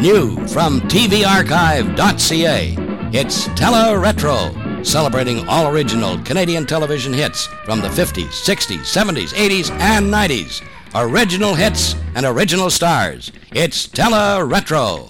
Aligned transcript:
New 0.00 0.34
from 0.48 0.80
TVArchive.ca, 0.82 2.76
it's 3.16 3.46
Tele 3.54 3.96
Retro, 3.96 4.82
celebrating 4.82 5.48
all 5.48 5.72
original 5.72 6.18
Canadian 6.24 6.66
television 6.66 7.12
hits 7.12 7.46
from 7.64 7.80
the 7.80 7.88
50s, 7.88 8.26
60s, 8.26 8.80
70s, 8.80 9.32
80s, 9.32 9.70
and 9.70 10.12
90s. 10.12 10.62
Original 10.96 11.54
hits 11.54 11.94
and 12.16 12.26
original 12.26 12.70
stars. 12.70 13.30
It's 13.52 13.86
Tele 13.86 14.44
Retro. 14.44 15.08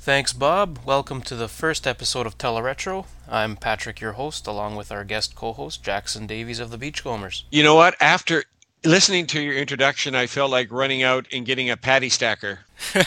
Thanks, 0.00 0.32
Bob. 0.32 0.78
Welcome 0.84 1.22
to 1.22 1.34
the 1.34 1.48
first 1.48 1.86
episode 1.86 2.26
of 2.26 2.38
Teleretro. 2.38 3.06
I'm 3.28 3.56
Patrick, 3.56 4.00
your 4.00 4.12
host, 4.12 4.46
along 4.46 4.76
with 4.76 4.92
our 4.92 5.04
guest 5.04 5.34
co-host 5.34 5.82
Jackson 5.82 6.26
Davies 6.26 6.60
of 6.60 6.70
the 6.70 6.78
Beachcombers. 6.78 7.44
You 7.50 7.62
know 7.62 7.74
what? 7.74 7.94
After 8.00 8.44
listening 8.84 9.26
to 9.28 9.40
your 9.40 9.54
introduction, 9.54 10.14
I 10.14 10.26
felt 10.26 10.50
like 10.50 10.70
running 10.70 11.02
out 11.02 11.26
and 11.32 11.46
getting 11.46 11.70
a 11.70 11.76
patty 11.76 12.08
stacker. 12.08 12.60
the, 12.92 13.04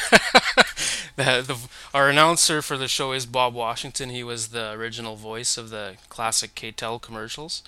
the, 1.16 1.58
our 1.94 2.10
announcer 2.10 2.62
for 2.62 2.78
the 2.78 2.88
show 2.88 3.12
is 3.12 3.26
Bob 3.26 3.54
Washington. 3.54 4.10
He 4.10 4.24
was 4.24 4.50
the 4.50 4.72
original 4.72 5.16
voice 5.16 5.58
of 5.58 5.70
the 5.70 5.96
classic 6.10 6.56
K-Tel 6.56 7.00
commercials. 7.00 7.64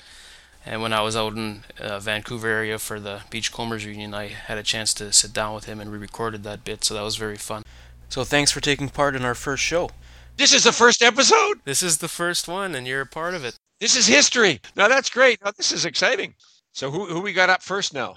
And 0.66 0.82
when 0.82 0.94
I 0.94 1.02
was 1.02 1.16
out 1.16 1.34
in 1.34 1.64
uh, 1.80 2.00
Vancouver 2.00 2.48
area 2.48 2.80
for 2.80 3.00
the 3.00 3.22
Beachcombers 3.30 3.86
reunion, 3.86 4.14
I 4.14 4.28
had 4.28 4.58
a 4.58 4.64
chance 4.64 4.94
to 4.96 5.12
sit 5.12 5.34
down 5.34 5.54
with 5.54 5.66
him 5.66 5.80
and 5.80 5.92
we 5.92 5.98
recorded 5.98 6.44
that 6.44 6.64
bit, 6.64 6.84
so 6.84 6.94
that 6.94 7.02
was 7.02 7.18
very 7.18 7.38
fun. 7.38 7.64
So 8.08 8.24
thanks 8.24 8.52
for 8.52 8.62
taking 8.62 8.90
part 8.90 9.16
in 9.16 9.26
our 9.26 9.36
first 9.36 9.64
show. 9.64 9.90
This 10.38 10.54
is 10.54 10.64
the 10.64 10.72
first 10.72 11.02
episode. 11.02 11.60
This 11.64 11.84
is 11.84 11.98
the 11.98 12.08
first 12.08 12.48
one, 12.48 12.76
and 12.76 12.88
you're 12.88 13.02
a 13.02 13.06
part 13.06 13.34
of 13.34 13.44
it. 13.44 13.56
This 13.80 13.96
is 13.96 14.08
history. 14.08 14.62
Now 14.76 14.88
that's 14.88 15.10
great. 15.10 15.44
Now 15.44 15.52
this 15.52 15.72
is 15.72 15.86
exciting. 15.86 16.36
So 16.76 16.90
who 16.90 17.06
who 17.06 17.22
we 17.22 17.34
got 17.34 17.52
up 17.52 17.62
first 17.62 17.94
now? 17.94 18.16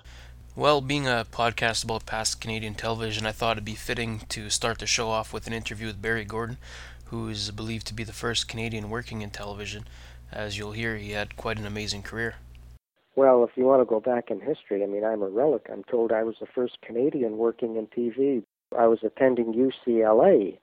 Well, 0.56 0.80
being 0.80 1.06
a 1.06 1.26
podcast 1.30 1.84
about 1.84 2.06
past 2.06 2.40
Canadian 2.40 2.74
television, 2.74 3.26
I 3.26 3.32
thought 3.32 3.58
it'd 3.58 3.66
be 3.66 3.74
fitting 3.74 4.20
to 4.30 4.48
start 4.48 4.78
the 4.78 4.86
show 4.86 5.10
off 5.10 5.30
with 5.30 5.46
an 5.46 5.52
interview 5.52 5.88
with 5.88 6.00
Barry 6.00 6.24
Gordon, 6.24 6.56
who 7.04 7.28
is 7.28 7.50
believed 7.50 7.86
to 7.88 7.94
be 7.94 8.02
the 8.02 8.14
first 8.14 8.48
Canadian 8.48 8.88
working 8.88 9.20
in 9.20 9.28
television. 9.28 9.84
As 10.32 10.56
you'll 10.56 10.72
hear, 10.72 10.96
he 10.96 11.10
had 11.10 11.36
quite 11.36 11.58
an 11.58 11.66
amazing 11.66 12.02
career. 12.02 12.36
Well, 13.14 13.44
if 13.44 13.50
you 13.56 13.64
want 13.64 13.82
to 13.82 13.84
go 13.84 14.00
back 14.00 14.30
in 14.30 14.40
history, 14.40 14.82
I 14.82 14.86
mean, 14.86 15.04
I'm 15.04 15.20
a 15.20 15.28
relic. 15.28 15.66
I'm 15.70 15.84
told 15.84 16.10
I 16.10 16.22
was 16.22 16.36
the 16.40 16.46
first 16.46 16.80
Canadian 16.80 17.36
working 17.36 17.76
in 17.76 17.88
TV. 17.88 18.42
I 18.76 18.86
was 18.86 19.00
attending 19.02 19.52
UCLA, 19.52 20.56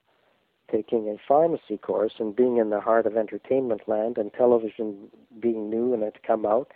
taking 0.72 1.10
a 1.10 1.18
pharmacy 1.28 1.78
course, 1.78 2.14
and 2.18 2.36
being 2.36 2.58
in 2.58 2.72
the 2.72 2.82
heart 2.82 3.06
of 3.06 3.18
entertainment 3.18 3.88
land 3.88 4.18
and 4.18 4.34
television 4.34 5.12
being 5.40 5.70
new 5.70 5.94
and 5.94 6.02
had 6.02 6.24
come 6.24 6.48
out. 6.48 6.72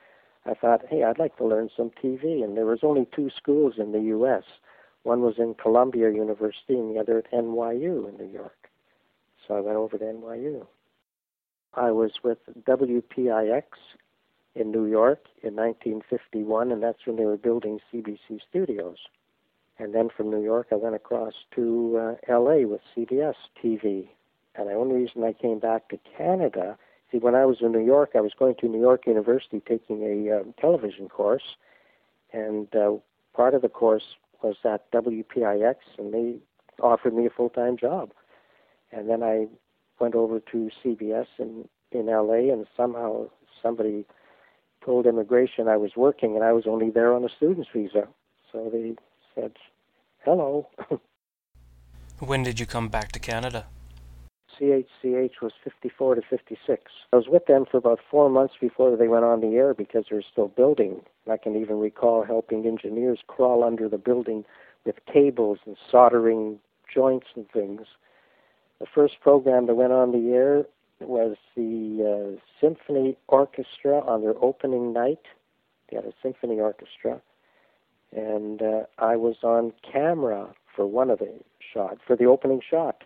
I 0.47 0.53
thought, 0.53 0.85
hey, 0.89 1.03
I'd 1.03 1.19
like 1.19 1.35
to 1.37 1.45
learn 1.45 1.69
some 1.75 1.91
TV. 1.91 2.43
And 2.43 2.55
there 2.55 2.65
was 2.65 2.79
only 2.83 3.07
two 3.13 3.29
schools 3.35 3.73
in 3.77 3.91
the 3.91 4.01
U.S. 4.01 4.43
One 5.03 5.21
was 5.21 5.35
in 5.37 5.55
Columbia 5.55 6.11
University 6.11 6.73
and 6.73 6.95
the 6.95 6.99
other 6.99 7.19
at 7.19 7.31
NYU 7.31 8.09
in 8.09 8.17
New 8.17 8.31
York. 8.31 8.69
So 9.47 9.55
I 9.55 9.59
went 9.59 9.77
over 9.77 9.97
to 9.97 10.03
NYU. 10.03 10.65
I 11.73 11.91
was 11.91 12.11
with 12.23 12.39
WPIX 12.63 13.63
in 14.55 14.71
New 14.71 14.85
York 14.85 15.25
in 15.43 15.55
1951, 15.55 16.71
and 16.71 16.81
that's 16.81 17.05
when 17.05 17.17
they 17.17 17.25
were 17.25 17.37
building 17.37 17.79
CBC 17.93 18.39
studios. 18.49 18.97
And 19.79 19.93
then 19.93 20.09
from 20.09 20.31
New 20.31 20.41
York, 20.41 20.67
I 20.71 20.75
went 20.75 20.95
across 20.95 21.33
to 21.55 22.17
uh, 22.29 22.39
LA 22.39 22.67
with 22.67 22.81
CBS 22.95 23.35
TV. 23.63 24.07
And 24.55 24.67
the 24.67 24.73
only 24.73 24.95
reason 24.95 25.23
I 25.23 25.33
came 25.33 25.59
back 25.59 25.89
to 25.89 25.99
Canada 26.17 26.77
See, 27.11 27.19
when 27.19 27.35
I 27.35 27.45
was 27.45 27.57
in 27.61 27.71
New 27.71 27.85
York, 27.85 28.11
I 28.15 28.21
was 28.21 28.33
going 28.37 28.55
to 28.55 28.67
New 28.67 28.81
York 28.81 29.07
University 29.07 29.61
taking 29.65 30.03
a 30.03 30.39
uh, 30.39 30.43
television 30.59 31.07
course, 31.07 31.55
and 32.33 32.67
uh, 32.75 32.93
part 33.33 33.53
of 33.53 33.61
the 33.61 33.69
course 33.69 34.15
was 34.43 34.57
at 34.65 34.91
WPIX, 34.91 35.75
and 35.97 36.13
they 36.13 36.35
offered 36.81 37.13
me 37.13 37.25
a 37.25 37.29
full-time 37.29 37.77
job. 37.77 38.11
And 38.91 39.09
then 39.09 39.23
I 39.23 39.47
went 39.99 40.15
over 40.15 40.39
to 40.39 40.69
CBS 40.83 41.27
in 41.39 41.67
in 41.91 42.07
LA, 42.07 42.51
and 42.53 42.67
somehow 42.75 43.29
somebody 43.61 44.05
told 44.83 45.05
immigration 45.05 45.67
I 45.67 45.77
was 45.77 45.91
working, 45.95 46.35
and 46.35 46.43
I 46.43 46.51
was 46.51 46.65
only 46.67 46.89
there 46.89 47.13
on 47.13 47.23
a 47.23 47.29
student's 47.29 47.69
visa. 47.73 48.07
So 48.51 48.69
they 48.71 48.95
said, 49.33 49.53
"Hello." 50.25 50.67
when 52.19 52.43
did 52.43 52.59
you 52.59 52.65
come 52.65 52.89
back 52.89 53.11
to 53.13 53.19
Canada? 53.19 53.67
CHCH 54.59 55.41
was 55.41 55.51
54 55.63 56.15
to 56.15 56.21
56. 56.29 56.91
I 57.11 57.15
was 57.15 57.27
with 57.27 57.45
them 57.45 57.65
for 57.69 57.77
about 57.77 57.99
four 58.09 58.29
months 58.29 58.55
before 58.59 58.95
they 58.95 59.07
went 59.07 59.25
on 59.25 59.41
the 59.41 59.55
air 59.55 59.73
because 59.73 60.05
they 60.09 60.15
were 60.15 60.23
still 60.31 60.47
building. 60.47 61.01
I 61.29 61.37
can 61.37 61.55
even 61.55 61.79
recall 61.79 62.23
helping 62.23 62.65
engineers 62.65 63.19
crawl 63.27 63.63
under 63.63 63.87
the 63.89 63.97
building 63.97 64.45
with 64.85 64.95
cables 65.11 65.59
and 65.65 65.77
soldering 65.91 66.59
joints 66.93 67.27
and 67.35 67.49
things. 67.49 67.81
The 68.79 68.87
first 68.93 69.15
program 69.21 69.67
that 69.67 69.75
went 69.75 69.93
on 69.93 70.11
the 70.11 70.33
air 70.33 70.65
was 70.99 71.35
the 71.55 72.37
uh, 72.37 72.39
Symphony 72.61 73.17
Orchestra 73.27 73.99
on 73.99 74.21
their 74.21 74.35
opening 74.41 74.93
night. 74.93 75.21
They 75.89 75.97
had 75.97 76.05
a 76.05 76.13
symphony 76.21 76.59
orchestra. 76.59 77.21
And 78.15 78.61
uh, 78.61 78.83
I 78.97 79.15
was 79.15 79.37
on 79.43 79.73
camera 79.89 80.53
for 80.75 80.85
one 80.85 81.09
of 81.09 81.19
the 81.19 81.39
shots, 81.73 81.99
for 82.05 82.15
the 82.15 82.25
opening 82.25 82.61
shot 82.67 83.03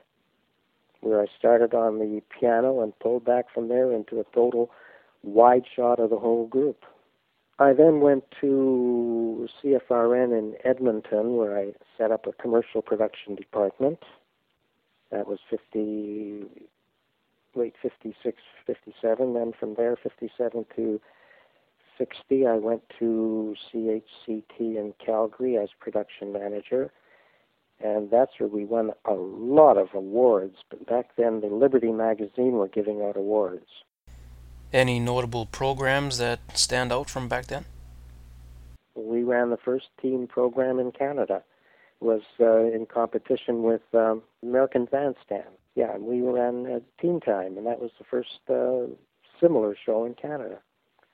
where 1.01 1.21
I 1.21 1.25
started 1.37 1.73
on 1.73 1.99
the 1.99 2.21
piano 2.39 2.81
and 2.81 2.97
pulled 2.99 3.25
back 3.25 3.45
from 3.53 3.67
there 3.67 3.91
into 3.91 4.19
a 4.19 4.23
total 4.33 4.71
wide 5.23 5.65
shot 5.75 5.99
of 5.99 6.09
the 6.09 6.19
whole 6.19 6.47
group. 6.47 6.85
I 7.59 7.73
then 7.73 7.99
went 7.99 8.23
to 8.41 9.47
CFRN 9.61 10.37
in 10.37 10.55
Edmonton, 10.63 11.35
where 11.35 11.57
I 11.57 11.73
set 11.97 12.11
up 12.11 12.25
a 12.25 12.33
commercial 12.33 12.81
production 12.81 13.35
department. 13.35 13.99
That 15.11 15.27
was 15.27 15.39
50, 15.49 16.45
late 17.53 17.75
56, 17.81 18.41
57. 18.65 19.33
Then 19.33 19.53
from 19.59 19.75
there, 19.75 19.95
57 20.01 20.65
to 20.75 21.01
60, 21.97 22.47
I 22.47 22.55
went 22.55 22.81
to 22.97 23.55
CHCT 23.71 24.59
in 24.59 24.93
Calgary 25.03 25.57
as 25.57 25.69
production 25.79 26.33
manager 26.33 26.91
and 27.83 28.09
that's 28.11 28.31
where 28.37 28.49
we 28.49 28.65
won 28.65 28.91
a 29.05 29.13
lot 29.13 29.77
of 29.77 29.93
awards. 29.93 30.57
But 30.69 30.85
back 30.85 31.15
then, 31.17 31.41
the 31.41 31.47
Liberty 31.47 31.91
magazine 31.91 32.53
were 32.53 32.67
giving 32.67 33.01
out 33.01 33.17
awards. 33.17 33.67
Any 34.73 34.99
notable 34.99 35.45
programs 35.45 36.17
that 36.17 36.39
stand 36.53 36.91
out 36.91 37.09
from 37.09 37.27
back 37.27 37.47
then? 37.47 37.65
We 38.95 39.23
ran 39.23 39.49
the 39.49 39.57
first 39.57 39.87
teen 40.01 40.27
program 40.27 40.79
in 40.79 40.91
Canada. 40.91 41.43
It 41.99 42.05
was 42.05 42.21
uh, 42.39 42.65
in 42.65 42.85
competition 42.85 43.63
with 43.63 43.81
um, 43.93 44.21
American 44.43 44.85
Bandstand. 44.85 45.55
Yeah, 45.75 45.93
and 45.93 46.05
we 46.05 46.21
ran 46.21 46.65
uh, 46.65 46.79
Teen 46.99 47.19
Time, 47.19 47.57
and 47.57 47.65
that 47.65 47.79
was 47.79 47.91
the 47.97 48.03
first 48.03 48.39
uh, 48.49 48.93
similar 49.39 49.75
show 49.85 50.05
in 50.05 50.13
Canada. 50.13 50.59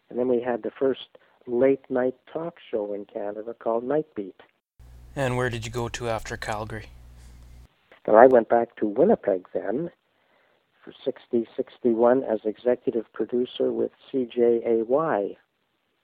And 0.10 0.18
then 0.18 0.28
we 0.28 0.42
had 0.42 0.64
the 0.64 0.72
first 0.72 1.18
late 1.46 1.90
night 1.90 2.16
talk 2.32 2.56
show 2.72 2.94
in 2.94 3.06
Canada 3.06 3.56
called 3.58 3.84
Night 3.84 4.08
Beat. 4.16 4.42
And 5.18 5.36
where 5.36 5.50
did 5.50 5.66
you 5.66 5.72
go 5.72 5.90
to 5.90 6.10
after 6.10 6.38
Calgary? 6.38 6.90
Well, 8.06 8.18
I 8.18 8.28
went 8.28 8.50
back 8.50 8.76
to 8.76 8.86
Winnipeg 8.86 9.48
then 9.52 9.90
for 10.84 10.94
60 11.04 11.48
61 11.56 12.24
as 12.24 12.42
executive 12.46 13.12
producer 13.14 13.72
with 13.72 13.90
CJAY, 14.14 15.36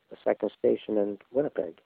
the 0.10 0.18
second 0.24 0.52
station 0.58 0.98
in 0.98 1.20
Winnipeg. 1.32 1.80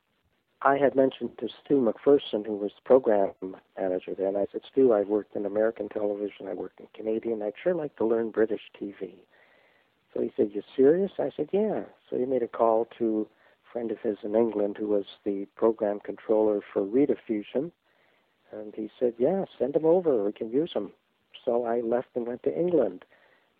I 0.62 0.78
had 0.78 0.96
mentioned 0.96 1.38
to 1.40 1.50
Stu 1.50 1.82
McPherson, 1.82 2.46
who 2.46 2.56
was 2.56 2.72
program 2.86 3.34
manager 3.78 4.16
then, 4.18 4.38
I 4.38 4.46
said, 4.50 4.62
Stu, 4.72 4.94
I've 4.94 5.10
worked 5.10 5.36
in 5.36 5.46
American 5.46 5.90
television, 5.90 6.48
I 6.48 6.54
worked 6.54 6.80
in 6.80 6.88
Canadian, 6.96 7.44
I'd 7.44 7.54
sure 7.62 7.76
like 7.76 7.98
to 7.98 8.06
learn 8.06 8.32
British 8.32 8.72
TV. 8.82 9.16
So 10.14 10.22
he 10.22 10.32
said, 10.38 10.52
You 10.54 10.64
serious? 10.78 11.12
I 11.20 11.32
said, 11.36 11.50
Yeah. 11.52 11.84
So 12.10 12.18
he 12.18 12.24
made 12.24 12.42
a 12.42 12.48
call 12.48 12.88
to 13.00 13.28
friend 13.78 13.92
of 13.92 14.00
his 14.00 14.18
in 14.24 14.36
England 14.36 14.76
who 14.80 14.88
was 14.88 15.06
the 15.24 15.46
program 15.56 16.00
controller 16.00 16.62
for 16.74 16.82
Rediffusion. 16.82 17.72
And 18.52 18.74
he 18.74 18.90
said, 19.00 19.14
Yeah, 19.20 19.46
send 19.60 19.76
him 19.76 19.86
over. 19.86 20.24
We 20.24 20.32
can 20.32 20.50
use 20.50 20.72
him. 20.74 20.94
So 21.46 21.66
I 21.66 21.82
left 21.82 22.08
and 22.16 22.26
went 22.26 22.42
to 22.44 22.60
England. 22.60 23.06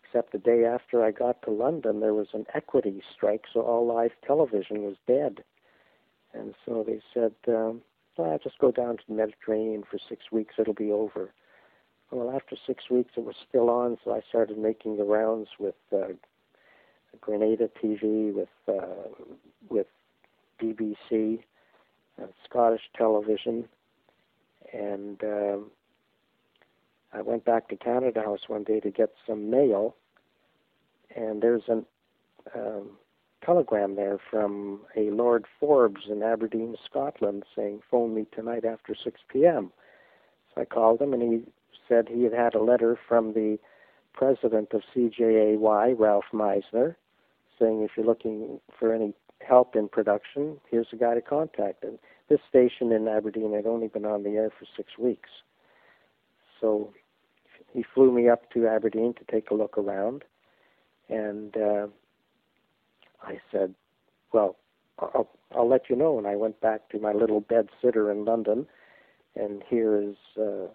Except 0.02 0.32
the 0.32 0.38
day 0.38 0.64
after 0.64 1.04
I 1.04 1.12
got 1.12 1.40
to 1.42 1.52
London, 1.52 2.00
there 2.00 2.14
was 2.14 2.28
an 2.32 2.46
equity 2.52 3.00
strike, 3.14 3.44
so 3.52 3.60
all 3.60 3.86
live 3.86 4.10
television 4.26 4.82
was 4.82 4.96
dead. 5.06 5.44
And 6.34 6.54
so 6.66 6.84
they 6.84 7.00
said, 7.14 7.34
um, 7.46 7.82
well, 8.16 8.32
I'll 8.32 8.38
just 8.38 8.58
go 8.58 8.72
down 8.72 8.96
to 8.96 9.02
the 9.06 9.14
Mediterranean 9.14 9.84
for 9.88 9.98
six 10.08 10.32
weeks, 10.32 10.54
it'll 10.58 10.74
be 10.74 10.90
over. 10.90 11.30
Well, 12.10 12.34
after 12.34 12.56
six 12.66 12.90
weeks, 12.90 13.12
it 13.16 13.24
was 13.24 13.36
still 13.48 13.70
on, 13.70 13.98
so 14.02 14.12
I 14.14 14.20
started 14.28 14.58
making 14.58 14.96
the 14.96 15.04
rounds 15.04 15.48
with 15.60 15.76
uh, 15.92 16.14
Granada 17.20 17.68
TV, 17.82 18.32
with 18.32 18.48
uh, 18.66 19.24
with 19.68 19.86
BBC, 20.60 21.40
uh, 22.20 22.26
Scottish 22.48 22.82
television, 22.96 23.68
and 24.72 25.22
um, 25.22 25.70
I 27.12 27.22
went 27.22 27.44
back 27.44 27.68
to 27.68 27.76
Canada 27.76 28.22
House 28.22 28.48
one 28.48 28.64
day 28.64 28.80
to 28.80 28.90
get 28.90 29.10
some 29.26 29.50
mail, 29.50 29.94
and 31.14 31.42
there's 31.42 31.62
an 31.68 31.86
um, 32.54 32.90
telegram 33.44 33.96
there 33.96 34.18
from 34.30 34.80
a 34.96 35.10
Lord 35.10 35.46
Forbes 35.58 36.02
in 36.10 36.22
Aberdeen, 36.22 36.76
Scotland, 36.84 37.44
saying, 37.56 37.80
"Phone 37.90 38.14
me 38.14 38.26
tonight 38.34 38.64
after 38.64 38.94
6 38.94 39.20
p.m." 39.28 39.72
So 40.54 40.62
I 40.62 40.64
called 40.64 41.00
him, 41.00 41.12
and 41.12 41.22
he 41.22 41.42
said 41.88 42.08
he 42.08 42.24
had 42.24 42.32
had 42.32 42.54
a 42.54 42.62
letter 42.62 42.98
from 43.08 43.32
the 43.32 43.58
president 44.12 44.72
of 44.72 44.82
CJAY, 44.94 45.56
Ralph 45.98 46.24
Meisner, 46.32 46.96
saying 47.58 47.82
if 47.82 47.92
you're 47.96 48.06
looking 48.06 48.60
for 48.78 48.92
any 48.92 49.14
help 49.48 49.74
in 49.74 49.88
production, 49.88 50.58
here's 50.70 50.88
a 50.92 50.96
guy 50.96 51.14
to 51.14 51.20
contact. 51.20 51.84
And 51.84 51.98
this 52.28 52.40
station 52.48 52.92
in 52.92 53.08
Aberdeen 53.08 53.52
had 53.54 53.66
only 53.66 53.88
been 53.88 54.04
on 54.04 54.22
the 54.22 54.30
air 54.30 54.50
for 54.50 54.66
six 54.76 54.98
weeks. 54.98 55.30
So 56.60 56.92
he 57.72 57.84
flew 57.94 58.12
me 58.12 58.28
up 58.28 58.50
to 58.52 58.66
Aberdeen 58.66 59.14
to 59.14 59.32
take 59.32 59.50
a 59.50 59.54
look 59.54 59.78
around. 59.78 60.24
And 61.08 61.56
uh, 61.56 61.86
I 63.22 63.38
said, 63.50 63.74
well, 64.32 64.56
I'll, 64.98 65.28
I'll 65.54 65.68
let 65.68 65.88
you 65.88 65.96
know. 65.96 66.18
And 66.18 66.26
I 66.26 66.36
went 66.36 66.60
back 66.60 66.88
to 66.90 66.98
my 66.98 67.12
little 67.12 67.40
bed 67.40 67.68
sitter 67.82 68.10
in 68.10 68.24
London. 68.24 68.66
And 69.34 69.62
here 69.68 70.00
is 70.00 70.16
uh, 70.36 70.68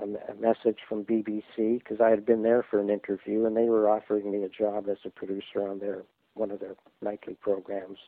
a, 0.00 0.04
a 0.04 0.34
message 0.40 0.78
from 0.88 1.04
BBC 1.04 1.78
because 1.78 2.00
I 2.00 2.10
had 2.10 2.26
been 2.26 2.42
there 2.42 2.64
for 2.68 2.80
an 2.80 2.90
interview 2.90 3.46
and 3.46 3.56
they 3.56 3.68
were 3.68 3.88
offering 3.88 4.30
me 4.30 4.42
a 4.42 4.48
job 4.48 4.88
as 4.90 4.98
a 5.04 5.10
producer 5.10 5.68
on 5.68 5.78
their 5.78 6.02
one 6.38 6.50
of 6.50 6.60
their 6.60 6.76
nightly 7.02 7.34
programs. 7.40 7.98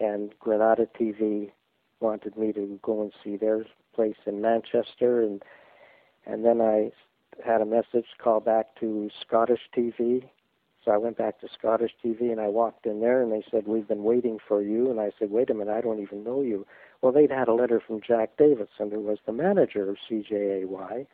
And 0.00 0.34
Granada 0.40 0.86
TV 0.98 1.52
wanted 2.00 2.36
me 2.36 2.52
to 2.52 2.78
go 2.82 3.02
and 3.02 3.12
see 3.22 3.36
their 3.36 3.64
place 3.94 4.16
in 4.26 4.40
Manchester 4.40 5.22
and 5.22 5.42
and 6.24 6.44
then 6.44 6.60
I 6.60 6.92
had 7.44 7.60
a 7.60 7.66
message 7.66 8.06
call 8.18 8.40
back 8.40 8.78
to 8.80 9.10
Scottish 9.20 9.62
TV. 9.76 10.28
So 10.84 10.90
I 10.90 10.96
went 10.96 11.16
back 11.16 11.40
to 11.40 11.48
Scottish 11.48 11.92
TV 12.04 12.30
and 12.32 12.40
I 12.40 12.48
walked 12.48 12.86
in 12.86 13.00
there 13.00 13.22
and 13.22 13.32
they 13.32 13.44
said, 13.50 13.66
We've 13.66 13.86
been 13.86 14.04
waiting 14.04 14.38
for 14.46 14.62
you. 14.62 14.90
And 14.90 15.00
I 15.00 15.10
said, 15.18 15.30
Wait 15.30 15.50
a 15.50 15.54
minute, 15.54 15.72
I 15.72 15.80
don't 15.80 16.00
even 16.00 16.24
know 16.24 16.42
you. 16.42 16.66
Well, 17.00 17.12
they'd 17.12 17.30
had 17.30 17.48
a 17.48 17.54
letter 17.54 17.80
from 17.84 18.00
Jack 18.00 18.36
Davidson, 18.36 18.90
who 18.90 19.00
was 19.00 19.18
the 19.26 19.32
manager 19.32 19.88
of 19.88 19.96
CJAY, 20.08 21.06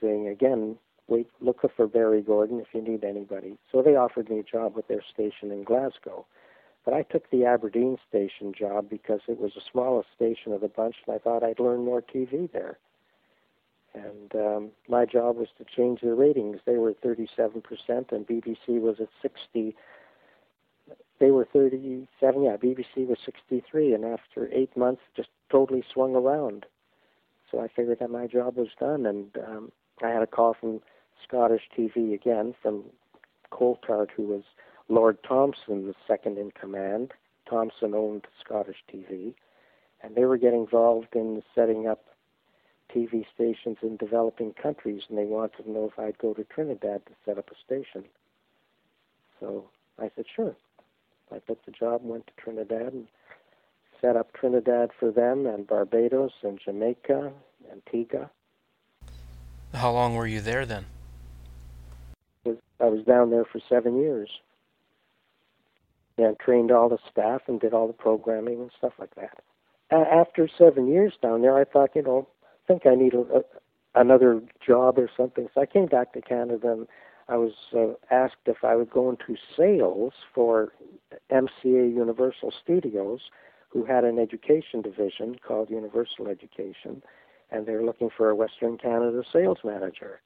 saying, 0.00 0.28
Again, 0.28 0.76
wait, 1.08 1.28
look 1.40 1.60
for 1.76 1.86
Barry 1.86 2.22
Gordon 2.22 2.60
if 2.60 2.68
you 2.72 2.82
need 2.82 3.04
anybody. 3.04 3.56
So 3.70 3.82
they 3.82 3.96
offered 3.96 4.28
me 4.28 4.40
a 4.40 4.42
job 4.42 4.74
with 4.74 4.88
their 4.88 5.02
station 5.12 5.50
in 5.50 5.64
Glasgow. 5.64 6.26
But 6.84 6.94
I 6.94 7.02
took 7.02 7.28
the 7.30 7.44
Aberdeen 7.44 7.98
station 8.08 8.52
job 8.56 8.88
because 8.88 9.20
it 9.28 9.40
was 9.40 9.52
the 9.54 9.60
smallest 9.70 10.08
station 10.14 10.52
of 10.52 10.60
the 10.60 10.68
bunch 10.68 10.96
and 11.06 11.16
I 11.16 11.18
thought 11.18 11.42
I'd 11.42 11.58
learn 11.60 11.84
more 11.84 12.00
TV 12.00 12.50
there. 12.52 12.78
And 13.94 14.34
um, 14.34 14.70
my 14.88 15.04
job 15.04 15.36
was 15.36 15.48
to 15.58 15.64
change 15.64 16.00
the 16.02 16.14
ratings. 16.14 16.58
They 16.66 16.76
were 16.76 16.92
37%, 16.92 17.62
and 18.12 18.26
BBC 18.26 18.80
was 18.80 18.96
at 19.00 19.08
60. 19.22 19.74
They 21.18 21.30
were 21.30 21.46
37. 21.50 22.42
Yeah, 22.42 22.56
BBC 22.56 23.06
was 23.06 23.18
63, 23.24 23.94
and 23.94 24.04
after 24.04 24.50
eight 24.52 24.76
months, 24.76 25.00
just 25.16 25.30
totally 25.50 25.82
swung 25.92 26.14
around. 26.14 26.66
So 27.50 27.58
I 27.60 27.68
figured 27.68 28.00
that 28.00 28.10
my 28.10 28.26
job 28.26 28.56
was 28.56 28.68
done, 28.78 29.06
and 29.06 29.30
um, 29.38 29.72
I 30.02 30.08
had 30.08 30.22
a 30.22 30.26
call 30.26 30.54
from 30.60 30.82
Scottish 31.26 31.68
TV 31.76 32.14
again 32.14 32.54
from 32.62 32.84
Coulthard, 33.52 34.10
who 34.10 34.24
was 34.24 34.42
Lord 34.88 35.18
Thomson's 35.22 35.94
second 36.06 36.38
in 36.38 36.50
command. 36.50 37.12
Thomson 37.48 37.94
owned 37.94 38.26
Scottish 38.44 38.82
TV, 38.92 39.34
and 40.02 40.14
they 40.14 40.24
were 40.24 40.36
getting 40.36 40.60
involved 40.60 41.14
in 41.14 41.42
setting 41.54 41.86
up 41.86 42.04
TV 42.94 43.24
stations 43.34 43.78
in 43.82 43.96
developing 43.96 44.52
countries, 44.52 45.02
and 45.08 45.18
they 45.18 45.24
wanted 45.24 45.62
to 45.62 45.70
know 45.70 45.90
if 45.92 45.98
I'd 45.98 46.18
go 46.18 46.34
to 46.34 46.44
Trinidad 46.44 47.06
to 47.06 47.12
set 47.24 47.38
up 47.38 47.50
a 47.50 47.54
station. 47.64 48.04
So 49.40 49.68
I 49.98 50.10
said, 50.14 50.26
sure. 50.34 50.56
I 51.32 51.38
took 51.40 51.64
the 51.64 51.72
job 51.72 52.02
went 52.04 52.26
to 52.28 52.32
Trinidad 52.36 52.92
and 52.92 53.06
set 54.00 54.16
up 54.16 54.32
Trinidad 54.32 54.90
for 54.98 55.10
them, 55.10 55.46
and 55.46 55.66
Barbados, 55.66 56.32
and 56.42 56.60
Jamaica, 56.64 57.32
Antigua. 57.72 58.30
How 59.74 59.90
long 59.90 60.14
were 60.14 60.26
you 60.26 60.40
there 60.40 60.64
then? 60.64 60.86
I 62.80 62.86
was 62.86 63.04
down 63.04 63.30
there 63.30 63.44
for 63.44 63.60
seven 63.68 63.98
years. 63.98 64.30
And 66.18 66.38
trained 66.38 66.70
all 66.70 66.88
the 66.88 66.98
staff 67.10 67.42
and 67.46 67.60
did 67.60 67.74
all 67.74 67.86
the 67.86 67.92
programming 67.92 68.60
and 68.60 68.70
stuff 68.78 68.94
like 68.98 69.14
that. 69.16 69.42
After 69.90 70.48
seven 70.48 70.88
years 70.88 71.12
down 71.20 71.42
there, 71.42 71.56
I 71.56 71.64
thought, 71.64 71.90
you 71.94 72.02
know, 72.02 72.26
I 72.42 72.66
think 72.66 72.86
I 72.86 72.94
need 72.94 73.12
a, 73.14 73.20
a, 73.20 73.42
another 73.94 74.40
job 74.66 74.98
or 74.98 75.10
something. 75.14 75.48
So 75.54 75.60
I 75.60 75.66
came 75.66 75.86
back 75.86 76.14
to 76.14 76.22
Canada 76.22 76.72
and 76.72 76.88
I 77.28 77.36
was 77.36 77.52
uh, 77.76 77.94
asked 78.10 78.46
if 78.46 78.64
I 78.64 78.76
would 78.76 78.90
go 78.90 79.10
into 79.10 79.36
sales 79.56 80.12
for 80.34 80.72
MCA 81.30 81.94
Universal 81.94 82.52
Studios, 82.62 83.20
who 83.68 83.84
had 83.84 84.04
an 84.04 84.18
education 84.18 84.80
division 84.80 85.36
called 85.46 85.70
Universal 85.70 86.28
Education, 86.28 87.02
and 87.50 87.66
they 87.66 87.72
were 87.72 87.84
looking 87.84 88.10
for 88.16 88.30
a 88.30 88.34
Western 88.34 88.78
Canada 88.78 89.22
sales 89.32 89.58
manager. 89.64 90.20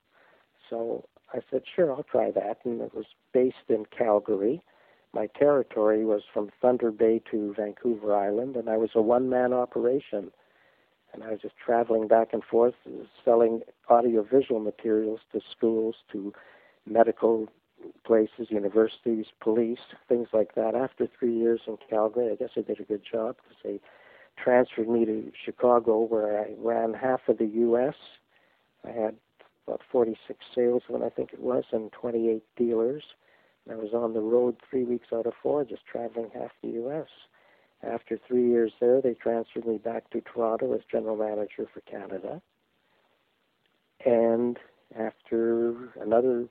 So 0.68 1.04
I 1.32 1.40
said, 1.50 1.62
sure, 1.74 1.92
I'll 1.92 2.02
try 2.02 2.30
that. 2.32 2.58
And 2.64 2.80
it 2.80 2.94
was 2.94 3.06
based 3.32 3.68
in 3.68 3.86
Calgary. 3.96 4.62
My 5.12 5.26
territory 5.26 6.04
was 6.04 6.22
from 6.32 6.50
Thunder 6.60 6.90
Bay 6.90 7.20
to 7.30 7.54
Vancouver 7.56 8.14
Island, 8.14 8.56
and 8.56 8.68
I 8.68 8.76
was 8.76 8.90
a 8.94 9.02
one 9.02 9.28
man 9.28 9.52
operation 9.52 10.30
and 11.12 11.24
I 11.24 11.30
was 11.30 11.40
just 11.40 11.54
traveling 11.56 12.08
back 12.08 12.28
and 12.32 12.42
forth, 12.44 12.74
selling 13.24 13.62
audiovisual 13.88 14.60
materials 14.60 15.20
to 15.32 15.40
schools, 15.50 15.96
to 16.12 16.32
medical 16.86 17.48
places, 18.04 18.48
universities, 18.50 19.26
police, 19.40 19.80
things 20.08 20.28
like 20.32 20.54
that. 20.54 20.74
After 20.74 21.08
three 21.18 21.36
years 21.36 21.62
in 21.66 21.78
Calgary, 21.88 22.30
I 22.30 22.36
guess 22.36 22.50
I 22.56 22.60
did 22.60 22.80
a 22.80 22.84
good 22.84 23.02
job 23.10 23.36
because 23.36 23.56
they 23.64 23.80
transferred 24.42 24.88
me 24.88 25.04
to 25.04 25.32
Chicago, 25.44 26.00
where 26.00 26.40
I 26.40 26.54
ran 26.58 26.94
half 26.94 27.20
of 27.28 27.38
the 27.38 27.46
U.S. 27.46 27.94
I 28.84 28.90
had 28.90 29.16
about 29.70 29.82
46 29.90 30.44
salesmen, 30.52 31.02
I 31.04 31.10
think 31.10 31.32
it 31.32 31.40
was, 31.40 31.64
and 31.70 31.92
28 31.92 32.42
dealers. 32.56 33.04
And 33.64 33.78
I 33.78 33.80
was 33.80 33.92
on 33.94 34.14
the 34.14 34.20
road 34.20 34.56
three 34.68 34.82
weeks 34.82 35.08
out 35.12 35.26
of 35.26 35.34
four, 35.40 35.64
just 35.64 35.86
traveling 35.86 36.30
half 36.34 36.50
the 36.60 36.70
U.S. 36.70 37.06
After 37.82 38.18
three 38.26 38.48
years 38.48 38.72
there, 38.80 39.00
they 39.00 39.14
transferred 39.14 39.66
me 39.66 39.78
back 39.78 40.10
to 40.10 40.22
Toronto 40.22 40.74
as 40.74 40.80
general 40.90 41.16
manager 41.16 41.68
for 41.72 41.80
Canada. 41.82 42.42
And 44.04 44.58
after 44.98 45.92
another, 46.00 46.46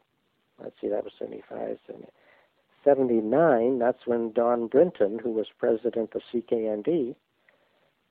let's 0.64 0.76
see, 0.80 0.88
that 0.88 1.04
was 1.04 1.14
75, 1.20 1.78
79, 2.86 3.80
that's 3.80 4.08
when 4.08 4.32
Don 4.32 4.68
Brinton, 4.68 5.20
who 5.20 5.32
was 5.32 5.48
president 5.58 6.12
of 6.16 6.22
CKND, 6.34 7.16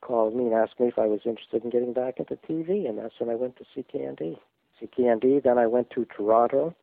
called 0.02 0.36
me 0.36 0.44
and 0.44 0.54
asked 0.54 0.78
me 0.78 0.88
if 0.88 0.98
I 0.98 1.06
was 1.06 1.20
interested 1.24 1.64
in 1.64 1.70
getting 1.70 1.94
back 1.94 2.18
into 2.18 2.36
TV, 2.36 2.86
and 2.86 2.98
that's 2.98 3.14
when 3.18 3.30
I 3.30 3.34
went 3.36 3.56
to 3.56 3.64
CKND. 3.74 4.38
CKND, 4.80 5.42
then 5.42 5.58
I 5.58 5.66
went 5.66 5.90
to 5.90 6.04
Toronto 6.04 6.74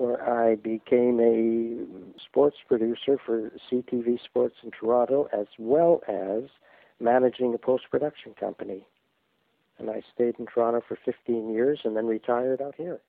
where 0.00 0.22
I 0.26 0.54
became 0.54 1.20
a 1.20 2.18
sports 2.24 2.56
producer 2.66 3.18
for 3.24 3.52
CTV 3.70 4.18
Sports 4.24 4.56
in 4.62 4.70
Toronto, 4.70 5.28
as 5.30 5.46
well 5.58 6.00
as 6.08 6.44
managing 6.98 7.52
a 7.52 7.58
post 7.58 7.84
production 7.90 8.32
company. 8.40 8.86
And 9.78 9.90
I 9.90 10.02
stayed 10.14 10.36
in 10.38 10.46
Toronto 10.46 10.82
for 10.86 10.96
15 11.04 11.52
years 11.52 11.80
and 11.84 11.94
then 11.94 12.06
retired 12.06 12.62
out 12.62 12.76
here. 12.76 13.00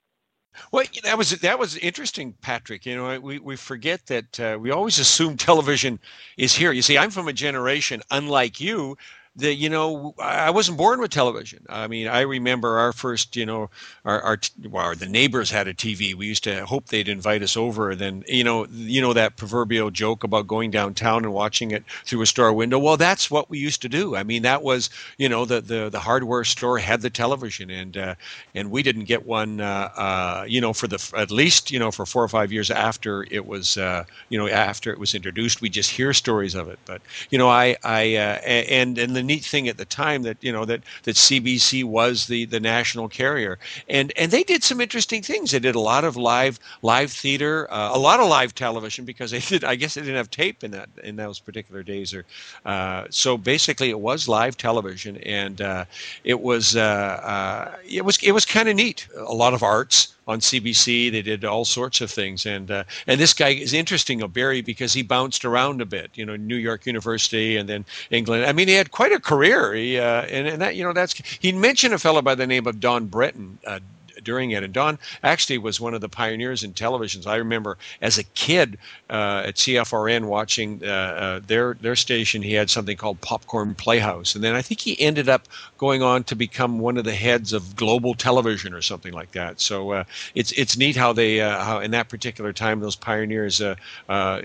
Well, 0.73 0.83
that 1.03 1.17
was 1.17 1.31
that 1.39 1.57
was 1.57 1.77
interesting, 1.77 2.33
Patrick. 2.41 2.85
You 2.85 2.97
know, 2.97 3.19
we, 3.21 3.39
we 3.39 3.55
forget 3.55 4.07
that 4.07 4.37
uh, 4.37 4.57
we 4.59 4.69
always 4.69 4.99
assume 4.99 5.37
television 5.37 5.97
is 6.35 6.53
here. 6.53 6.73
You 6.73 6.81
see, 6.81 6.97
I'm 6.97 7.09
from 7.09 7.29
a 7.29 7.33
generation, 7.33 8.01
unlike 8.11 8.59
you, 8.59 8.97
that 9.37 9.55
you 9.55 9.69
know 9.69 10.13
I 10.19 10.49
wasn't 10.49 10.77
born 10.77 10.99
with 10.99 11.11
television. 11.11 11.65
I 11.69 11.87
mean, 11.87 12.07
I 12.07 12.21
remember 12.21 12.77
our 12.79 12.91
first, 12.91 13.35
you 13.35 13.45
know, 13.45 13.69
our, 14.03 14.21
our 14.21 14.37
well, 14.69 14.93
the 14.95 15.05
neighbors 15.07 15.49
had 15.51 15.67
a 15.67 15.73
TV. 15.73 16.13
We 16.13 16.27
used 16.27 16.43
to 16.43 16.65
hope 16.65 16.87
they'd 16.87 17.07
invite 17.07 17.41
us 17.41 17.55
over. 17.55 17.95
Then 17.95 18.23
you 18.27 18.43
know, 18.43 18.67
you 18.69 19.01
know 19.01 19.13
that 19.13 19.37
proverbial 19.37 19.89
joke 19.89 20.23
about 20.23 20.47
going 20.47 20.69
downtown 20.71 21.23
and 21.23 21.33
watching 21.33 21.71
it 21.71 21.83
through 22.05 22.21
a 22.21 22.25
store 22.25 22.51
window. 22.53 22.77
Well, 22.77 22.97
that's 22.97 23.31
what 23.31 23.49
we 23.49 23.57
used 23.57 23.81
to 23.83 23.89
do. 23.89 24.15
I 24.15 24.23
mean, 24.23 24.41
that 24.43 24.63
was 24.63 24.89
you 25.17 25.29
know 25.29 25.45
the 25.45 25.61
the, 25.61 25.89
the 25.89 25.99
hardware 25.99 26.43
store 26.43 26.77
had 26.79 27.01
the 27.01 27.09
television, 27.09 27.69
and 27.69 27.95
uh, 27.97 28.15
and 28.53 28.71
we 28.71 28.83
didn't 28.83 29.05
get 29.05 29.25
one, 29.25 29.61
uh, 29.61 29.89
uh, 29.95 30.45
you 30.47 30.61
know, 30.61 30.73
for 30.73 30.87
the 30.87 31.11
at 31.15 31.31
least 31.31 31.71
you 31.71 31.79
know 31.79 31.91
for 31.91 32.05
four 32.05 32.23
or 32.23 32.27
five 32.27 32.51
years 32.51 32.69
after 32.71 33.25
it 33.31 33.45
was 33.45 33.77
uh, 33.77 34.03
you 34.29 34.37
know 34.37 34.47
after 34.47 34.91
it 34.91 34.99
was 34.99 35.15
introduced. 35.15 35.61
We 35.61 35.69
just 35.69 35.91
hear 35.91 36.13
stories 36.13 36.55
of 36.55 36.67
it, 36.67 36.79
but 36.85 37.01
you 37.29 37.37
know, 37.37 37.49
I 37.49 37.75
I 37.83 38.15
uh, 38.15 38.39
and 38.45 38.97
and 38.97 39.15
the 39.15 39.20
the 39.21 39.27
neat 39.27 39.45
thing 39.45 39.67
at 39.67 39.77
the 39.77 39.85
time 39.85 40.23
that 40.23 40.37
you 40.41 40.51
know 40.51 40.65
that 40.65 40.81
that 41.03 41.15
CBC 41.15 41.83
was 41.83 42.25
the 42.25 42.45
the 42.45 42.59
national 42.59 43.07
carrier, 43.07 43.59
and 43.87 44.11
and 44.17 44.31
they 44.31 44.43
did 44.43 44.63
some 44.63 44.81
interesting 44.81 45.21
things. 45.21 45.51
They 45.51 45.59
did 45.59 45.75
a 45.75 45.79
lot 45.79 46.03
of 46.03 46.17
live 46.17 46.59
live 46.81 47.11
theater, 47.11 47.71
uh, 47.71 47.91
a 47.93 47.99
lot 47.99 48.19
of 48.19 48.27
live 48.27 48.55
television 48.55 49.05
because 49.05 49.31
they 49.31 49.39
did. 49.39 49.63
I 49.63 49.75
guess 49.75 49.93
they 49.93 50.01
didn't 50.01 50.15
have 50.17 50.31
tape 50.31 50.63
in 50.63 50.71
that 50.71 50.89
in 51.03 51.15
those 51.15 51.39
particular 51.39 51.83
days, 51.83 52.13
or 52.13 52.25
uh, 52.65 53.05
so 53.09 53.37
basically 53.37 53.89
it 53.89 53.99
was 53.99 54.27
live 54.27 54.57
television, 54.57 55.17
and 55.17 55.61
uh, 55.61 55.85
it 56.23 56.41
was 56.41 56.75
uh, 56.75 56.79
uh, 56.81 57.75
it 57.87 58.03
was 58.03 58.17
it 58.23 58.31
was 58.31 58.45
kind 58.45 58.67
of 58.69 58.75
neat. 58.75 59.07
A 59.17 59.33
lot 59.33 59.53
of 59.53 59.61
arts 59.61 60.15
on 60.27 60.39
CBC. 60.39 61.11
They 61.11 61.21
did 61.21 61.43
all 61.45 61.65
sorts 61.65 62.01
of 62.01 62.11
things, 62.11 62.45
and 62.45 62.69
uh, 62.69 62.83
and 63.07 63.19
this 63.19 63.33
guy 63.33 63.49
is 63.49 63.73
interesting, 63.73 64.19
Barry, 64.27 64.61
because 64.61 64.93
he 64.93 65.01
bounced 65.01 65.45
around 65.45 65.81
a 65.81 65.85
bit. 65.85 66.11
You 66.15 66.25
know, 66.25 66.35
New 66.35 66.55
York 66.55 66.85
University 66.85 67.57
and 67.57 67.67
then 67.67 67.85
England. 68.11 68.45
I 68.45 68.53
mean, 68.53 68.67
he 68.67 68.73
had 68.73 68.91
quite 68.91 69.11
a 69.11 69.19
career. 69.19 69.73
He, 69.73 69.97
uh, 69.97 70.23
and 70.23 70.47
and 70.47 70.61
that 70.61 70.75
you 70.75 70.83
know 70.83 70.93
that's 70.93 71.13
he 71.39 71.51
mentioned 71.51 71.93
a 71.93 71.99
fellow 71.99 72.21
by 72.21 72.35
the 72.35 72.47
name 72.47 72.67
of 72.67 72.79
Don 72.79 73.07
Brinton. 73.07 73.57
Uh, 73.65 73.79
during 74.23 74.51
it. 74.51 74.63
And 74.63 74.73
Don 74.73 74.99
actually 75.23 75.57
was 75.57 75.79
one 75.79 75.93
of 75.93 76.01
the 76.01 76.09
pioneers 76.09 76.63
in 76.63 76.73
televisions. 76.73 77.27
I 77.27 77.35
remember 77.37 77.77
as 78.01 78.17
a 78.17 78.23
kid 78.23 78.77
uh, 79.09 79.43
at 79.45 79.55
CFRN 79.55 80.25
watching 80.25 80.81
uh, 80.83 80.87
uh, 80.87 81.39
their 81.45 81.75
their 81.75 81.95
station. 81.95 82.41
He 82.41 82.53
had 82.53 82.69
something 82.69 82.97
called 82.97 83.21
Popcorn 83.21 83.75
Playhouse, 83.75 84.35
and 84.35 84.43
then 84.43 84.55
I 84.55 84.61
think 84.61 84.81
he 84.81 84.99
ended 84.99 85.29
up 85.29 85.47
going 85.77 86.01
on 86.01 86.23
to 86.25 86.35
become 86.35 86.79
one 86.79 86.97
of 86.97 87.03
the 87.03 87.13
heads 87.13 87.53
of 87.53 87.75
Global 87.75 88.13
Television 88.13 88.73
or 88.73 88.81
something 88.81 89.13
like 89.13 89.31
that. 89.33 89.59
So 89.59 89.91
uh, 89.91 90.03
it's 90.35 90.51
it's 90.53 90.77
neat 90.77 90.95
how 90.95 91.13
they 91.13 91.41
uh, 91.41 91.63
how 91.63 91.79
in 91.79 91.91
that 91.91 92.09
particular 92.09 92.53
time 92.53 92.79
those 92.79 92.95
pioneers 92.95 93.61
uh, 93.61 93.75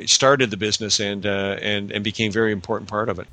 started 0.06 0.50
the 0.50 0.56
business 0.56 1.00
and 1.00 1.25
and 1.25 1.90
and 1.92 2.04
became 2.04 2.33
very 2.33 2.52
important 2.52 2.90
part 2.90 3.09
of 3.09 3.18
it. 3.18 3.28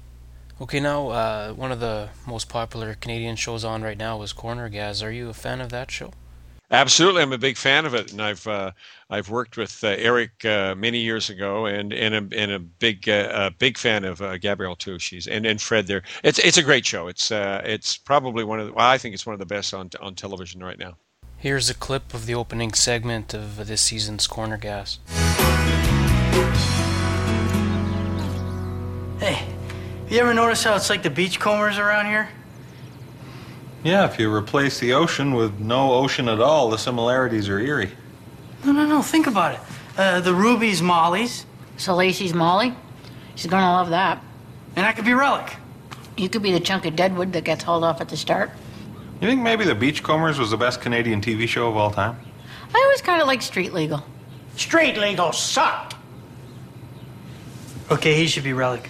Okay, 0.62 0.80
now 0.80 1.54
one 1.54 1.72
of 1.72 1.80
the 1.80 2.10
most 2.28 2.48
popular 2.48 2.94
Canadian 2.94 3.36
shows 3.36 3.64
on 3.64 3.82
right 3.82 3.98
now 3.98 4.22
is 4.22 4.34
Corner 4.34 4.70
Gas. 4.70 5.02
Are 5.02 5.12
you 5.12 5.30
a 5.30 5.34
fan 5.34 5.62
of 5.62 5.70
that 5.70 5.90
show? 5.90 6.12
Absolutely, 6.74 7.22
I'm 7.22 7.32
a 7.34 7.38
big 7.38 7.56
fan 7.56 7.86
of 7.86 7.94
it, 7.94 8.12
and 8.12 8.20
I've 8.20 8.48
uh, 8.48 8.72
I've 9.08 9.30
worked 9.30 9.58
with 9.58 9.84
uh, 9.84 9.90
Eric 9.90 10.44
uh, 10.44 10.74
many 10.74 10.98
years 10.98 11.30
ago, 11.30 11.68
and 11.68 11.94
and 11.94 12.16
a, 12.16 12.36
and 12.36 12.52
a 12.52 12.58
big 12.58 13.08
uh, 13.08 13.30
a 13.32 13.52
big 13.52 13.78
fan 13.78 14.04
of 14.04 14.24
uh, 14.24 14.40
Gabrielle 14.40 14.76
too. 14.76 14.98
She's 14.98 15.28
and, 15.28 15.46
and 15.46 15.62
Fred 15.62 15.86
there. 15.86 16.02
It's 16.24 16.40
it's 16.40 16.58
a 16.58 16.64
great 16.64 16.84
show. 16.84 17.08
It's 17.08 17.32
uh, 17.32 17.62
it's 17.64 17.96
probably 17.96 18.44
one 18.44 18.60
of 18.60 18.66
the, 18.66 18.74
well, 18.74 18.90
I 18.90 18.98
think 18.98 19.14
it's 19.14 19.24
one 19.24 19.36
of 19.36 19.40
the 19.40 19.46
best 19.46 19.72
on 19.76 19.92
on 20.02 20.16
television 20.16 20.64
right 20.64 20.80
now. 20.80 20.98
Here's 21.38 21.70
a 21.70 21.76
clip 21.76 22.12
of 22.12 22.26
the 22.26 22.34
opening 22.34 22.74
segment 22.74 23.36
of 23.36 23.68
this 23.68 23.82
season's 23.82 24.26
Corner 24.26 24.58
Gas. 24.58 24.98
Hey, 29.20 29.46
you 30.10 30.20
ever 30.20 30.34
notice 30.34 30.64
how 30.64 30.76
it's 30.76 30.90
like 30.90 31.04
the 31.04 31.12
beachcombers 31.12 31.78
around 31.78 32.08
here? 32.08 32.30
Yeah, 33.84 34.06
if 34.06 34.18
you 34.18 34.34
replace 34.34 34.80
the 34.80 34.94
ocean 34.94 35.34
with 35.34 35.60
no 35.60 35.94
ocean 35.94 36.30
at 36.30 36.40
all, 36.40 36.70
the 36.70 36.78
similarities 36.78 37.50
are 37.50 37.60
eerie. 37.60 37.92
No, 38.64 38.72
no, 38.72 38.86
no. 38.88 39.02
Think 39.02 39.28
about 39.28 39.56
it. 39.56 39.60
Uh, 39.98 40.22
the 40.22 40.34
Ruby's 40.34 40.82
Molly's. 40.82 41.46
So 41.78 41.96
Lacey's 41.96 42.34
Molly? 42.34 42.74
She's 43.36 43.50
gonna 43.50 43.72
love 43.72 43.90
that. 43.90 44.24
And 44.76 44.86
I 44.86 44.94
could 44.94 45.06
be 45.06 45.14
Relic. 45.14 45.56
You 46.16 46.30
could 46.30 46.44
be 46.44 46.52
the 46.52 46.60
chunk 46.60 46.86
of 46.86 46.96
deadwood 46.96 47.34
that 47.34 47.44
gets 47.44 47.64
hauled 47.64 47.84
off 47.84 48.00
at 48.00 48.10
the 48.10 48.18
start. 48.18 48.52
You 49.20 49.28
think 49.28 49.42
maybe 49.42 49.66
The 49.66 49.76
Beachcombers 49.76 50.38
was 50.40 50.52
the 50.52 50.58
best 50.58 50.82
Canadian 50.82 51.22
TV 51.22 51.48
show 51.48 51.68
of 51.68 51.78
all 51.78 51.92
time? 51.92 52.18
I 52.74 52.82
always 52.84 53.02
kind 53.02 53.22
of 53.22 53.28
liked 53.28 53.44
Street 53.44 53.74
Legal. 53.74 54.04
Street 54.56 54.98
Legal 54.98 55.32
sucked. 55.32 55.96
Okay, 57.92 58.16
he 58.16 58.28
should 58.28 58.44
be 58.44 58.54
Relic. 58.54 58.90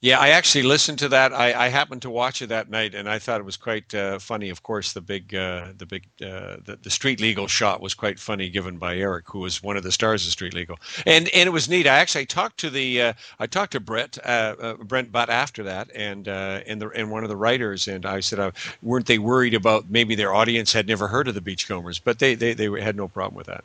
Yeah, 0.00 0.20
I 0.20 0.28
actually 0.28 0.62
listened 0.62 1.00
to 1.00 1.08
that. 1.08 1.32
I, 1.32 1.66
I 1.66 1.68
happened 1.70 2.02
to 2.02 2.10
watch 2.10 2.40
it 2.40 2.50
that 2.50 2.70
night, 2.70 2.94
and 2.94 3.08
I 3.08 3.18
thought 3.18 3.40
it 3.40 3.44
was 3.44 3.56
quite 3.56 3.92
uh, 3.92 4.20
funny. 4.20 4.48
Of 4.48 4.62
course, 4.62 4.92
the 4.92 5.00
big, 5.00 5.34
uh, 5.34 5.72
the 5.76 5.86
big, 5.86 6.04
uh, 6.22 6.58
the, 6.64 6.78
the 6.80 6.90
street 6.90 7.20
legal 7.20 7.48
shot 7.48 7.80
was 7.82 7.94
quite 7.94 8.20
funny, 8.20 8.48
given 8.48 8.78
by 8.78 8.96
Eric, 8.96 9.24
who 9.28 9.40
was 9.40 9.60
one 9.60 9.76
of 9.76 9.82
the 9.82 9.90
stars 9.90 10.24
of 10.24 10.30
Street 10.30 10.54
Legal, 10.54 10.78
and 11.04 11.28
and 11.30 11.48
it 11.48 11.50
was 11.50 11.68
neat. 11.68 11.88
I 11.88 11.98
actually 11.98 12.26
talked 12.26 12.58
to 12.60 12.70
the, 12.70 13.02
uh, 13.02 13.12
I 13.40 13.48
talked 13.48 13.72
to 13.72 13.80
Brett, 13.80 14.18
uh, 14.24 14.54
uh, 14.60 14.74
Brent 14.74 15.10
Butt 15.10 15.30
after 15.30 15.64
that, 15.64 15.90
and 15.92 16.28
and 16.28 16.80
the 16.80 16.90
and 16.90 17.10
one 17.10 17.24
of 17.24 17.28
the 17.28 17.36
writers, 17.36 17.88
and 17.88 18.06
I 18.06 18.20
said, 18.20 18.52
weren't 18.82 19.06
they 19.06 19.18
worried 19.18 19.54
about 19.54 19.90
maybe 19.90 20.14
their 20.14 20.32
audience 20.32 20.72
had 20.72 20.86
never 20.86 21.08
heard 21.08 21.26
of 21.26 21.34
the 21.34 21.40
Beachcombers, 21.40 21.98
but 21.98 22.20
they 22.20 22.36
they 22.36 22.54
they 22.54 22.70
had 22.80 22.94
no 22.94 23.08
problem 23.08 23.34
with 23.34 23.48
that. 23.48 23.64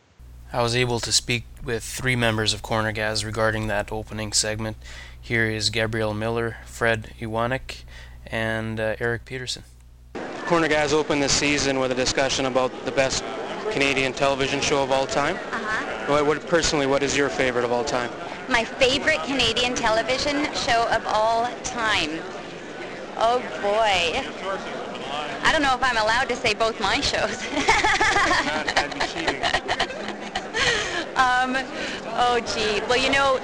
I 0.56 0.62
was 0.62 0.76
able 0.76 1.00
to 1.00 1.12
speak 1.12 1.46
with 1.64 1.84
three 1.84 2.16
members 2.16 2.54
of 2.54 2.62
Corner 2.62 2.92
Gas 2.92 3.24
regarding 3.24 3.66
that 3.68 3.92
opening 3.92 4.32
segment. 4.34 4.78
Here 5.20 5.50
is 5.50 5.72
Gabrielle 5.72 6.14
Miller, 6.14 6.58
Fred 6.64 7.12
Ewanuick, 7.20 7.82
and 8.28 8.80
uh, 8.80 8.96
Eric 9.00 9.26
Peterson. 9.26 9.64
Corner 10.46 10.68
Gas 10.68 10.94
opened 10.94 11.24
this 11.24 11.32
season 11.32 11.80
with 11.80 11.92
a 11.92 11.96
discussion 11.96 12.46
about 12.46 12.86
the 12.86 12.92
best 12.92 13.24
Canadian 13.72 14.14
television 14.14 14.62
show 14.62 14.84
of 14.84 14.92
all 14.92 15.08
time. 15.08 15.38
Uh-huh. 15.38 16.12
What, 16.12 16.28
what, 16.28 16.48
personally, 16.48 16.86
what 16.86 17.02
is 17.02 17.18
your 17.18 17.30
favorite 17.30 17.66
of 17.66 17.72
all 17.72 17.84
time? 17.84 18.12
My 18.48 18.64
favorite 18.64 19.24
Canadian 19.24 19.74
television 19.74 20.54
show 20.54 20.88
of 20.92 21.04
all 21.08 21.50
time. 21.64 22.20
Oh 23.18 23.40
boy. 23.64 24.22
I 25.44 25.52
don't 25.52 25.64
know 25.64 25.74
if 25.74 25.84
I'm 25.84 25.98
allowed 25.98 26.30
to 26.30 26.36
say 26.36 26.54
both 26.54 26.80
my 26.80 27.00
shows. 27.02 27.42
um, 31.15 31.55
oh 32.17 32.39
gee. 32.53 32.82
Well, 32.88 32.98
you 32.98 33.12
know, 33.12 33.39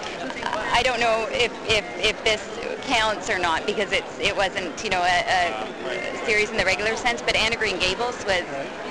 I 0.74 0.82
don't 0.84 1.00
know 1.00 1.28
if, 1.32 1.52
if, 1.68 1.86
if 2.00 2.24
this 2.24 2.60
counts 2.86 3.30
or 3.30 3.38
not 3.38 3.66
because 3.66 3.92
it's 3.92 4.20
it 4.20 4.36
wasn't 4.36 4.84
you 4.84 4.90
know 4.90 5.02
a, 5.02 5.70
a 5.84 6.26
series 6.26 6.50
in 6.50 6.58
the 6.58 6.66
regular 6.66 6.96
sense, 6.96 7.22
but 7.22 7.36
Anne 7.36 7.54
of 7.54 7.60
Green 7.60 7.78
Gables 7.78 8.26
was 8.26 8.44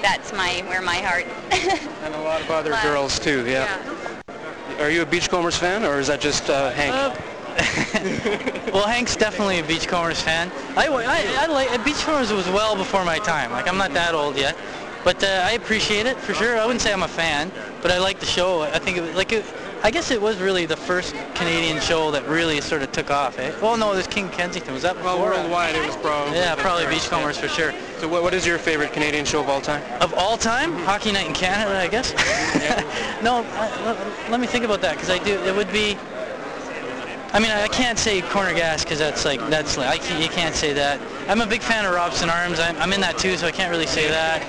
that's 0.03 0.33
my 0.33 0.63
where 0.67 0.83
my 0.83 0.97
heart. 0.99 1.27
and 2.03 2.15
a 2.15 2.21
lot 2.21 2.41
of 2.41 2.51
other 2.51 2.73
uh, 2.73 2.83
girls 2.83 3.19
too. 3.19 3.45
Yeah. 3.47 3.83
yeah. 4.29 4.85
Are 4.85 4.91
you 4.91 5.03
a 5.03 5.07
Beachcombers 5.07 5.57
fan 5.57 5.85
or 5.85 5.99
is 5.99 6.07
that 6.07 6.21
just 6.21 6.49
uh, 6.49 6.71
Hank? 6.71 6.95
Uh, 6.95 7.17
well, 8.73 8.87
Hank's 8.87 9.17
definitely 9.17 9.59
a 9.59 9.65
Beachcombers 9.65 10.23
fan. 10.23 10.53
I, 10.77 10.87
I, 10.87 11.45
I 11.45 11.47
like 11.47 11.85
Beachcombers 11.85 12.33
was 12.33 12.47
well 12.49 12.77
before 12.77 13.05
my 13.05 13.19
time. 13.19 13.51
Like 13.51 13.67
I'm 13.67 13.79
not 13.79 13.93
that 13.95 14.15
old 14.15 14.37
yet, 14.37 14.57
but 15.05 15.23
uh, 15.23 15.43
I 15.45 15.53
appreciate 15.53 16.07
it 16.07 16.17
for 16.19 16.35
sure. 16.35 16.59
I 16.59 16.65
wouldn't 16.65 16.81
say 16.81 16.93
I'm 16.93 17.03
a 17.03 17.09
fan, 17.09 17.51
but 17.83 17.91
I 17.91 17.99
like 17.99 18.21
the 18.21 18.27
show. 18.27 18.63
I 18.63 18.79
think 18.79 18.99
it 18.99 19.03
was 19.03 19.15
like 19.15 19.33
it, 19.33 19.45
I 19.83 19.93
guess 19.93 20.11
it 20.11 20.21
was 20.21 20.39
really 20.39 20.67
the 20.67 20.77
first 20.77 21.15
Canadian 21.35 21.81
show 21.81 22.11
that 22.11 22.27
really 22.27 22.61
sort 22.61 22.83
of 22.83 22.91
took 22.91 23.11
off, 23.11 23.39
eh? 23.39 23.53
Well, 23.63 23.77
no, 23.77 23.93
it 23.93 23.97
was 23.97 24.09
King 24.09 24.29
Kensington. 24.29 24.75
Was 24.75 24.83
that 24.83 24.97
before? 24.97 25.17
Well, 25.17 25.37
worldwide 25.37 25.77
it 25.77 25.87
was 25.87 25.97
probably. 25.97 26.37
Yeah, 26.37 26.57
probably 26.57 26.87
Beachcombers 26.87 27.39
for 27.39 27.47
sure. 27.47 27.73
So 27.99 28.09
what, 28.09 28.25
what 28.25 28.35
is 28.35 28.45
your 28.45 28.59
favorite 28.59 28.93
Canadian 28.93 29.25
show 29.25 29.41
of 29.41 29.49
all 29.49 29.61
time? 29.61 29.83
Of 30.03 30.13
all 30.15 30.37
time? 30.37 30.73
Mm-hmm. 30.73 30.85
Hockey 30.85 31.13
Night 31.13 31.29
in 31.29 31.33
Canada, 31.33 31.79
I 31.79 31.87
guess. 31.87 32.13
no, 33.23 33.45
I, 33.55 34.29
let 34.31 34.41
me 34.41 34.49
think 34.49 34.65
about 34.65 34.81
that 34.81 34.95
because 34.95 35.11
I 35.11 35.19
do. 35.23 35.39
It 35.45 35.55
would 35.55 35.71
be. 35.73 35.97
I 37.33 37.39
mean, 37.39 37.51
I 37.51 37.69
can't 37.69 37.99
say 37.99 38.21
Corner 38.23 38.55
Gas 38.55 38.83
because 38.83 38.99
that's 38.99 39.25
like 39.25 39.39
that's 39.49 39.77
like 39.77 39.89
I 39.89 39.99
can't, 39.99 40.21
you 40.21 40.29
can't 40.29 40.55
say 40.55 40.73
that. 40.73 41.01
I'm 41.29 41.41
a 41.41 41.47
big 41.47 41.63
fan 41.63 41.85
of 41.85 41.95
Robson 41.95 42.31
Arms. 42.31 42.59
I'm, 42.59 42.77
I'm 42.79 42.93
in 42.93 43.01
that 43.03 43.17
too, 43.17 43.37
so 43.37 43.47
I 43.47 43.53
can't 43.53 43.71
really 43.71 43.87
say 43.87 44.09
that. 44.09 44.43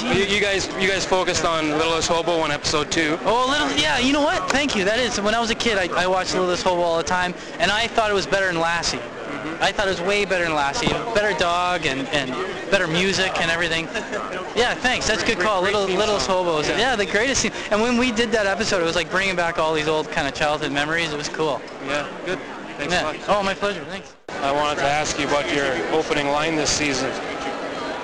You, 0.00 0.24
you, 0.24 0.40
guys, 0.40 0.68
you 0.80 0.88
guys 0.88 1.04
focused 1.04 1.44
on 1.44 1.68
Littlest 1.70 2.08
Hobo 2.08 2.40
on 2.40 2.50
episode 2.50 2.90
two. 2.90 3.18
Oh, 3.24 3.46
little, 3.48 3.70
yeah. 3.78 3.98
You 3.98 4.12
know 4.12 4.22
what? 4.22 4.50
Thank 4.50 4.74
you. 4.74 4.84
That 4.84 4.98
is 4.98 5.20
when 5.20 5.34
I 5.34 5.40
was 5.40 5.50
a 5.50 5.54
kid, 5.54 5.76
I, 5.76 5.86
I 6.02 6.06
watched 6.06 6.34
Littlest 6.34 6.64
Hobo 6.64 6.80
all 6.80 6.96
the 6.96 7.02
time, 7.02 7.34
and 7.58 7.70
I 7.70 7.86
thought 7.86 8.10
it 8.10 8.14
was 8.14 8.26
better 8.26 8.46
than 8.46 8.58
Lassie. 8.58 8.96
Mm-hmm. 8.98 9.62
I 9.62 9.70
thought 9.70 9.86
it 9.86 9.90
was 9.90 10.00
way 10.00 10.24
better 10.24 10.44
than 10.44 10.54
Lassie. 10.54 10.88
Better 11.14 11.38
dog 11.38 11.86
and, 11.86 12.08
and 12.08 12.30
better 12.70 12.86
music 12.86 13.40
and 13.40 13.50
everything. 13.50 13.84
Yeah, 14.56 14.74
thanks. 14.74 15.06
That's 15.06 15.22
a 15.22 15.26
good 15.26 15.38
call. 15.38 15.62
Little 15.62 15.84
Littlest 15.84 16.26
Hobos. 16.26 16.68
Yeah. 16.68 16.78
yeah, 16.78 16.96
the 16.96 17.06
greatest 17.06 17.42
scene. 17.42 17.52
And 17.70 17.80
when 17.80 17.96
we 17.96 18.12
did 18.12 18.32
that 18.32 18.46
episode, 18.46 18.80
it 18.80 18.84
was 18.84 18.96
like 18.96 19.10
bringing 19.10 19.36
back 19.36 19.58
all 19.58 19.74
these 19.74 19.88
old 19.88 20.10
kind 20.10 20.26
of 20.26 20.34
childhood 20.34 20.72
memories. 20.72 21.12
It 21.12 21.16
was 21.16 21.28
cool. 21.28 21.60
Yeah, 21.86 22.08
good. 22.24 22.38
Thanks 22.78 22.94
yeah. 22.94 23.24
Oh, 23.28 23.42
my 23.42 23.54
pleasure. 23.54 23.84
Thanks. 23.84 24.14
I 24.28 24.50
wanted 24.50 24.80
to 24.80 24.86
ask 24.86 25.18
you 25.18 25.28
about 25.28 25.52
your 25.54 25.72
opening 25.92 26.28
line 26.28 26.56
this 26.56 26.70
season. 26.70 27.10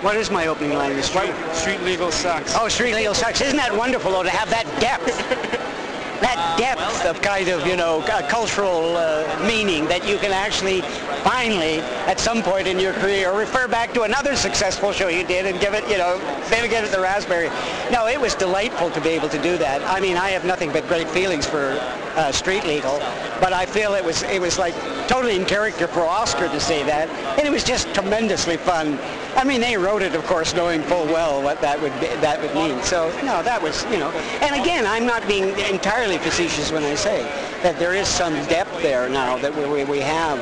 What 0.00 0.14
is 0.14 0.30
my 0.30 0.46
opening 0.46 0.74
line 0.74 0.94
this 0.94 1.06
Street, 1.06 1.34
street 1.52 1.80
legal 1.82 2.12
sucks. 2.12 2.54
Oh, 2.56 2.68
street 2.68 2.94
legal 2.94 3.14
sucks. 3.14 3.40
Isn't 3.40 3.56
that 3.56 3.74
wonderful, 3.76 4.12
though, 4.12 4.22
to 4.22 4.30
have 4.30 4.48
that 4.50 4.64
depth? 4.80 5.06
that 6.20 6.54
depth 6.56 7.04
of 7.04 7.20
kind 7.20 7.48
of, 7.48 7.66
you 7.66 7.76
know, 7.76 8.04
cultural 8.28 8.96
uh, 8.96 9.26
meaning 9.44 9.86
that 9.86 10.06
you 10.06 10.16
can 10.18 10.30
actually 10.30 10.82
finally, 11.24 11.80
at 12.08 12.18
some 12.18 12.42
point 12.42 12.66
in 12.66 12.80
your 12.80 12.94
career, 12.94 13.30
or 13.30 13.38
refer 13.38 13.68
back 13.68 13.92
to 13.92 14.02
another 14.02 14.34
successful 14.34 14.92
show 14.92 15.08
you 15.08 15.26
did 15.26 15.44
and 15.44 15.60
give 15.60 15.74
it, 15.74 15.86
you 15.90 15.98
know, 15.98 16.16
maybe 16.50 16.66
give 16.66 16.82
it 16.82 16.90
the 16.90 16.98
raspberry. 16.98 17.50
No, 17.92 18.06
it 18.06 18.18
was 18.18 18.34
delightful 18.34 18.90
to 18.92 19.00
be 19.02 19.10
able 19.10 19.28
to 19.28 19.40
do 19.42 19.58
that. 19.58 19.82
I 19.82 20.00
mean, 20.00 20.16
I 20.16 20.30
have 20.30 20.46
nothing 20.46 20.72
but 20.72 20.88
great 20.88 21.06
feelings 21.10 21.44
for 21.44 21.78
uh, 22.16 22.32
Street 22.32 22.64
Legal, 22.64 22.98
but 23.40 23.52
I 23.52 23.66
feel 23.66 23.92
it 23.92 24.02
was 24.02 24.22
it 24.22 24.40
was 24.40 24.58
like 24.58 24.74
totally 25.06 25.36
in 25.36 25.44
character 25.44 25.86
for 25.86 26.00
Oscar 26.00 26.48
to 26.48 26.58
say 26.58 26.82
that, 26.84 27.10
and 27.38 27.46
it 27.46 27.50
was 27.50 27.62
just 27.62 27.92
tremendously 27.92 28.56
fun. 28.56 28.98
I 29.36 29.44
mean, 29.44 29.60
they 29.60 29.76
wrote 29.76 30.00
it, 30.00 30.14
of 30.14 30.24
course, 30.24 30.54
knowing 30.54 30.80
full 30.84 31.04
well 31.04 31.42
what 31.42 31.60
that 31.60 31.78
would 31.82 31.92
be, 32.00 32.06
that 32.06 32.40
would 32.40 32.54
mean. 32.54 32.82
So, 32.82 33.10
no, 33.22 33.42
that 33.42 33.62
was, 33.62 33.84
you 33.84 33.98
know. 33.98 34.10
And 34.40 34.58
again, 34.60 34.86
I'm 34.86 35.04
not 35.04 35.28
being 35.28 35.50
entirely 35.70 36.16
facetious 36.16 36.72
when 36.72 36.84
I 36.84 36.94
say 36.94 37.22
that 37.62 37.78
there 37.78 37.92
is 37.92 38.08
some 38.08 38.32
depth 38.46 38.80
there 38.80 39.10
now 39.10 39.36
that 39.38 39.54
we, 39.54 39.84
we 39.84 40.00
have 40.00 40.38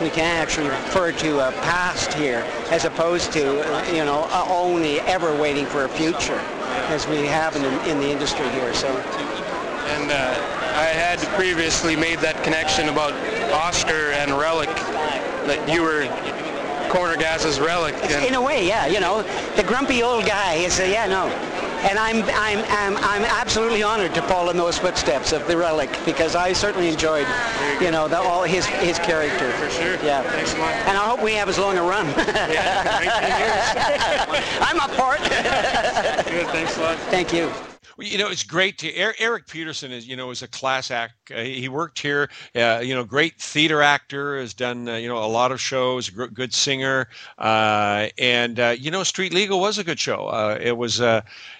we 0.00 0.10
can 0.10 0.36
actually 0.40 0.68
refer 0.68 1.12
to 1.12 1.48
a 1.48 1.52
past 1.62 2.12
here 2.14 2.46
as 2.70 2.84
opposed 2.84 3.32
to, 3.32 3.40
you 3.92 4.04
know, 4.04 4.28
only 4.48 5.00
ever 5.00 5.38
waiting 5.40 5.66
for 5.66 5.84
a 5.84 5.88
future 5.88 6.40
as 6.88 7.06
we 7.06 7.26
have 7.26 7.56
in, 7.56 7.64
in 7.88 7.98
the 7.98 8.10
industry 8.10 8.48
here. 8.50 8.72
So. 8.74 8.88
And 8.88 10.10
uh, 10.10 10.14
I 10.76 10.86
had 10.86 11.18
previously 11.34 11.96
made 11.96 12.18
that 12.20 12.42
connection 12.44 12.88
about 12.88 13.12
Oscar 13.52 14.12
and 14.12 14.32
Relic 14.32 14.68
that 15.48 15.68
you 15.68 15.82
were 15.82 16.06
corner 16.90 17.16
gas's 17.16 17.60
relic. 17.60 17.94
In 18.10 18.34
a 18.34 18.42
way, 18.42 18.66
yeah. 18.66 18.86
You 18.86 19.00
know, 19.00 19.22
the 19.56 19.62
grumpy 19.62 20.02
old 20.02 20.24
guy 20.26 20.54
is, 20.54 20.80
uh, 20.80 20.84
yeah, 20.84 21.06
no. 21.06 21.28
And 21.86 21.98
I'm, 21.98 22.22
I'm, 22.34 22.64
I'm, 22.68 22.96
I'm 23.04 23.24
absolutely 23.24 23.82
honored 23.82 24.14
to 24.14 24.22
follow 24.22 24.50
in 24.50 24.56
those 24.56 24.78
footsteps 24.78 25.32
of 25.32 25.46
the 25.46 25.56
relic 25.56 25.90
because 26.04 26.34
I 26.34 26.52
certainly 26.52 26.88
enjoyed, 26.88 27.26
you, 27.80 27.86
you 27.86 27.90
know, 27.92 28.08
the, 28.08 28.18
all 28.18 28.42
his 28.42 28.66
his 28.66 28.98
character. 28.98 29.50
For 29.52 29.70
sure. 29.70 29.94
Yeah. 30.04 30.22
Thanks 30.30 30.54
a 30.54 30.58
lot. 30.58 30.72
And 30.72 30.98
I 30.98 31.04
hope 31.04 31.22
we 31.22 31.32
have 31.34 31.48
as 31.48 31.58
long 31.58 31.78
a 31.78 31.82
run. 31.82 32.06
yeah, 32.16 32.82
19 34.26 34.34
years. 34.34 34.58
I'm 34.60 34.80
up 34.80 34.90
for 34.90 35.14
it. 35.14 35.20
Good. 36.26 36.46
Thanks 36.48 36.76
a 36.78 36.80
lot. 36.82 36.98
Thank 37.10 37.32
you. 37.32 37.50
Well, 37.98 38.06
you 38.06 38.16
know, 38.16 38.28
it's 38.28 38.44
great 38.44 38.78
to 38.78 38.94
Eric 38.94 39.48
Peterson 39.48 39.90
is, 39.90 40.06
you 40.06 40.14
know, 40.14 40.30
is 40.30 40.42
a 40.42 40.46
class 40.46 40.92
act. 40.92 41.32
Uh, 41.34 41.42
he 41.42 41.68
worked 41.68 41.98
here, 41.98 42.30
uh, 42.54 42.80
you 42.80 42.94
know, 42.94 43.02
great 43.02 43.40
theater 43.40 43.82
actor, 43.82 44.38
has 44.38 44.54
done, 44.54 44.88
uh, 44.88 44.94
you 44.94 45.08
know, 45.08 45.18
a 45.18 45.26
lot 45.26 45.50
of 45.50 45.60
shows, 45.60 46.08
good 46.08 46.54
singer. 46.54 47.08
Uh, 47.38 48.06
and, 48.16 48.60
uh, 48.60 48.76
you 48.78 48.92
know, 48.92 49.02
Street 49.02 49.34
Legal 49.34 49.58
was 49.58 49.78
a 49.78 49.84
good 49.84 49.98
show. 49.98 50.28
Uh, 50.28 50.56
it 50.60 50.76
was, 50.76 51.00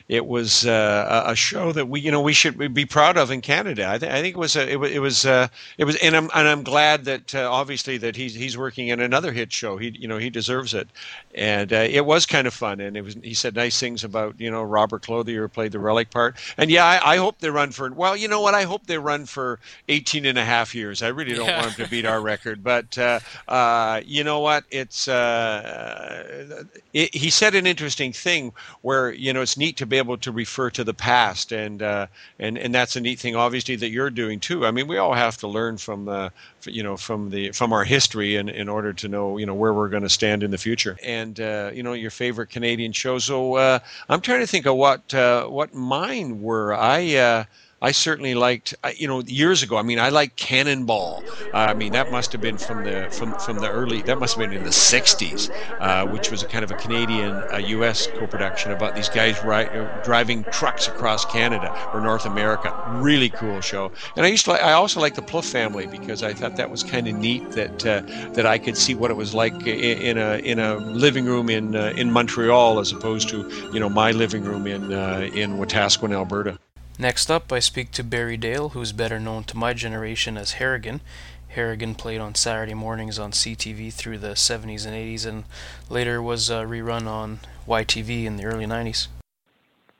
it 0.08 0.24
was 0.24 0.66
uh, 0.66 1.24
a 1.26 1.36
show 1.36 1.70
that 1.72 1.86
we, 1.86 2.00
you 2.00 2.10
know, 2.10 2.22
we 2.22 2.32
should 2.32 2.72
be 2.72 2.86
proud 2.86 3.18
of 3.18 3.30
in 3.30 3.42
Canada. 3.42 3.90
I, 3.90 3.98
th- 3.98 4.10
I 4.10 4.22
think 4.22 4.36
it 4.36 4.38
was, 4.38 4.56
a, 4.56 4.66
it, 4.66 4.92
it 4.92 5.00
was, 5.00 5.26
uh, 5.26 5.48
it 5.76 5.84
was, 5.84 5.96
and 5.96 6.16
I'm, 6.16 6.30
and 6.34 6.48
I'm 6.48 6.62
glad 6.62 7.04
that 7.04 7.34
uh, 7.34 7.52
obviously 7.52 7.98
that 7.98 8.16
he's 8.16 8.34
he's 8.34 8.56
working 8.56 8.88
in 8.88 9.00
another 9.00 9.32
hit 9.32 9.52
show. 9.52 9.76
He, 9.76 9.94
you 9.98 10.08
know, 10.08 10.16
he 10.16 10.30
deserves 10.30 10.72
it, 10.72 10.88
and 11.34 11.74
uh, 11.74 11.86
it 11.90 12.06
was 12.06 12.24
kind 12.24 12.46
of 12.46 12.54
fun. 12.54 12.80
And 12.80 12.96
it 12.96 13.02
was, 13.02 13.16
he 13.22 13.34
said 13.34 13.54
nice 13.54 13.78
things 13.78 14.02
about, 14.02 14.40
you 14.40 14.50
know, 14.50 14.62
Robert 14.62 15.02
Clothier 15.02 15.42
who 15.42 15.48
played 15.48 15.72
the 15.72 15.78
relic 15.78 16.10
part. 16.10 16.36
And 16.56 16.70
yeah, 16.70 16.86
I, 16.86 17.12
I, 17.12 17.16
hope 17.18 17.40
they 17.40 17.50
run 17.50 17.70
for. 17.70 17.92
Well, 17.92 18.16
you 18.16 18.28
know 18.28 18.40
what? 18.40 18.54
I 18.54 18.62
hope 18.62 18.86
they 18.86 18.96
run 18.96 19.26
for 19.26 19.60
18 19.88 20.24
and 20.24 20.38
a 20.38 20.44
half 20.44 20.74
years. 20.74 21.02
I 21.02 21.08
really 21.08 21.34
don't 21.34 21.46
yeah. 21.46 21.60
want 21.60 21.76
them 21.76 21.84
to 21.84 21.90
beat 21.90 22.06
our 22.06 22.22
record, 22.22 22.64
but 22.64 22.96
uh, 22.96 23.20
uh, 23.46 24.00
you 24.06 24.24
know 24.24 24.40
what? 24.40 24.64
It's. 24.70 25.06
It, 25.06 27.14
he 27.14 27.28
said 27.28 27.54
an 27.54 27.66
interesting 27.66 28.14
thing 28.14 28.54
where 28.80 29.12
you 29.12 29.34
know 29.34 29.42
it's 29.42 29.58
neat 29.58 29.76
to 29.76 29.86
be 29.86 29.97
able 29.98 30.16
to 30.18 30.32
refer 30.32 30.70
to 30.70 30.84
the 30.84 30.94
past, 30.94 31.52
and 31.52 31.82
uh, 31.82 32.06
and 32.38 32.56
and 32.56 32.74
that's 32.74 32.96
a 32.96 33.00
neat 33.00 33.18
thing, 33.18 33.36
obviously, 33.36 33.76
that 33.76 33.90
you're 33.90 34.10
doing 34.10 34.40
too. 34.40 34.64
I 34.66 34.70
mean, 34.70 34.88
we 34.88 34.96
all 34.96 35.14
have 35.14 35.36
to 35.38 35.48
learn 35.48 35.76
from 35.76 36.06
the, 36.06 36.32
you 36.64 36.82
know, 36.82 36.96
from 36.96 37.30
the 37.30 37.52
from 37.52 37.72
our 37.72 37.84
history, 37.84 38.36
in, 38.36 38.48
in 38.48 38.68
order 38.68 38.92
to 38.94 39.08
know, 39.08 39.38
you 39.38 39.46
know, 39.46 39.54
where 39.54 39.74
we're 39.74 39.88
going 39.88 40.02
to 40.02 40.08
stand 40.08 40.42
in 40.42 40.50
the 40.50 40.58
future. 40.58 40.96
And 41.04 41.38
uh, 41.40 41.70
you 41.74 41.82
know, 41.82 41.92
your 41.92 42.10
favorite 42.10 42.50
Canadian 42.50 42.92
show. 42.92 43.18
So 43.18 43.54
uh, 43.54 43.78
I'm 44.08 44.20
trying 44.20 44.40
to 44.40 44.46
think 44.46 44.66
of 44.66 44.76
what 44.76 45.12
uh, 45.14 45.46
what 45.46 45.74
mine 45.74 46.40
were. 46.40 46.74
I 46.74 47.14
uh, 47.16 47.44
I 47.80 47.92
certainly 47.92 48.34
liked, 48.34 48.74
you 48.96 49.06
know, 49.06 49.20
years 49.26 49.62
ago. 49.62 49.76
I 49.76 49.82
mean, 49.82 49.98
I 50.00 50.08
liked 50.08 50.36
Cannonball. 50.36 51.24
Uh, 51.52 51.58
I 51.70 51.74
mean, 51.74 51.92
that 51.92 52.08
must 52.08 52.32
have 52.32 52.40
been 52.40 52.58
from 52.58 52.82
the 52.82 53.08
from 53.10 53.34
from 53.36 53.60
the 53.60 53.68
early. 53.68 54.02
That 54.02 54.18
must 54.18 54.34
have 54.34 54.40
been 54.40 54.52
in 54.52 54.64
the 54.64 54.72
'60s, 54.72 55.50
uh, 55.78 56.04
which 56.06 56.30
was 56.30 56.42
a 56.42 56.46
kind 56.46 56.64
of 56.64 56.70
a 56.70 56.74
Canadian 56.74 57.44
uh, 57.52 57.58
U.S. 57.58 58.06
co-production 58.06 58.72
about 58.72 58.94
these 58.94 59.08
guys 59.08 59.42
ri- 59.42 59.68
driving 60.00 60.46
trucks 60.50 60.88
across 60.88 61.24
Canada 61.24 61.72
or 61.92 62.00
North 62.00 62.24
America. 62.24 62.74
Really 62.84 63.30
cool 63.30 63.60
show. 63.60 63.92
And 64.16 64.26
I 64.26 64.28
used 64.28 64.44
to. 64.46 64.50
Like, 64.52 64.62
I 64.62 64.72
also 64.72 65.00
liked 65.00 65.16
the 65.16 65.22
Plouffe 65.22 65.44
family 65.50 65.86
because 65.86 66.22
I 66.22 66.34
thought 66.34 66.56
that 66.56 66.70
was 66.70 66.82
kind 66.82 67.06
of 67.06 67.14
neat 67.14 67.50
that 67.52 67.84
uh, 67.86 68.02
that 68.34 68.46
I 68.46 68.58
could 68.58 68.76
see 68.76 68.94
what 68.94 69.10
it 69.10 69.14
was 69.14 69.34
like 69.34 69.66
in, 69.66 69.98
in 69.98 70.18
a 70.18 70.38
in 70.38 70.58
a 70.58 70.76
living 70.78 71.26
room 71.26 71.48
in 71.48 71.74
uh, 71.76 71.92
in 71.94 72.10
Montreal 72.10 72.80
as 72.80 72.92
opposed 72.92 73.28
to 73.30 73.44
you 73.70 73.78
know 73.80 73.88
my 73.88 74.10
living 74.12 74.42
room 74.42 74.66
in 74.66 74.92
uh, 74.92 75.28
in 75.32 75.58
Wetaskiwin, 75.58 76.12
Alberta. 76.12 76.58
Next 77.00 77.30
up, 77.30 77.52
I 77.52 77.60
speak 77.60 77.92
to 77.92 78.02
Barry 78.02 78.36
Dale, 78.36 78.70
who's 78.70 78.90
better 78.90 79.20
known 79.20 79.44
to 79.44 79.56
my 79.56 79.72
generation 79.72 80.36
as 80.36 80.52
Harrigan. 80.52 81.00
Harrigan 81.46 81.94
played 81.94 82.20
on 82.20 82.34
Saturday 82.34 82.74
mornings 82.74 83.20
on 83.20 83.30
CTV 83.30 83.92
through 83.92 84.18
the 84.18 84.32
70s 84.32 84.84
and 84.84 84.96
80s 84.96 85.24
and 85.24 85.44
later 85.88 86.20
was 86.20 86.50
uh, 86.50 86.62
rerun 86.62 87.06
on 87.06 87.38
YTV 87.68 88.24
in 88.24 88.36
the 88.36 88.44
early 88.44 88.66
90s. 88.66 89.06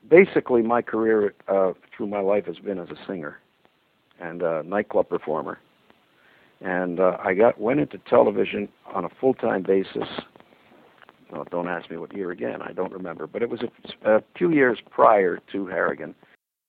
Basically, 0.09 0.61
my 0.61 0.81
career 0.81 1.33
uh, 1.47 1.71
through 1.95 2.07
my 2.07 2.19
life 2.19 2.45
has 2.47 2.59
been 2.59 2.77
as 2.77 2.89
a 2.89 2.97
singer 3.07 3.39
and 4.19 4.41
a 4.41 4.63
nightclub 4.63 5.07
performer. 5.07 5.57
And 6.59 6.99
uh, 6.99 7.15
I 7.23 7.33
got 7.33 7.61
went 7.61 7.79
into 7.79 7.97
television 8.09 8.67
on 8.93 9.05
a 9.05 9.09
full-time 9.21 9.63
basis. 9.63 10.09
Don't 11.49 11.69
ask 11.69 11.89
me 11.89 11.95
what 11.95 12.13
year 12.13 12.31
again. 12.31 12.61
I 12.61 12.73
don't 12.73 12.91
remember, 12.91 13.25
but 13.25 13.41
it 13.41 13.49
was 13.49 13.61
a, 13.61 14.17
a 14.17 14.23
few 14.37 14.51
years 14.51 14.79
prior 14.89 15.39
to 15.53 15.65
Harrigan 15.67 16.13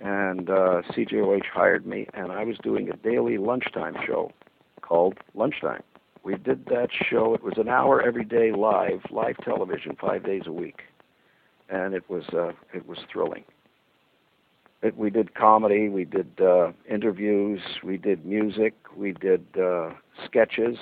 and 0.00 0.48
uh, 0.48 0.82
CJOH 0.92 1.46
hired 1.52 1.86
me, 1.86 2.06
and 2.14 2.32
I 2.32 2.44
was 2.44 2.56
doing 2.62 2.88
a 2.90 2.96
daily 2.96 3.38
lunchtime 3.38 3.96
show 4.06 4.32
called 4.80 5.18
Lunchtime. 5.34 5.82
We 6.22 6.36
did 6.36 6.66
that 6.66 6.88
show. 6.92 7.34
It 7.34 7.42
was 7.42 7.54
an 7.56 7.68
hour 7.68 8.02
every 8.02 8.24
day, 8.24 8.52
live, 8.52 9.00
live 9.10 9.36
television, 9.44 9.96
five 10.00 10.24
days 10.24 10.42
a 10.46 10.52
week, 10.52 10.80
and 11.68 11.94
it 11.94 12.08
was 12.08 12.24
uh, 12.32 12.52
it 12.74 12.86
was 12.86 12.98
thrilling. 13.12 13.44
It, 14.82 14.96
we 14.96 15.10
did 15.10 15.34
comedy, 15.34 15.88
we 15.88 16.04
did 16.06 16.40
uh, 16.40 16.72
interviews, 16.90 17.60
we 17.84 17.98
did 17.98 18.24
music, 18.24 18.74
we 18.96 19.12
did 19.12 19.44
uh, 19.58 19.90
sketches, 20.24 20.78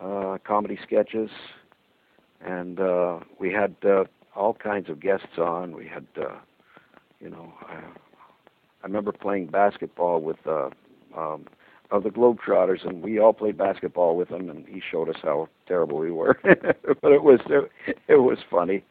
uh, 0.00 0.38
comedy 0.46 0.78
sketches, 0.82 1.30
and 2.44 2.78
uh, 2.78 3.20
we 3.40 3.52
had 3.52 3.74
uh, 3.84 4.04
all 4.36 4.54
kinds 4.54 4.88
of 4.88 5.00
guests 5.00 5.38
on. 5.38 5.74
We 5.76 5.88
had 5.88 6.06
uh, 6.20 6.36
you 7.20 7.30
know, 7.30 7.52
I, 7.62 7.74
I 7.74 8.86
remember 8.86 9.12
playing 9.12 9.46
basketball 9.46 10.20
with 10.20 10.36
uh, 10.46 10.70
um, 11.16 11.46
of 11.90 12.02
the 12.02 12.10
Globetrotters, 12.10 12.86
and 12.86 13.02
we 13.02 13.18
all 13.18 13.32
played 13.32 13.56
basketball 13.56 14.16
with 14.16 14.28
him, 14.28 14.50
and 14.50 14.66
he 14.66 14.80
showed 14.90 15.08
us 15.08 15.16
how 15.22 15.48
terrible 15.66 15.98
we 15.98 16.10
were. 16.10 16.38
but 16.42 17.12
it 17.12 17.22
was 17.22 17.40
it, 17.48 17.98
it 18.08 18.16
was 18.16 18.38
funny, 18.50 18.84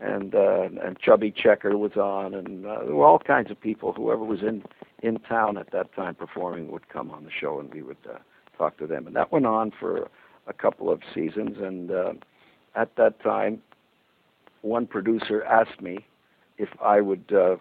and 0.00 0.34
uh, 0.34 0.68
and 0.82 0.98
Chubby 0.98 1.30
Checker 1.30 1.76
was 1.76 1.96
on, 1.96 2.34
and 2.34 2.66
uh, 2.66 2.84
there 2.84 2.94
were 2.94 3.06
all 3.06 3.18
kinds 3.18 3.50
of 3.50 3.60
people. 3.60 3.92
Whoever 3.92 4.24
was 4.24 4.40
in 4.40 4.64
in 5.02 5.18
town 5.20 5.56
at 5.56 5.70
that 5.72 5.94
time 5.94 6.14
performing 6.14 6.70
would 6.72 6.88
come 6.88 7.10
on 7.10 7.24
the 7.24 7.30
show, 7.30 7.60
and 7.60 7.72
we 7.72 7.82
would 7.82 7.96
uh, 8.08 8.18
talk 8.58 8.76
to 8.78 8.86
them, 8.86 9.06
and 9.06 9.16
that 9.16 9.32
went 9.32 9.46
on 9.46 9.72
for 9.78 10.08
a 10.46 10.52
couple 10.52 10.90
of 10.90 11.00
seasons. 11.14 11.56
And 11.60 11.90
uh, 11.90 12.12
at 12.74 12.96
that 12.96 13.22
time, 13.22 13.62
one 14.62 14.86
producer 14.86 15.44
asked 15.44 15.80
me 15.80 16.04
if 16.58 16.68
I 16.82 17.00
would 17.00 17.32
uh, 17.32 17.56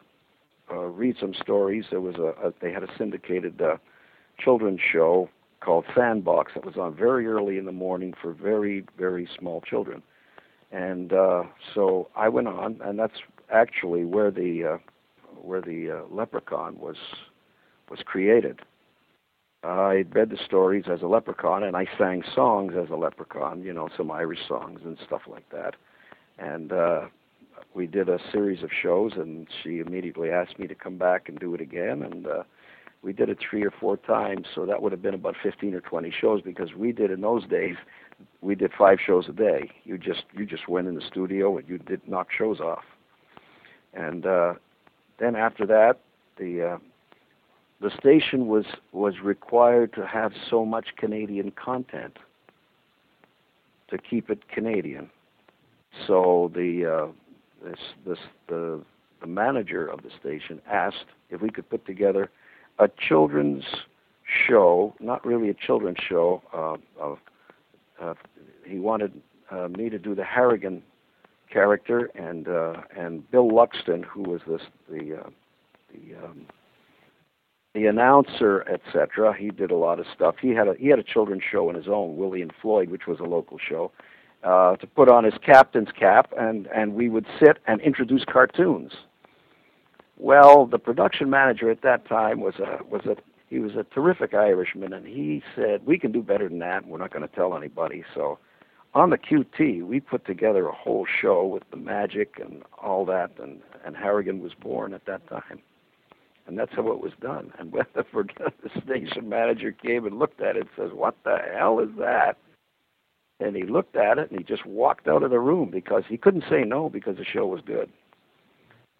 uh, 0.71 0.85
read 0.85 1.15
some 1.19 1.33
stories. 1.33 1.85
There 1.89 2.01
was 2.01 2.15
a, 2.15 2.47
a 2.47 2.53
they 2.61 2.71
had 2.71 2.83
a 2.83 2.87
syndicated 2.97 3.61
uh, 3.61 3.77
children's 4.39 4.79
show 4.81 5.29
called 5.59 5.85
Sandbox 5.95 6.53
that 6.55 6.65
was 6.65 6.77
on 6.77 6.95
very 6.95 7.27
early 7.27 7.57
in 7.57 7.65
the 7.65 7.71
morning 7.71 8.13
for 8.21 8.33
very 8.33 8.85
very 8.97 9.27
small 9.37 9.61
children, 9.61 10.01
and 10.71 11.13
uh, 11.13 11.43
so 11.73 12.09
I 12.15 12.29
went 12.29 12.47
on, 12.47 12.79
and 12.83 12.97
that's 12.97 13.19
actually 13.51 14.05
where 14.05 14.31
the 14.31 14.75
uh, 14.75 14.77
where 15.41 15.61
the 15.61 15.91
uh, 15.91 16.13
leprechaun 16.13 16.79
was 16.79 16.97
was 17.89 17.99
created. 18.05 18.61
I 19.63 20.05
read 20.11 20.31
the 20.31 20.39
stories 20.43 20.85
as 20.91 21.03
a 21.03 21.07
leprechaun, 21.07 21.63
and 21.63 21.75
I 21.75 21.85
sang 21.97 22.23
songs 22.33 22.73
as 22.81 22.89
a 22.89 22.95
leprechaun. 22.95 23.61
You 23.61 23.73
know, 23.73 23.89
some 23.95 24.09
Irish 24.09 24.39
songs 24.47 24.79
and 24.83 24.97
stuff 25.05 25.21
like 25.27 25.47
that. 25.51 25.75
And 26.39 26.71
uh, 26.71 27.01
we 27.73 27.87
did 27.87 28.09
a 28.09 28.19
series 28.31 28.63
of 28.63 28.69
shows, 28.71 29.13
and 29.15 29.47
she 29.63 29.79
immediately 29.79 30.29
asked 30.29 30.59
me 30.59 30.67
to 30.67 30.75
come 30.75 30.97
back 30.97 31.29
and 31.29 31.39
do 31.39 31.53
it 31.53 31.61
again. 31.61 32.03
And 32.03 32.27
uh, 32.27 32.43
we 33.01 33.13
did 33.13 33.29
it 33.29 33.37
three 33.39 33.63
or 33.63 33.71
four 33.71 33.97
times, 33.97 34.47
so 34.53 34.65
that 34.65 34.81
would 34.81 34.91
have 34.91 35.01
been 35.01 35.13
about 35.13 35.35
15 35.41 35.73
or 35.73 35.81
20 35.81 36.11
shows 36.11 36.41
because 36.41 36.73
we 36.75 36.91
did 36.91 37.11
in 37.11 37.21
those 37.21 37.47
days. 37.47 37.75
We 38.41 38.55
did 38.55 38.71
five 38.77 38.99
shows 39.03 39.25
a 39.29 39.33
day. 39.33 39.71
You 39.83 39.97
just 39.97 40.23
you 40.33 40.45
just 40.45 40.67
went 40.67 40.87
in 40.87 40.95
the 40.95 41.01
studio 41.01 41.57
and 41.57 41.67
you 41.67 41.79
did 41.79 42.07
knock 42.07 42.27
shows 42.31 42.59
off. 42.59 42.83
And 43.93 44.25
uh, 44.25 44.53
then 45.19 45.35
after 45.35 45.65
that, 45.65 45.99
the 46.37 46.73
uh, 46.73 46.77
the 47.81 47.89
station 47.97 48.47
was 48.47 48.65
was 48.91 49.15
required 49.23 49.93
to 49.93 50.05
have 50.05 50.33
so 50.49 50.65
much 50.65 50.89
Canadian 50.97 51.51
content 51.51 52.19
to 53.89 53.97
keep 53.97 54.29
it 54.29 54.47
Canadian. 54.49 55.09
So 56.07 56.51
the 56.53 56.85
uh, 56.85 57.11
this 57.63 57.79
this 58.05 58.19
the 58.47 58.81
the 59.21 59.27
manager 59.27 59.87
of 59.87 60.01
the 60.01 60.09
station 60.19 60.61
asked 60.69 61.05
if 61.29 61.41
we 61.41 61.49
could 61.49 61.69
put 61.69 61.85
together 61.85 62.29
a 62.79 62.89
children's 63.07 63.63
show, 64.47 64.95
not 64.99 65.25
really 65.25 65.49
a 65.49 65.53
children's 65.53 65.99
show. 65.99 66.41
Uh, 66.53 66.77
of, 66.99 67.19
uh, 68.01 68.13
he 68.65 68.79
wanted 68.79 69.13
uh, 69.51 69.67
me 69.67 69.89
to 69.89 69.99
do 69.99 70.15
the 70.15 70.23
Harrigan 70.23 70.81
character, 71.51 72.09
and 72.15 72.47
uh, 72.47 72.81
and 72.97 73.29
Bill 73.29 73.49
Luxton, 73.49 74.03
who 74.03 74.23
was 74.23 74.41
this 74.47 74.61
the 74.89 75.19
uh, 75.19 75.29
the 75.93 76.25
um, 76.25 76.45
the 77.75 77.85
announcer, 77.85 78.67
etc. 78.67 79.35
He 79.37 79.49
did 79.49 79.71
a 79.71 79.75
lot 79.75 79.99
of 79.99 80.05
stuff. 80.13 80.35
He 80.41 80.49
had 80.49 80.67
a 80.67 80.73
he 80.79 80.87
had 80.87 80.99
a 80.99 81.03
children's 81.03 81.43
show 81.49 81.69
in 81.69 81.75
his 81.75 81.87
own, 81.87 82.17
Willie 82.17 82.41
and 82.41 82.53
Floyd, 82.61 82.89
which 82.89 83.05
was 83.07 83.19
a 83.19 83.25
local 83.25 83.57
show 83.59 83.91
uh, 84.43 84.75
to 84.77 84.87
put 84.87 85.09
on 85.09 85.23
his 85.23 85.35
captain's 85.45 85.91
cap, 85.97 86.33
and, 86.37 86.67
and 86.67 86.93
we 86.93 87.09
would 87.09 87.25
sit 87.39 87.59
and 87.67 87.81
introduce 87.81 88.23
cartoons. 88.25 88.93
Well, 90.17 90.65
the 90.67 90.79
production 90.79 91.29
manager 91.29 91.69
at 91.69 91.81
that 91.81 92.07
time 92.07 92.41
was 92.41 92.55
a 92.59 92.83
was 92.83 93.05
a 93.05 93.15
he 93.49 93.59
was 93.59 93.75
a 93.75 93.83
terrific 93.83 94.33
Irishman, 94.33 94.93
and 94.93 95.05
he 95.05 95.41
said 95.55 95.85
we 95.85 95.97
can 95.97 96.11
do 96.11 96.21
better 96.21 96.47
than 96.47 96.59
that. 96.59 96.85
We're 96.87 96.99
not 96.99 97.11
going 97.11 97.27
to 97.27 97.35
tell 97.35 97.57
anybody. 97.57 98.03
So, 98.13 98.37
on 98.93 99.09
the 99.09 99.17
QT, 99.17 99.83
we 99.83 99.99
put 99.99 100.25
together 100.25 100.67
a 100.67 100.71
whole 100.71 101.05
show 101.05 101.45
with 101.45 101.63
the 101.71 101.77
magic 101.77 102.39
and 102.39 102.63
all 102.81 103.03
that, 103.05 103.31
and 103.41 103.61
and 103.83 103.97
Harrigan 103.97 104.41
was 104.41 104.53
born 104.53 104.93
at 104.93 105.05
that 105.05 105.27
time, 105.27 105.59
and 106.45 106.57
that's 106.57 106.73
how 106.75 106.91
it 106.91 106.99
was 106.99 107.13
done. 107.19 107.51
And 107.57 107.71
when 107.71 107.85
the, 107.95 108.05
the 108.63 108.81
station 108.85 109.27
manager 109.27 109.71
came 109.71 110.05
and 110.05 110.19
looked 110.19 110.39
at 110.39 110.55
it, 110.55 110.61
and 110.61 110.69
says, 110.77 110.91
"What 110.93 111.15
the 111.23 111.39
hell 111.51 111.79
is 111.79 111.89
that?" 111.97 112.37
And 113.41 113.55
he 113.55 113.63
looked 113.63 113.95
at 113.95 114.19
it 114.19 114.29
and 114.29 114.39
he 114.39 114.45
just 114.45 114.65
walked 114.65 115.07
out 115.07 115.23
of 115.23 115.31
the 115.31 115.39
room 115.39 115.71
because 115.71 116.03
he 116.07 116.17
couldn't 116.17 116.43
say 116.49 116.63
no 116.63 116.89
because 116.89 117.17
the 117.17 117.25
show 117.25 117.47
was 117.47 117.61
good. 117.65 117.89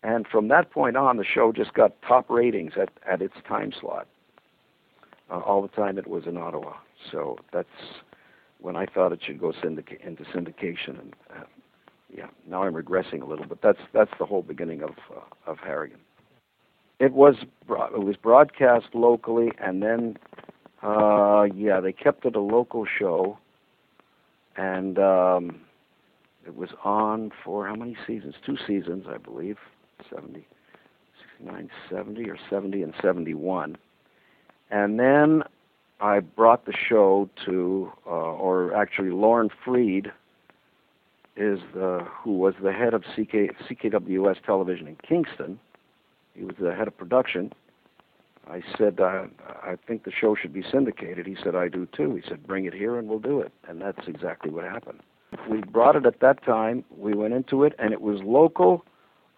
And 0.04 0.28
from 0.28 0.48
that 0.48 0.72
point 0.72 0.98
on, 0.98 1.18
the 1.18 1.24
show 1.24 1.52
just 1.52 1.74
got 1.74 2.02
top 2.02 2.30
ratings 2.30 2.74
at, 2.82 2.90
at 3.10 3.22
its 3.22 3.36
time 3.48 3.72
slot. 3.80 4.08
Uh, 5.30 5.40
all 5.40 5.62
the 5.62 5.68
time 5.70 5.98
it 5.98 6.08
was 6.08 6.24
in 6.26 6.38
Ottawa. 6.38 6.74
So 7.12 7.38
that's 7.54 7.68
when 8.60 8.76
I 8.76 8.86
thought 8.86 9.12
it 9.12 9.20
should 9.24 9.40
go 9.40 9.52
syndica- 9.52 10.06
into 10.06 10.24
syndication. 10.24 11.00
And 11.00 11.16
uh, 11.30 11.44
yeah, 12.14 12.28
now 12.50 12.64
I'm 12.64 12.74
regressing 12.74 13.22
a 13.22 13.26
little, 13.26 13.46
but 13.46 13.62
that's 13.62 13.80
that's 13.94 14.12
the 14.20 14.26
whole 14.26 14.42
beginning 14.42 14.82
of 14.82 14.92
uh, 15.16 15.22
of 15.50 15.60
Harrigan. 15.60 16.00
It 17.00 17.14
was 17.14 17.36
it 17.70 18.04
was 18.04 18.16
broadcast 18.18 18.88
locally, 18.94 19.52
and 19.60 19.82
then 19.82 20.18
uh, 20.84 21.44
yeah, 21.56 21.80
they 21.80 21.94
kept 21.94 22.26
it 22.26 22.36
a 22.36 22.42
local 22.42 22.86
show, 22.86 23.38
and 24.62 25.00
um, 25.00 25.62
it 26.46 26.56
was 26.56 26.70
on 26.84 27.32
for 27.44 27.66
how 27.66 27.76
many 27.76 27.98
seasons? 28.06 28.36
Two 28.46 28.58
seasons, 28.68 29.06
I 29.10 29.18
believe. 29.18 29.58
70, 30.14 30.46
69, 31.40 31.70
70, 31.90 32.30
or 32.30 32.38
70 32.48 32.84
and 32.84 32.94
71. 33.02 33.76
And 34.70 35.00
then 35.00 35.44
I 36.00 36.20
brought 36.20 36.66
the 36.66 36.74
show 36.74 37.28
to, 37.46 37.92
uh, 38.06 38.10
or 38.10 38.76
actually 38.76 39.10
Loren 39.10 39.50
Freed 39.66 40.12
is 41.36 41.60
the 41.74 42.06
who 42.24 42.38
was 42.38 42.54
the 42.62 42.72
head 42.72 42.94
of 42.94 43.02
CK, 43.02 43.56
CKWS 43.68 44.44
Television 44.46 44.88
in 44.88 44.98
Kingston. 44.98 45.60
He 46.36 46.44
was 46.44 46.56
the 46.60 46.76
head 46.76 46.88
of 46.88 46.96
production. 46.96 47.52
I 48.52 48.62
said, 48.78 49.00
uh, 49.00 49.28
I 49.64 49.78
think 49.88 50.04
the 50.04 50.12
show 50.12 50.36
should 50.36 50.52
be 50.52 50.64
syndicated. 50.70 51.26
He 51.26 51.38
said, 51.42 51.56
I 51.56 51.70
do 51.70 51.88
too. 51.96 52.16
He 52.16 52.22
said, 52.28 52.46
bring 52.46 52.66
it 52.66 52.74
here 52.74 52.98
and 52.98 53.08
we'll 53.08 53.20
do 53.20 53.40
it. 53.40 53.54
And 53.68 53.80
that's 53.82 54.08
exactly 54.08 54.52
what 54.52 54.66
happened. 54.66 55.00
We 55.50 55.62
brought 55.62 55.96
it 55.96 56.06
at 56.06 56.20
that 56.20 56.44
time. 56.44 56.84
We 56.98 57.14
went 57.14 57.34
into 57.34 57.64
it, 57.64 57.74
and 57.80 57.94
it 57.94 58.02
was 58.02 58.20
local 58.22 58.86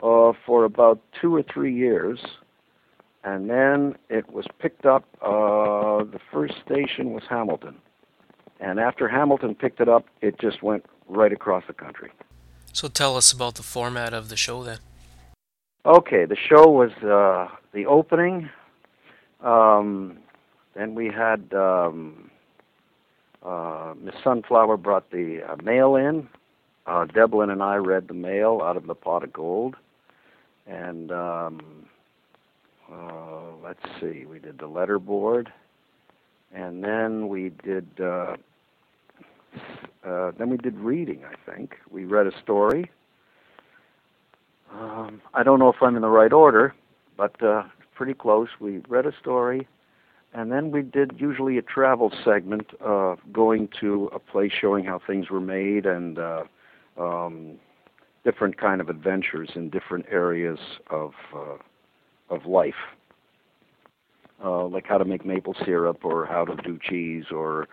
uh, 0.02 0.34
for 0.44 0.66
about 0.66 1.00
two 1.22 1.36
or 1.36 1.44
three 1.44 1.74
years, 1.74 2.20
and 3.24 3.48
then 3.48 3.96
it 4.10 4.32
was 4.34 4.46
picked 4.58 4.88
up. 4.88 5.04
Uh, 5.22 6.04
the 6.04 6.20
first 6.32 6.56
station 6.66 7.14
was 7.14 7.22
Hamilton, 7.30 7.76
and 8.60 8.80
after 8.80 9.08
Hamilton 9.08 9.54
picked 9.54 9.80
it 9.80 9.88
up, 9.88 10.08
it 10.22 10.40
just 10.40 10.64
went 10.64 10.84
right 11.08 11.32
across 11.32 11.64
the 11.68 11.74
country. 11.74 12.12
So 12.72 12.88
tell 12.88 13.16
us 13.16 13.32
about 13.32 13.54
the 13.54 13.64
format 13.64 14.16
of 14.16 14.30
the 14.30 14.36
show 14.36 14.64
then. 14.64 14.80
Okay, 15.86 16.26
the 16.26 16.36
show 16.36 16.70
was 16.70 16.92
uh, 17.04 17.54
the 17.72 17.86
opening. 17.86 18.50
Um, 19.44 20.18
then 20.76 20.96
we 20.96 21.08
had 21.08 21.54
um, 21.54 22.32
uh, 23.44 23.94
Miss 24.00 24.16
Sunflower 24.24 24.78
brought 24.78 25.12
the 25.12 25.42
uh, 25.44 25.56
mail 25.62 25.96
in. 25.96 26.28
Uh, 26.86 27.06
Devlin 27.06 27.50
and 27.50 27.62
I 27.64 27.76
read 27.76 28.08
the 28.08 28.14
mail 28.14 28.62
out 28.64 28.76
of 28.76 28.88
the 28.88 28.96
pot 28.96 29.24
of 29.24 29.32
gold 29.32 29.76
and 30.68 31.12
um, 31.12 31.86
uh, 32.92 33.56
let's 33.64 33.84
see, 34.00 34.26
we 34.26 34.40
did 34.40 34.60
the 34.60 34.68
letterboard, 34.68 35.48
and 36.54 36.84
then 36.84 37.28
we 37.28 37.52
did 37.64 37.88
uh, 38.00 38.36
uh, 40.06 40.32
then 40.38 40.50
we 40.50 40.58
did 40.58 40.76
reading. 40.78 41.24
I 41.26 41.52
think 41.52 41.78
we 41.92 42.06
read 42.06 42.28
a 42.28 42.40
story. 42.40 42.92
Um, 44.72 45.22
I 45.34 45.44
don't 45.44 45.60
know 45.60 45.70
if 45.70 45.82
I'm 45.82 45.96
in 45.96 46.02
the 46.02 46.10
right 46.10 46.34
order, 46.34 46.74
but 47.16 47.42
uh, 47.44 47.64
pretty 47.96 48.14
close. 48.14 48.50
We 48.60 48.82
read 48.88 49.06
a 49.06 49.14
story, 49.20 49.68
and 50.34 50.52
then 50.52 50.72
we 50.72 50.82
did 50.82 51.16
usually 51.18 51.58
a 51.58 51.62
travel 51.62 52.12
segment, 52.24 52.72
uh, 52.84 53.16
going 53.32 53.70
to 53.80 54.10
a 54.14 54.20
place 54.20 54.52
showing 54.60 54.86
how 54.86 55.00
things 55.06 55.30
were 55.30 55.42
made 55.42 55.86
and 55.86 56.18
uh, 56.20 56.44
um, 56.98 57.60
different 58.24 58.58
kind 58.58 58.82
of 58.82 58.90
adventures 58.90 59.52
in 59.56 59.70
different 59.70 60.06
areas 60.10 60.60
of 60.90 61.14
uh, 61.36 61.58
of 62.30 62.46
life, 62.46 62.74
uh, 64.44 64.66
like 64.66 64.86
how 64.88 64.98
to 64.98 65.06
make 65.06 65.26
maple 65.26 65.56
syrup 65.66 66.04
or 66.04 66.26
how 66.26 66.46
to 66.46 66.56
do 66.64 66.80
cheese 66.82 67.26
or 67.32 67.68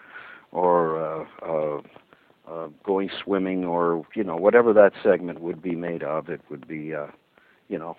or 0.53 0.99
uh, 1.03 1.25
uh, 1.47 1.81
uh, 2.51 2.69
going 2.85 3.09
swimming 3.23 3.65
or 3.65 4.05
you 4.15 4.25
know 4.25 4.37
whatever 4.37 4.73
that 4.73 4.93
segment 5.03 5.41
would 5.41 5.63
be 5.63 5.75
made 5.75 6.03
of. 6.03 6.29
It 6.29 6.41
would 6.51 6.67
be 6.67 6.95
uh, 6.95 7.07
you 7.69 7.79
know. 7.79 7.97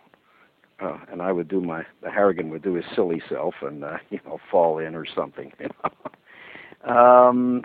Uh, 0.81 0.97
and 1.11 1.21
I 1.21 1.31
would 1.31 1.47
do 1.47 1.61
my 1.61 1.85
the 2.01 2.09
Harrigan 2.09 2.49
would 2.49 2.63
do 2.63 2.73
his 2.73 2.85
silly 2.95 3.21
self 3.29 3.55
and 3.61 3.83
uh, 3.83 3.97
you 4.09 4.19
know 4.25 4.39
fall 4.49 4.79
in 4.79 4.95
or 4.95 5.05
something. 5.05 5.51
You 5.61 5.69
know? 5.83 6.93
um, 6.95 7.63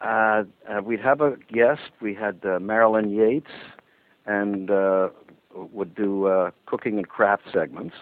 uh, 0.00 0.44
uh, 0.70 0.82
we'd 0.84 1.00
have 1.00 1.20
a 1.20 1.36
guest. 1.52 1.90
We 2.00 2.14
had 2.14 2.40
uh, 2.44 2.60
Marilyn 2.60 3.10
Yates, 3.10 3.50
and 4.26 4.70
uh, 4.70 5.08
would 5.54 5.94
do 5.94 6.26
uh, 6.26 6.50
cooking 6.66 6.98
and 6.98 7.08
craft 7.08 7.44
segments. 7.52 7.96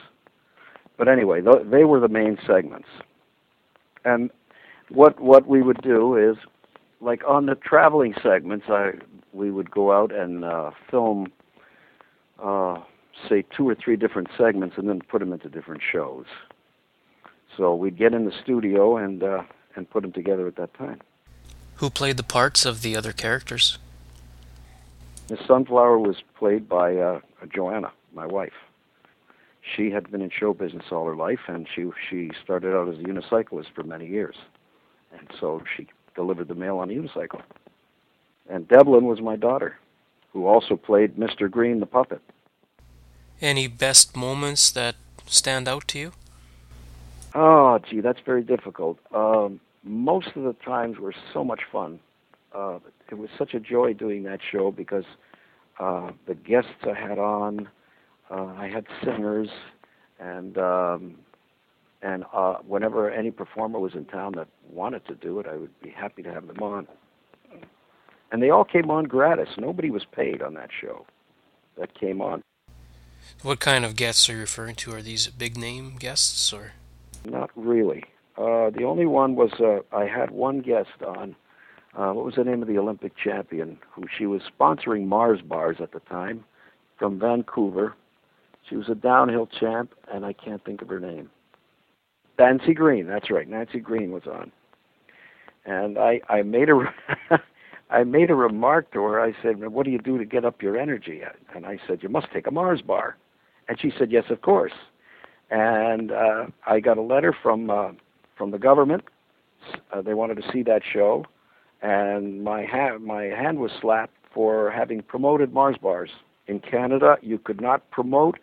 But 0.99 1.09
anyway, 1.09 1.41
th- 1.41 1.67
they 1.71 1.85
were 1.85 2.01
the 2.01 2.09
main 2.09 2.37
segments. 2.47 2.89
And 4.05 4.31
what 4.91 5.21
what 5.21 5.47
we 5.47 5.63
would 5.63 5.81
do 5.83 6.17
is, 6.17 6.37
like 7.01 7.23
on 7.27 7.47
the 7.47 7.55
traveling 7.55 8.15
segments, 8.23 8.67
I 8.69 8.93
we 9.33 9.51
would 9.51 9.71
go 9.71 9.93
out 9.93 10.13
and 10.15 10.45
uh, 10.45 10.71
film, 10.91 11.33
uh, 12.43 12.79
say 13.29 13.45
two 13.57 13.69
or 13.69 13.75
three 13.75 13.97
different 13.97 14.29
segments, 14.37 14.77
and 14.79 14.89
then 14.89 15.01
put 15.01 15.21
them 15.21 15.33
into 15.33 15.49
different 15.49 15.83
shows. 15.83 16.27
So 17.57 17.75
we'd 17.75 17.97
get 17.97 18.15
in 18.15 18.25
the 18.25 18.33
studio 18.43 18.97
and 18.97 19.23
uh, 19.23 19.43
and 19.77 19.89
put 19.89 20.03
them 20.03 20.13
together 20.13 20.47
at 20.47 20.57
that 20.57 20.75
time. 20.75 21.01
Who 21.77 21.91
played 21.91 22.17
the 22.17 22.23
parts 22.23 22.65
of 22.65 22.83
the 22.83 22.97
other 22.97 23.13
characters? 23.13 23.79
Miss 25.31 25.41
Sunflower 25.47 25.99
was 25.99 26.17
played 26.37 26.69
by 26.69 26.97
uh, 26.97 27.21
Joanna, 27.53 27.93
my 28.13 28.27
wife. 28.27 28.53
She 29.63 29.91
had 29.91 30.11
been 30.11 30.21
in 30.21 30.31
show 30.31 30.53
business 30.53 30.85
all 30.93 31.07
her 31.07 31.17
life, 31.17 31.41
and 31.49 31.67
she 31.75 31.91
she 32.11 32.31
started 32.43 32.77
out 32.77 32.89
as 32.89 32.99
a 32.99 33.03
unicyclist 33.03 33.73
for 33.75 33.83
many 33.83 34.07
years, 34.07 34.37
and 35.19 35.29
so 35.41 35.63
she 35.77 35.87
delivered 36.15 36.49
the 36.49 36.55
mail 36.55 36.79
on 36.79 36.91
a 36.91 36.93
unicycle. 36.93 37.41
And 38.49 38.69
Devlin 38.69 39.07
was 39.07 39.21
my 39.23 39.37
daughter, 39.37 39.79
who 40.33 40.47
also 40.47 40.77
played 40.77 41.17
Mr. 41.17 41.51
Green 41.51 41.81
the 41.81 41.87
puppet. 41.87 42.21
Any 43.45 43.69
best 43.69 44.17
moments 44.17 44.71
that 44.71 44.95
stand 45.27 45.69
out 45.69 45.87
to 45.89 45.99
you? 45.99 46.13
Oh, 47.35 47.79
gee, 47.79 48.01
that's 48.01 48.21
very 48.25 48.43
difficult. 48.43 48.99
Um, 49.15 49.61
most 49.83 50.29
of 50.35 50.45
the 50.45 50.55
times 50.65 50.99
were 50.99 51.13
so 51.35 51.45
much 51.45 51.61
fun. 51.71 52.01
Uh, 52.55 52.79
it 53.11 53.19
was 53.19 53.29
such 53.37 53.53
a 53.53 53.61
joy 53.61 53.93
doing 53.93 54.23
that 54.23 54.41
show 54.51 54.71
because 54.71 55.05
uh, 55.79 56.13
the 56.27 56.35
guests 56.35 56.71
I 56.85 56.95
had 56.95 57.19
on, 57.19 57.69
uh, 58.31 58.47
I 58.57 58.67
had 58.67 58.87
singers, 59.05 59.51
and 60.19 60.57
um, 60.57 61.17
and 62.01 62.25
uh, 62.33 62.55
whenever 62.67 63.11
any 63.11 63.31
performer 63.31 63.79
was 63.79 63.93
in 63.93 64.07
town 64.07 64.33
that 64.37 64.49
wanted 64.71 65.05
to 65.09 65.15
do 65.17 65.39
it, 65.41 65.47
I 65.47 65.57
would 65.57 65.83
be 65.83 65.91
happy 65.91 66.23
to 66.23 66.33
have 66.33 66.47
them 66.47 66.63
on. 66.63 66.89
And 68.33 68.43
they 68.43 68.49
all 68.49 68.65
came 68.65 68.91
on 68.91 69.05
gratis. 69.05 69.51
Nobody 69.59 69.91
was 69.91 70.07
paid 70.11 70.41
on 70.41 70.55
that 70.55 70.71
show 70.81 71.05
that 71.77 71.93
came 71.93 72.23
on. 72.23 72.43
What 73.43 73.61
kind 73.61 73.85
of 73.85 73.97
guests 73.97 74.29
are 74.29 74.35
you 74.35 74.41
referring 74.41 74.75
to? 74.77 74.93
Are 74.95 75.03
these 75.03 75.27
big 75.29 75.57
name 75.57 75.97
guests 75.99 76.53
or? 76.53 76.73
Not 77.25 77.51
really. 77.55 78.05
Uh, 78.37 78.71
the 78.71 78.85
only 78.85 79.07
one 79.07 79.37
was 79.37 79.53
uh, 79.61 79.81
I 79.97 80.07
had 80.07 80.31
one 80.31 80.61
guest 80.61 81.03
on 81.07 81.37
uh, 81.97 82.13
what 82.13 82.25
was 82.25 82.35
the 82.35 82.45
name 82.45 82.63
of 82.63 82.69
the 82.69 82.79
Olympic 82.79 83.17
champion 83.17 83.79
who 83.91 84.05
she 84.17 84.27
was 84.27 84.43
sponsoring 84.43 85.07
Mars 85.07 85.41
bars 85.41 85.77
at 85.81 85.93
the 85.93 86.01
time 86.01 86.45
from 86.99 87.19
Vancouver. 87.19 87.95
She 88.69 88.77
was 88.77 88.89
a 88.89 88.95
downhill 88.95 89.47
champ, 89.47 89.95
and 90.13 90.25
I 90.25 90.33
can't 90.33 90.65
think 90.65 90.83
of 90.83 90.89
her 90.89 90.99
name. 90.99 91.31
Nancy 92.39 92.75
Greene. 92.75 93.07
that's 93.07 93.31
right. 93.31 93.49
Nancy 93.49 93.79
Greene 93.79 94.11
was 94.11 94.27
on, 94.27 94.51
and 95.65 95.99
I 95.99 96.21
I 96.29 96.43
made 96.43 96.69
a 96.69 96.93
I 97.91 98.05
made 98.05 98.31
a 98.31 98.35
remark 98.35 98.91
to 98.93 99.03
her. 99.03 99.21
I 99.21 99.35
said, 99.43 99.59
"What 99.59 99.85
do 99.85 99.91
you 99.91 99.99
do 99.99 100.19
to 100.19 100.25
get 100.25 100.45
up 100.45 100.63
your 100.63 100.77
energy?" 100.77 101.23
And 101.55 101.67
I 101.67 101.79
said, 101.87 102.03
"You 102.03 102.09
must 102.09 102.31
take 102.33 102.47
a 102.47 102.51
Mars 102.51 102.83
bar," 102.83 103.17
and 103.69 103.81
she 103.81 103.93
said, 103.99 104.11
"Yes, 104.11 104.25
of 104.31 104.43
course." 104.43 104.73
And 105.51 106.11
uh, 106.11 106.47
I 106.67 106.81
got 106.81 106.99
a 106.99 107.03
letter 107.03 107.35
from 107.43 107.71
uh, 107.71 107.93
from 108.37 108.51
the 108.51 108.59
government. 108.59 109.05
Uh, 109.93 110.03
they 110.03 110.15
wanted 110.15 110.37
to 110.37 110.53
see 110.53 110.63
that 110.63 110.83
show, 110.85 111.25
and 111.83 112.43
my 112.43 112.65
hand 112.65 113.05
my 113.05 113.25
hand 113.25 113.59
was 113.59 113.71
slapped 113.81 114.17
for 114.33 114.71
having 114.71 115.03
promoted 115.03 115.53
Mars 115.53 115.77
bars 115.81 116.11
in 116.47 116.61
Canada. 116.61 117.17
You 117.23 117.39
could 117.39 117.61
not 117.61 117.91
promote 117.91 118.39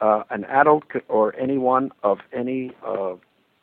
uh, 0.00 0.22
an 0.30 0.44
adult 0.44 0.84
or 1.08 1.36
anyone 1.36 1.90
of 2.02 2.18
any 2.32 2.72
uh, 2.86 3.14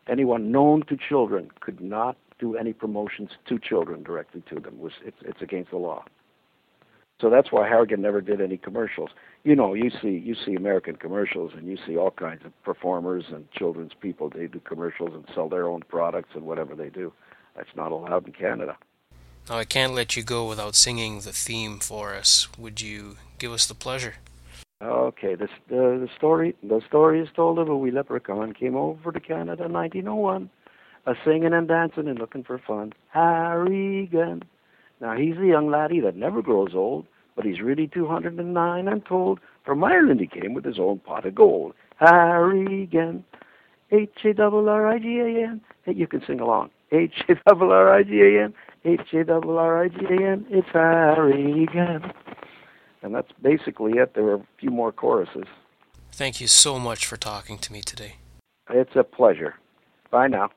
anyone 0.07 0.51
known 0.51 0.83
to 0.87 0.97
children 0.97 1.49
could 1.59 1.81
not 1.81 2.17
do 2.39 2.55
any 2.55 2.73
promotions 2.73 3.31
to 3.47 3.59
children 3.59 4.03
directly 4.03 4.43
to 4.49 4.55
them. 4.55 4.75
It 4.75 4.79
was 4.79 4.93
it's, 5.05 5.17
it's 5.21 5.41
against 5.41 5.71
the 5.71 5.77
law. 5.77 6.03
So 7.19 7.31
that's 7.31 7.51
why 7.51 7.67
Harrigan 7.67 8.01
never 8.01 8.21
did 8.21 8.41
any 8.41 8.57
commercials. 8.57 9.09
You 9.43 9.55
know, 9.55 9.73
you 9.73 9.89
see 10.01 10.21
you 10.23 10.35
see 10.45 10.55
American 10.55 10.95
commercials 10.95 11.53
and 11.55 11.67
you 11.67 11.77
see 11.85 11.97
all 11.97 12.11
kinds 12.11 12.45
of 12.45 12.51
performers 12.63 13.25
and 13.33 13.49
children's 13.51 13.93
people. 13.99 14.29
They 14.29 14.47
do 14.47 14.59
commercials 14.59 15.11
and 15.13 15.25
sell 15.33 15.49
their 15.49 15.67
own 15.67 15.81
products 15.87 16.29
and 16.35 16.43
whatever 16.43 16.75
they 16.75 16.89
do. 16.89 17.11
That's 17.55 17.75
not 17.75 17.91
allowed 17.91 18.27
in 18.27 18.33
Canada. 18.33 18.77
Now 19.49 19.57
I 19.57 19.65
can't 19.65 19.93
let 19.93 20.15
you 20.15 20.23
go 20.23 20.47
without 20.47 20.75
singing 20.75 21.21
the 21.21 21.31
theme 21.31 21.79
for 21.79 22.13
us. 22.13 22.47
Would 22.57 22.81
you 22.81 23.17
give 23.39 23.51
us 23.51 23.65
the 23.65 23.73
pleasure? 23.73 24.15
Okay, 24.79 25.33
this 25.33 25.49
the 25.69 25.97
the 25.99 26.09
story 26.15 26.55
the 26.61 26.81
story 26.87 27.19
is 27.19 27.29
told 27.35 27.57
of 27.57 27.67
a 27.67 27.75
wee 27.75 27.89
leprechaun 27.89 28.53
came 28.53 28.75
over 28.75 29.11
to 29.11 29.19
Canada 29.19 29.65
in 29.65 29.73
1901, 29.73 30.51
a 31.07 31.15
singing 31.25 31.53
and 31.53 31.67
dancing 31.67 32.07
and 32.07 32.19
looking 32.19 32.43
for 32.43 32.59
fun. 32.59 32.93
Harrigan. 33.09 34.43
Now 35.01 35.15
he's 35.17 35.37
a 35.37 35.45
young 35.45 35.71
laddie 35.71 36.01
that 36.01 36.15
never 36.15 36.41
grows 36.41 36.75
old, 36.75 37.07
but 37.35 37.45
he's 37.45 37.61
really 37.61 37.87
209, 37.87 38.87
I'm 38.87 39.01
told. 39.01 39.39
From 39.65 39.83
Ireland 39.83 40.19
he 40.19 40.27
came 40.27 40.53
with 40.53 40.65
his 40.65 40.77
own 40.77 40.99
pot 40.99 41.25
of 41.25 41.33
gold. 41.33 41.73
Harrigan. 41.95 43.23
H-A-R-R-I-G-A-N. 43.89 45.61
Hey, 45.83 45.93
you 45.93 46.07
can 46.07 46.21
sing 46.27 46.41
along. 46.41 46.71
H-A-R-R-I-G-A-N. 46.91 48.53
H-A-R-R-I-G-A-N. 48.83 50.45
It's 50.49 50.67
Harrigan. 50.73 52.11
And 53.01 53.15
that's 53.15 53.31
basically 53.41 53.93
it. 53.93 54.13
There 54.13 54.23
were 54.23 54.35
a 54.35 54.45
few 54.59 54.71
more 54.71 54.91
choruses. 54.91 55.45
Thank 56.11 56.41
you 56.41 56.47
so 56.47 56.77
much 56.77 57.05
for 57.05 57.15
talking 57.15 57.57
to 57.59 57.71
me 57.71 57.81
today. 57.81 58.17
It's 58.69 58.95
a 58.95 59.03
pleasure. 59.03 59.55
Bye 60.11 60.27
now. 60.27 60.49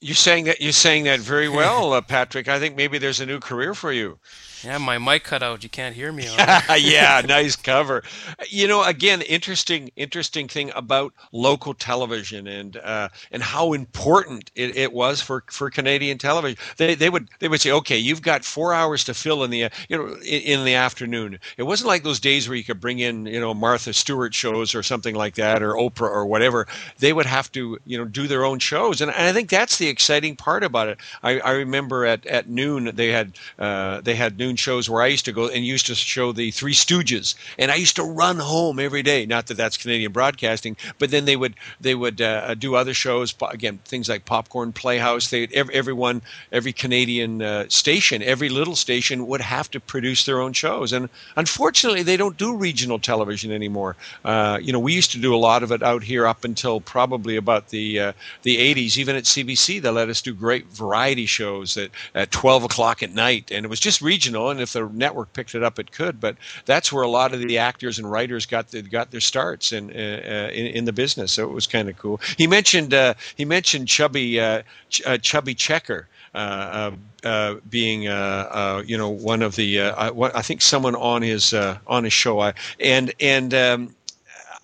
You're 0.00 0.14
saying 0.14 0.44
that 0.44 0.60
you're 0.60 0.72
saying 0.72 1.04
that 1.04 1.20
very 1.20 1.48
well, 1.60 1.92
uh, 1.92 2.00
Patrick. 2.00 2.48
I 2.48 2.58
think 2.58 2.76
maybe 2.76 2.98
there's 2.98 3.20
a 3.20 3.26
new 3.26 3.40
career 3.40 3.74
for 3.74 3.92
you. 3.92 4.18
Yeah, 4.66 4.78
my 4.78 4.98
mic 4.98 5.22
cut 5.22 5.44
out. 5.44 5.62
You 5.62 5.68
can't 5.68 5.94
hear 5.94 6.10
me. 6.10 6.24
yeah, 6.76 7.22
nice 7.24 7.54
cover. 7.54 8.02
You 8.48 8.66
know, 8.66 8.82
again, 8.82 9.22
interesting, 9.22 9.92
interesting 9.94 10.48
thing 10.48 10.72
about 10.74 11.14
local 11.30 11.72
television 11.72 12.48
and 12.48 12.76
uh, 12.78 13.10
and 13.30 13.44
how 13.44 13.74
important 13.74 14.50
it, 14.56 14.76
it, 14.76 14.92
was 14.92 15.22
for, 15.22 15.44
for 15.46 15.70
Canadian 15.70 16.18
television. 16.18 16.58
They, 16.78 16.96
they 16.96 17.10
would 17.10 17.28
they 17.38 17.46
would 17.46 17.60
say, 17.60 17.70
okay, 17.70 17.96
you've 17.96 18.22
got 18.22 18.44
four 18.44 18.74
hours 18.74 19.04
to 19.04 19.14
fill 19.14 19.44
in 19.44 19.50
the 19.50 19.70
you 19.88 19.96
know 19.96 20.14
in, 20.16 20.42
in 20.42 20.64
the 20.64 20.74
afternoon. 20.74 21.38
It 21.56 21.62
wasn't 21.62 21.86
like 21.86 22.02
those 22.02 22.18
days 22.18 22.48
where 22.48 22.56
you 22.56 22.64
could 22.64 22.80
bring 22.80 22.98
in 22.98 23.26
you 23.26 23.38
know 23.38 23.54
Martha 23.54 23.92
Stewart 23.92 24.34
shows 24.34 24.74
or 24.74 24.82
something 24.82 25.14
like 25.14 25.36
that 25.36 25.62
or 25.62 25.74
Oprah 25.74 26.10
or 26.10 26.26
whatever. 26.26 26.66
They 26.98 27.12
would 27.12 27.26
have 27.26 27.52
to 27.52 27.78
you 27.86 27.96
know 27.96 28.04
do 28.04 28.26
their 28.26 28.44
own 28.44 28.58
shows, 28.58 29.00
and, 29.00 29.12
and 29.12 29.28
I 29.28 29.32
think 29.32 29.48
that's 29.48 29.78
the 29.78 29.86
exciting 29.86 30.34
part 30.34 30.64
about 30.64 30.88
it. 30.88 30.98
I, 31.22 31.38
I 31.38 31.52
remember 31.52 32.04
at, 32.04 32.26
at 32.26 32.48
noon 32.48 32.90
they 32.96 33.12
had 33.12 33.38
uh, 33.60 34.00
they 34.00 34.16
had 34.16 34.36
noon 34.36 34.55
shows 34.56 34.88
where 34.88 35.02
I 35.02 35.06
used 35.06 35.24
to 35.26 35.32
go 35.32 35.48
and 35.48 35.64
used 35.64 35.86
to 35.86 35.94
show 35.94 36.32
the 36.32 36.50
Three 36.50 36.74
Stooges, 36.74 37.34
and 37.58 37.70
I 37.70 37.76
used 37.76 37.96
to 37.96 38.02
run 38.02 38.38
home 38.38 38.78
every 38.78 39.02
day. 39.02 39.26
Not 39.26 39.46
that 39.46 39.56
that's 39.56 39.76
Canadian 39.76 40.12
broadcasting, 40.12 40.76
but 40.98 41.10
then 41.10 41.24
they 41.24 41.36
would 41.36 41.54
they 41.80 41.94
would 41.94 42.20
uh, 42.20 42.54
do 42.54 42.74
other 42.74 42.94
shows 42.94 43.34
again, 43.50 43.78
things 43.84 44.08
like 44.08 44.24
Popcorn 44.24 44.72
Playhouse. 44.72 45.30
They 45.30 45.46
every, 45.48 45.74
everyone 45.74 46.22
every 46.52 46.72
Canadian 46.72 47.42
uh, 47.42 47.66
station, 47.68 48.22
every 48.22 48.48
little 48.48 48.76
station 48.76 49.26
would 49.26 49.40
have 49.40 49.70
to 49.72 49.80
produce 49.80 50.24
their 50.26 50.40
own 50.40 50.52
shows, 50.52 50.92
and 50.92 51.08
unfortunately 51.36 52.02
they 52.02 52.16
don't 52.16 52.36
do 52.36 52.56
regional 52.56 52.98
television 52.98 53.52
anymore. 53.52 53.96
Uh, 54.24 54.58
you 54.60 54.72
know, 54.72 54.78
we 54.78 54.92
used 54.92 55.12
to 55.12 55.18
do 55.18 55.34
a 55.34 55.36
lot 55.36 55.62
of 55.62 55.72
it 55.72 55.82
out 55.82 56.02
here 56.02 56.26
up 56.26 56.44
until 56.44 56.80
probably 56.80 57.36
about 57.36 57.68
the 57.68 58.00
uh, 58.00 58.12
the 58.42 58.56
80s. 58.74 58.96
Even 58.98 59.16
at 59.16 59.24
CBC, 59.24 59.80
they 59.80 59.90
let 59.90 60.08
us 60.08 60.22
do 60.22 60.34
great 60.34 60.66
variety 60.66 61.26
shows 61.26 61.76
at, 61.76 61.90
at 62.14 62.30
12 62.30 62.64
o'clock 62.64 63.02
at 63.02 63.12
night, 63.12 63.50
and 63.50 63.64
it 63.64 63.68
was 63.68 63.80
just 63.80 64.00
regional 64.00 64.35
and 64.50 64.60
if 64.60 64.72
the 64.72 64.88
network 64.88 65.32
picked 65.32 65.54
it 65.54 65.62
up, 65.62 65.78
it 65.78 65.92
could. 65.92 66.20
But 66.20 66.36
that's 66.64 66.92
where 66.92 67.02
a 67.02 67.08
lot 67.08 67.32
of 67.34 67.40
the 67.40 67.58
actors 67.58 67.98
and 67.98 68.10
writers 68.10 68.46
got 68.46 68.70
the, 68.70 68.82
got 68.82 69.10
their 69.10 69.20
starts 69.20 69.72
in, 69.72 69.90
uh, 69.90 70.50
in, 70.52 70.66
in 70.66 70.84
the 70.84 70.92
business. 70.92 71.32
So 71.32 71.44
it 71.48 71.52
was 71.52 71.66
kind 71.66 71.88
of 71.88 71.96
cool. 71.98 72.20
He 72.36 72.46
mentioned 72.46 72.94
uh, 72.94 73.14
he 73.36 73.44
mentioned 73.44 73.88
Chubby 73.88 74.40
uh, 74.40 74.62
Ch- 74.90 75.02
uh, 75.06 75.18
Chubby 75.18 75.54
Checker. 75.54 76.08
Uh, 76.34 76.90
uh, 77.24 77.54
being 77.70 78.02
you 78.02 78.98
know 78.98 79.08
one 79.08 79.40
of 79.40 79.56
the 79.56 79.80
I, 79.80 80.42
think 80.42 80.60
someone 80.60 80.94
on 80.94 81.22
his 81.22 81.54
on 81.54 82.04
his 82.04 82.12
show 82.12 82.40
I, 82.40 82.52
and 82.78 83.10
and 83.20 83.54
um, 83.54 83.95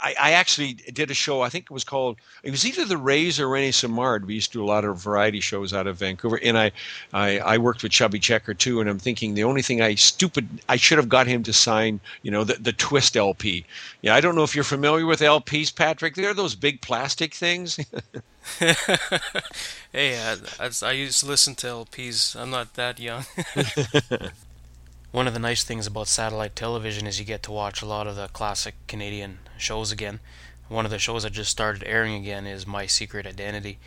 I, 0.02 0.14
I, 0.20 0.32
actually 0.32 0.74
did 0.74 1.10
a 1.10 1.14
show. 1.14 1.42
I 1.42 1.48
think 1.48 1.66
it 1.66 1.70
was 1.70 1.84
called. 1.84 2.16
It 2.42 2.50
was 2.50 2.66
either 2.66 2.84
the 2.84 2.96
Rays 2.96 3.38
or 3.38 3.46
René 3.46 3.72
Simard. 3.72 4.26
We 4.26 4.34
used 4.34 4.52
to 4.52 4.58
do 4.58 4.64
a 4.64 4.66
lot 4.66 4.84
of 4.84 4.98
variety 4.98 5.40
shows 5.40 5.72
out 5.72 5.86
of 5.86 5.96
Vancouver, 5.96 6.40
and 6.42 6.58
I, 6.58 6.72
I, 7.12 7.38
I 7.38 7.58
worked 7.58 7.82
with 7.82 7.92
Chubby 7.92 8.18
Checker 8.18 8.54
too. 8.54 8.80
And 8.80 8.90
I'm 8.90 8.98
thinking 8.98 9.34
the 9.34 9.44
only 9.44 9.62
thing 9.62 9.80
I 9.80 9.94
stupid 9.94 10.48
I 10.68 10.76
should 10.76 10.98
have 10.98 11.08
got 11.08 11.26
him 11.26 11.42
to 11.44 11.52
sign, 11.52 12.00
you 12.22 12.30
know, 12.30 12.44
the 12.44 12.54
the 12.54 12.72
Twist 12.72 13.16
LP. 13.16 13.64
Yeah, 14.02 14.14
I 14.14 14.20
don't 14.20 14.34
know 14.34 14.42
if 14.42 14.54
you're 14.54 14.64
familiar 14.64 15.06
with 15.06 15.20
LPs, 15.20 15.74
Patrick. 15.74 16.16
They're 16.16 16.34
those 16.34 16.54
big 16.54 16.80
plastic 16.80 17.34
things. 17.34 17.78
hey, 19.92 20.18
I, 20.18 20.70
I 20.82 20.92
used 20.92 21.20
to 21.20 21.26
listen 21.26 21.54
to 21.56 21.66
LPs. 21.68 22.34
I'm 22.34 22.50
not 22.50 22.74
that 22.74 22.98
young. 22.98 23.24
One 25.12 25.26
of 25.26 25.34
the 25.34 25.40
nice 25.40 25.62
things 25.62 25.86
about 25.86 26.08
satellite 26.08 26.56
television 26.56 27.06
is 27.06 27.18
you 27.18 27.26
get 27.26 27.42
to 27.44 27.52
watch 27.52 27.82
a 27.82 27.86
lot 27.86 28.06
of 28.06 28.16
the 28.16 28.28
classic 28.28 28.74
Canadian 28.88 29.40
shows 29.56 29.92
again. 29.92 30.20
One 30.68 30.84
of 30.84 30.90
the 30.90 30.98
shows 30.98 31.24
I 31.24 31.28
just 31.28 31.50
started 31.50 31.84
airing 31.84 32.14
again 32.14 32.46
is 32.46 32.66
My 32.66 32.86
Secret 32.86 33.26
Identity. 33.26 33.78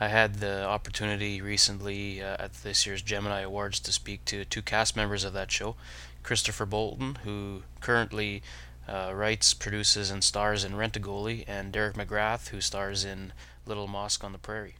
I 0.00 0.08
had 0.08 0.36
the 0.36 0.64
opportunity 0.64 1.42
recently 1.42 2.22
uh, 2.22 2.36
at 2.38 2.54
this 2.62 2.86
year's 2.86 3.02
Gemini 3.02 3.40
Awards 3.40 3.78
to 3.80 3.92
speak 3.92 4.24
to 4.26 4.46
two 4.46 4.62
cast 4.62 4.96
members 4.96 5.24
of 5.24 5.34
that 5.34 5.52
show 5.52 5.76
Christopher 6.22 6.64
Bolton, 6.64 7.18
who 7.24 7.62
currently 7.80 8.42
uh, 8.88 9.12
writes, 9.14 9.52
produces, 9.52 10.10
and 10.10 10.24
stars 10.24 10.64
in 10.64 10.76
Rent 10.76 10.96
a 10.96 11.00
Goalie, 11.00 11.44
and 11.46 11.72
Derek 11.72 11.96
McGrath, 11.96 12.48
who 12.48 12.60
stars 12.60 13.04
in 13.04 13.32
Little 13.66 13.88
Mosque 13.88 14.24
on 14.24 14.32
the 14.32 14.38
Prairie. 14.38 14.76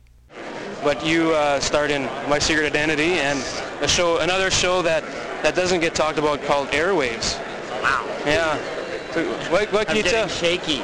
But 0.82 1.04
you 1.04 1.32
uh, 1.32 1.60
starred 1.60 1.90
in 1.90 2.04
My 2.28 2.38
Secret 2.38 2.64
Identity 2.64 3.12
and 3.12 3.38
a 3.82 3.88
show, 3.88 4.18
another 4.18 4.50
show 4.50 4.80
that, 4.82 5.02
that 5.42 5.54
doesn't 5.54 5.80
get 5.80 5.94
talked 5.94 6.18
about 6.18 6.42
called 6.42 6.68
Airwaves. 6.68 7.38
Wow. 7.82 8.06
Yeah. 8.24 8.79
What, 9.10 9.72
what 9.72 9.88
can 9.88 9.96
I'm 9.96 9.96
you 9.96 10.02
tell? 10.04 10.28
shaky. 10.28 10.78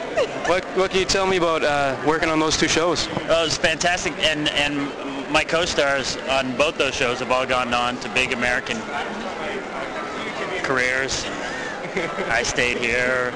What, 0.48 0.64
what 0.76 0.90
can 0.90 0.98
you 0.98 1.06
tell 1.06 1.26
me 1.26 1.36
about 1.36 1.62
uh, 1.62 1.96
working 2.04 2.28
on 2.28 2.40
those 2.40 2.56
two 2.56 2.66
shows? 2.66 3.06
Oh, 3.28 3.42
it 3.42 3.44
was 3.44 3.56
fantastic, 3.56 4.12
and 4.18 4.48
and 4.48 4.90
my 5.30 5.44
co-stars 5.44 6.16
on 6.28 6.56
both 6.56 6.76
those 6.76 6.94
shows 6.94 7.20
have 7.20 7.30
all 7.30 7.46
gone 7.46 7.72
on 7.72 7.98
to 8.00 8.08
big 8.10 8.32
American 8.32 8.78
careers. 10.64 11.24
I 12.28 12.42
stayed 12.42 12.78
here. 12.78 13.32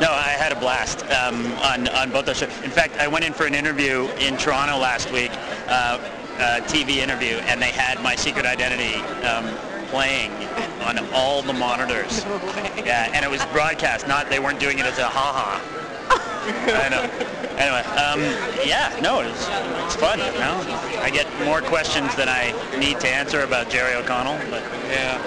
No, 0.00 0.10
I 0.10 0.34
had 0.36 0.50
a 0.50 0.58
blast 0.58 1.04
um, 1.12 1.46
on 1.62 1.86
on 1.88 2.10
both 2.10 2.26
those 2.26 2.38
shows. 2.38 2.50
In 2.62 2.70
fact, 2.70 2.96
I 2.98 3.06
went 3.06 3.24
in 3.24 3.32
for 3.32 3.46
an 3.46 3.54
interview 3.54 4.08
in 4.18 4.36
Toronto 4.36 4.76
last 4.76 5.12
week, 5.12 5.30
uh, 5.68 6.00
a 6.38 6.60
TV 6.62 6.96
interview, 6.96 7.36
and 7.46 7.62
they 7.62 7.70
had 7.70 8.02
my 8.02 8.16
secret 8.16 8.44
identity 8.44 8.96
um, 9.24 9.46
playing 9.92 10.32
on 10.80 10.98
all 11.12 11.42
the 11.42 11.52
monitors. 11.52 12.24
No 12.32 12.40
yeah, 12.84 13.10
and 13.12 13.24
it 13.24 13.30
was 13.30 13.44
broadcast. 13.46 14.08
Not 14.08 14.30
they 14.30 14.40
weren't 14.40 14.58
doing 14.58 14.78
it 14.78 14.86
as 14.86 14.98
a 14.98 15.04
ha-ha. 15.04 15.60
I 16.84 16.88
know. 16.88 17.02
Anyway, 17.58 17.84
um, 18.00 18.20
yeah, 18.66 18.98
no, 19.02 19.20
it's 19.20 19.46
it's 19.84 19.96
fun. 19.96 20.18
You 20.18 20.40
know? 20.40 20.58
I 21.00 21.10
get 21.10 21.26
more 21.44 21.60
questions 21.60 22.14
than 22.16 22.28
I 22.28 22.52
need 22.78 22.98
to 23.00 23.08
answer 23.08 23.42
about 23.42 23.68
Jerry 23.68 23.94
O'Connell. 23.94 24.38
But 24.50 24.62
yeah, 24.88 25.20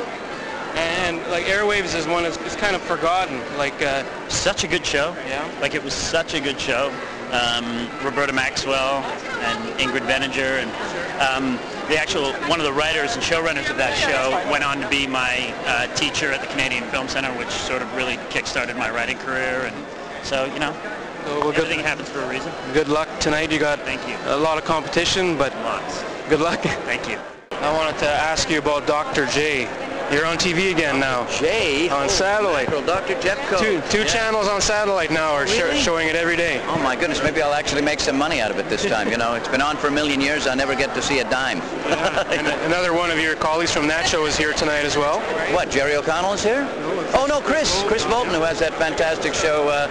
and 0.75 1.17
like 1.29 1.45
Airwaves 1.45 1.95
is 1.95 2.07
one 2.07 2.25
is 2.25 2.37
kind 2.55 2.75
of 2.75 2.81
forgotten. 2.81 3.39
Like 3.57 3.79
uh, 3.81 4.03
such 4.27 4.63
a 4.63 4.67
good 4.67 4.85
show. 4.85 5.15
Yeah. 5.27 5.47
Like 5.61 5.75
it 5.75 5.83
was 5.83 5.93
such 5.93 6.33
a 6.33 6.41
good 6.41 6.59
show. 6.59 6.91
Um, 7.35 7.89
Roberta 8.01 8.31
Maxwell 8.31 9.03
and 9.43 9.79
Ingrid 9.79 10.07
Veninger 10.07 10.63
and 10.63 10.71
um, 11.19 11.59
the 11.89 11.97
actual 11.97 12.31
one 12.47 12.59
of 12.59 12.65
the 12.65 12.71
writers 12.71 13.15
and 13.15 13.21
showrunners 13.21 13.69
of 13.69 13.75
that 13.75 13.97
show 13.97 14.31
went 14.49 14.63
on 14.63 14.79
to 14.79 14.87
be 14.87 15.05
my 15.05 15.53
uh, 15.65 15.87
teacher 15.95 16.31
at 16.31 16.39
the 16.39 16.47
Canadian 16.47 16.83
Film 16.85 17.09
Center, 17.09 17.29
which 17.37 17.49
sort 17.49 17.81
of 17.81 17.93
really 17.93 18.17
kick-started 18.29 18.77
my 18.77 18.89
writing 18.89 19.17
career. 19.17 19.69
And 19.69 19.75
so, 20.23 20.45
you 20.45 20.59
know, 20.59 20.71
so 21.25 21.39
well, 21.39 21.49
everything 21.49 21.77
good, 21.77 21.85
happens 21.85 22.07
for 22.09 22.21
a 22.21 22.29
reason. 22.29 22.53
Good 22.73 22.87
luck 22.87 23.09
tonight. 23.19 23.51
You 23.51 23.59
got 23.59 23.79
Thank 23.79 24.07
you. 24.07 24.15
a 24.27 24.37
lot 24.37 24.57
of 24.57 24.63
competition, 24.63 25.37
but 25.37 25.53
Lots. 25.55 26.03
good 26.29 26.39
luck. 26.39 26.61
Thank 26.61 27.09
you. 27.09 27.19
I 27.51 27.73
wanted 27.73 27.97
to 27.99 28.07
ask 28.09 28.49
you 28.49 28.59
about 28.59 28.87
Dr. 28.87 29.25
J. 29.27 29.67
You're 30.11 30.25
on 30.27 30.37
TV 30.37 30.71
again 30.71 30.99
now. 30.99 31.25
Jay? 31.27 31.89
On 31.89 32.07
satellite. 32.07 32.69
Dr. 32.69 33.15
Jeffcoate. 33.15 33.59
Two, 33.59 33.81
two 33.89 34.03
yeah. 34.03 34.05
channels 34.05 34.47
on 34.47 34.61
satellite 34.61 35.09
now 35.09 35.33
are 35.33 35.45
really? 35.45 35.79
sh- 35.79 35.83
showing 35.83 36.07
it 36.07 36.15
every 36.15 36.37
day. 36.37 36.61
Oh 36.67 36.77
my 36.77 36.95
goodness, 36.95 37.23
maybe 37.23 37.41
I'll 37.41 37.53
actually 37.53 37.81
make 37.81 37.99
some 37.99 38.15
money 38.17 38.39
out 38.39 38.51
of 38.51 38.59
it 38.59 38.69
this 38.69 38.85
time. 38.89 39.09
You 39.09 39.17
know, 39.17 39.33
it's 39.33 39.47
been 39.47 39.61
on 39.61 39.77
for 39.77 39.87
a 39.87 39.91
million 39.91 40.21
years. 40.21 40.45
I 40.45 40.53
never 40.53 40.75
get 40.75 40.93
to 40.93 41.01
see 41.01 41.19
a 41.19 41.29
dime. 41.29 41.57
Yeah. 41.57 42.65
another 42.65 42.93
one 42.93 43.09
of 43.09 43.19
your 43.19 43.35
colleagues 43.35 43.73
from 43.73 43.87
that 43.87 44.07
show 44.07 44.25
is 44.25 44.37
here 44.37 44.53
tonight 44.53 44.85
as 44.85 44.95
well. 44.95 45.19
What, 45.53 45.71
Jerry 45.71 45.95
O'Connell 45.95 46.33
is 46.33 46.43
here? 46.43 46.67
Oh 47.15 47.25
no, 47.27 47.41
Chris. 47.41 47.83
Chris 47.87 48.05
Bolton, 48.05 48.33
who 48.33 48.41
has 48.41 48.59
that 48.59 48.73
fantastic 48.75 49.33
show. 49.33 49.67
Uh, 49.67 49.87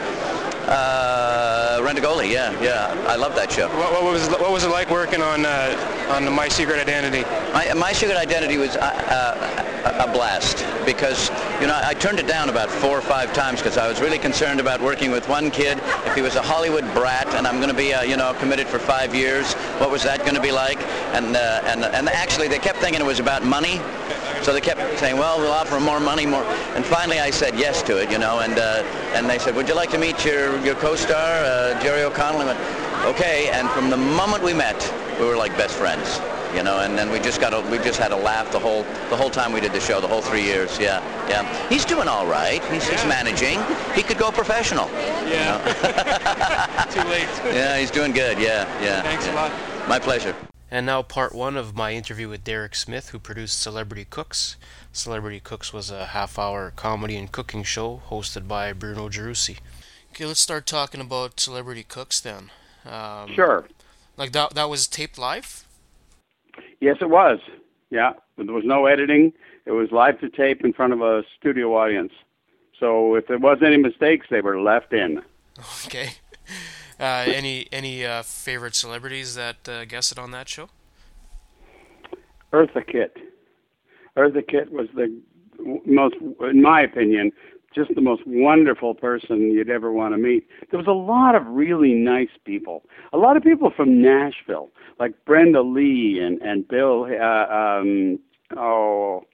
uh, 0.68 1.81
uh, 1.81 2.22
Yeah, 2.22 2.59
yeah. 2.62 3.05
I 3.09 3.16
love 3.16 3.35
that 3.35 3.50
show. 3.50 3.68
What, 3.68 3.92
what 3.92 4.05
was 4.05 4.29
what 4.29 4.50
was 4.50 4.64
it 4.64 4.68
like 4.70 4.90
working 4.90 5.20
on 5.22 5.44
uh, 5.44 6.09
on 6.11 6.33
My 6.33 6.48
Secret 6.48 6.79
Identity? 6.79 7.22
My, 7.53 7.72
My 7.74 7.92
Secret 7.92 8.16
Identity 8.16 8.57
was 8.57 8.77
uh, 8.77 8.81
uh, 8.81 9.73
a 9.84 10.10
blast 10.12 10.64
because 10.86 11.28
you 11.60 11.66
know 11.66 11.78
I 11.82 11.94
turned 11.94 12.18
it 12.18 12.26
down 12.26 12.48
about 12.48 12.70
four 12.70 12.96
or 12.96 13.02
five 13.02 13.32
times 13.34 13.60
because 13.60 13.76
I 13.76 13.86
was 13.88 14.00
really 14.00 14.18
concerned 14.18 14.60
about 14.60 14.80
working 14.80 15.10
with 15.10 15.28
one 15.28 15.50
kid. 15.50 15.78
If 16.06 16.14
he 16.14 16.22
was 16.22 16.36
a 16.36 16.42
Hollywood 16.42 16.84
brat 16.94 17.26
and 17.34 17.46
I'm 17.46 17.56
going 17.56 17.68
to 17.68 17.76
be 17.76 17.92
uh, 17.92 18.02
you 18.02 18.16
know 18.16 18.34
committed 18.34 18.66
for 18.66 18.78
five 18.78 19.14
years, 19.14 19.52
what 19.80 19.90
was 19.90 20.02
that 20.04 20.20
going 20.20 20.34
to 20.34 20.40
be 20.40 20.52
like? 20.52 20.78
And 21.14 21.36
uh, 21.36 21.60
and 21.66 21.84
and 21.84 22.08
actually 22.08 22.48
they 22.48 22.58
kept 22.58 22.78
thinking 22.78 23.00
it 23.00 23.06
was 23.06 23.20
about 23.20 23.44
money. 23.44 23.80
So 24.42 24.52
they 24.52 24.60
kept 24.60 24.98
saying, 24.98 25.16
well, 25.16 25.38
we'll 25.38 25.52
offer 25.52 25.80
more 25.80 26.00
money, 26.00 26.26
more. 26.26 26.44
And 26.74 26.84
finally 26.84 27.18
I 27.18 27.30
said 27.30 27.58
yes 27.58 27.82
to 27.84 27.96
it, 27.96 28.10
you 28.10 28.18
know, 28.18 28.40
and 28.40 28.58
uh, 28.58 28.82
and 29.14 29.28
they 29.28 29.38
said, 29.38 29.54
would 29.54 29.68
you 29.68 29.74
like 29.74 29.90
to 29.90 29.98
meet 29.98 30.24
your, 30.24 30.58
your 30.60 30.74
co-star, 30.74 31.44
uh, 31.44 31.80
Jerry 31.82 32.02
O'Connell? 32.02 32.42
I 32.42 32.44
went, 32.46 33.06
okay. 33.06 33.48
And 33.50 33.70
from 33.70 33.88
the 33.88 33.96
moment 33.96 34.42
we 34.42 34.52
met, 34.52 34.76
we 35.18 35.24
were 35.26 35.36
like 35.36 35.56
best 35.56 35.76
friends, 35.76 36.18
you 36.54 36.62
know, 36.62 36.80
and 36.80 36.96
then 36.96 37.10
we 37.10 37.18
just 37.18 37.40
got 37.40 37.52
a, 37.52 37.60
we 37.70 37.78
just 37.78 37.98
had 37.98 38.12
a 38.12 38.16
laugh 38.16 38.50
the 38.52 38.58
whole 38.58 38.82
the 39.10 39.16
whole 39.16 39.30
time 39.30 39.52
we 39.52 39.60
did 39.60 39.72
the 39.72 39.80
show, 39.80 40.00
the 40.00 40.08
whole 40.08 40.22
three 40.22 40.42
years. 40.42 40.78
Yeah, 40.78 41.02
yeah. 41.28 41.68
He's 41.68 41.84
doing 41.84 42.08
all 42.08 42.26
right. 42.26 42.64
He's, 42.66 42.88
he's 42.88 43.04
managing. 43.04 43.60
He 43.94 44.02
could 44.02 44.18
go 44.18 44.30
professional. 44.30 44.88
Yeah. 45.28 45.58
Too 46.90 47.08
late. 47.08 47.28
Yeah, 47.54 47.78
he's 47.78 47.90
doing 47.90 48.12
good. 48.12 48.38
Yeah, 48.38 48.64
yeah. 48.82 49.02
Thanks 49.02 49.26
yeah. 49.26 49.34
a 49.34 49.48
lot. 49.50 49.88
My 49.88 49.98
pleasure. 49.98 50.34
And 50.70 50.86
now 50.86 51.02
part 51.02 51.34
one 51.34 51.56
of 51.56 51.76
my 51.76 51.92
interview 51.92 52.28
with 52.28 52.42
Derek 52.42 52.74
Smith, 52.74 53.10
who 53.10 53.18
produced 53.18 53.60
Celebrity 53.60 54.06
Cooks. 54.08 54.56
Celebrity 54.92 55.38
Cooks 55.38 55.72
was 55.72 55.90
a 55.90 56.06
half-hour 56.06 56.72
comedy 56.74 57.16
and 57.16 57.30
cooking 57.30 57.62
show 57.62 58.02
hosted 58.08 58.48
by 58.48 58.72
Bruno 58.72 59.08
Gerussi. 59.08 59.58
Okay, 60.12 60.24
let's 60.24 60.40
start 60.40 60.66
talking 60.66 61.00
about 61.00 61.38
Celebrity 61.38 61.84
Cooks 61.84 62.20
then. 62.20 62.50
Um, 62.84 63.32
Sure. 63.34 63.66
Like 64.16 64.32
that, 64.32 64.54
that 64.54 64.68
was 64.68 64.86
taped 64.86 65.18
live. 65.18 65.63
Yes, 66.84 66.98
it 67.00 67.08
was. 67.08 67.38
Yeah, 67.88 68.12
there 68.36 68.52
was 68.52 68.64
no 68.66 68.84
editing. 68.84 69.32
It 69.64 69.70
was 69.70 69.90
live 69.90 70.20
to 70.20 70.28
tape 70.28 70.62
in 70.62 70.74
front 70.74 70.92
of 70.92 71.00
a 71.00 71.22
studio 71.40 71.74
audience. 71.74 72.12
So 72.78 73.14
if 73.14 73.26
there 73.26 73.38
was 73.38 73.62
any 73.64 73.78
mistakes, 73.78 74.26
they 74.30 74.42
were 74.42 74.60
left 74.60 74.92
in. 74.92 75.22
Okay. 75.86 76.10
Uh, 77.00 77.24
any 77.26 77.68
any 77.72 78.04
uh, 78.04 78.22
favorite 78.22 78.74
celebrities 78.74 79.34
that 79.34 79.68
uh, 79.68 79.84
guested 79.84 80.18
on 80.18 80.30
that 80.32 80.48
show? 80.48 80.68
Eartha 82.52 82.86
Kitt. 82.86 83.16
Eartha 84.16 84.46
Kitt 84.46 84.70
was 84.70 84.88
the 84.94 85.08
most, 85.86 86.16
in 86.40 86.60
my 86.60 86.82
opinion, 86.82 87.32
just 87.74 87.94
the 87.94 88.00
most 88.00 88.22
wonderful 88.26 88.94
person 88.94 89.50
you'd 89.50 89.70
ever 89.70 89.92
want 89.92 90.14
to 90.14 90.18
meet. 90.18 90.46
There 90.70 90.78
was 90.78 90.87
a 90.87 90.92
lot 90.92 91.34
of 91.34 91.46
really 91.46 91.92
nice 91.92 92.28
people. 92.44 92.84
A 93.12 93.18
lot 93.18 93.37
of 93.37 93.42
people 93.42 93.70
from 93.74 94.00
Nashville, 94.00 94.70
like 94.98 95.12
Brenda 95.24 95.62
Lee 95.62 96.20
and 96.20 96.40
and 96.42 96.66
Bill, 96.66 97.04
uh, 97.04 97.52
um, 97.52 98.18
oh, 98.56 99.24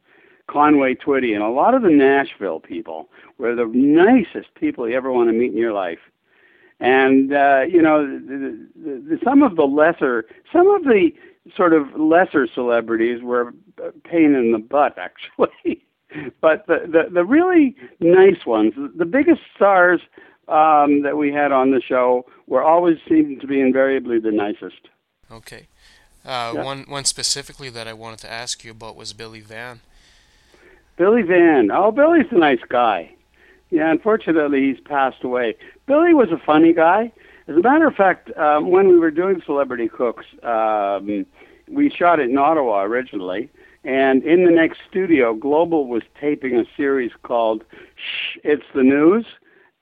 Conway 0.49 0.95
Twitty, 0.95 1.35
and 1.35 1.43
a 1.43 1.49
lot 1.49 1.75
of 1.75 1.83
the 1.83 1.91
Nashville 1.91 2.61
people 2.61 3.09
were 3.39 3.55
the 3.55 3.67
nicest 3.67 4.55
people 4.55 4.89
you 4.89 4.97
ever 4.97 5.13
want 5.13 5.29
to 5.29 5.33
meet 5.33 5.53
in 5.53 5.59
your 5.59 5.73
life. 5.73 6.01
And 6.81 7.33
uh, 7.33 7.63
you 7.69 7.83
know, 7.83 8.07
the, 8.07 8.67
the, 8.75 9.17
the, 9.17 9.19
some 9.23 9.43
of 9.43 9.57
the 9.57 9.65
lesser, 9.65 10.25
some 10.53 10.69
of 10.69 10.85
the 10.85 11.11
sort 11.55 11.73
of 11.73 11.95
lesser 11.95 12.47
celebrities 12.47 13.23
were 13.23 13.53
a 13.83 13.93
pain 14.05 14.35
in 14.35 14.53
the 14.53 14.59
butt, 14.59 14.97
actually. 14.99 15.85
But 16.41 16.67
the, 16.67 16.81
the 16.87 17.11
the 17.13 17.25
really 17.25 17.77
nice 18.01 18.45
ones, 18.47 18.75
the 18.97 19.05
biggest 19.05 19.41
stars 19.55 20.01
um, 20.49 21.03
that 21.03 21.17
we 21.17 21.33
had 21.33 21.53
on 21.53 21.71
the 21.71 21.81
show, 21.81 22.27
were 22.47 22.63
always 22.63 22.99
seemed 23.09 23.41
to 23.41 23.47
be 23.47 23.61
invariably 23.61 24.19
the 24.19 24.33
nicest. 24.33 24.89
Okay. 25.31 25.69
Uh, 26.25 26.53
Yeah. 26.55 26.65
One 26.65 26.85
one 26.89 27.05
specifically 27.05 27.71
that 27.71 27.87
I 27.87 27.93
wanted 27.93 28.19
to 28.21 28.31
ask 28.31 28.65
you 28.65 28.73
about 28.73 28.97
was 28.97 29.13
Billy 29.13 29.41
Van. 29.41 29.81
Billy 30.97 31.23
Van. 31.23 31.71
Oh, 31.71 31.91
Billy's 31.93 32.27
a 32.31 32.39
nice 32.39 32.61
guy. 32.69 33.13
Yeah, 33.71 33.91
unfortunately, 33.91 34.63
he's 34.69 34.81
passed 34.81 35.23
away. 35.23 35.57
Billy 35.87 36.13
was 36.13 36.31
a 36.33 36.39
funny 36.39 36.73
guy. 36.73 37.13
As 37.47 37.57
a 37.57 37.61
matter 37.61 37.87
of 37.87 37.95
fact, 37.95 38.37
um, 38.37 38.71
when 38.71 38.89
we 38.89 38.99
were 38.99 39.11
doing 39.13 39.41
Celebrity 39.47 39.89
Cooks, 39.89 40.27
um, 40.43 41.25
we 41.69 41.89
shot 41.89 42.19
it 42.21 42.29
in 42.29 42.37
Ottawa 42.37 42.83
originally, 42.83 43.49
and 43.85 44.23
in 44.25 44.45
the 44.45 44.51
next 44.51 44.81
studio, 44.89 45.35
Global 45.35 45.87
was 45.87 46.03
taping 46.21 46.57
a 46.57 46.65
series 46.77 47.13
called 47.23 47.65
Shh, 47.97 48.39
It's 48.45 48.65
the 48.75 48.83
News, 48.83 49.25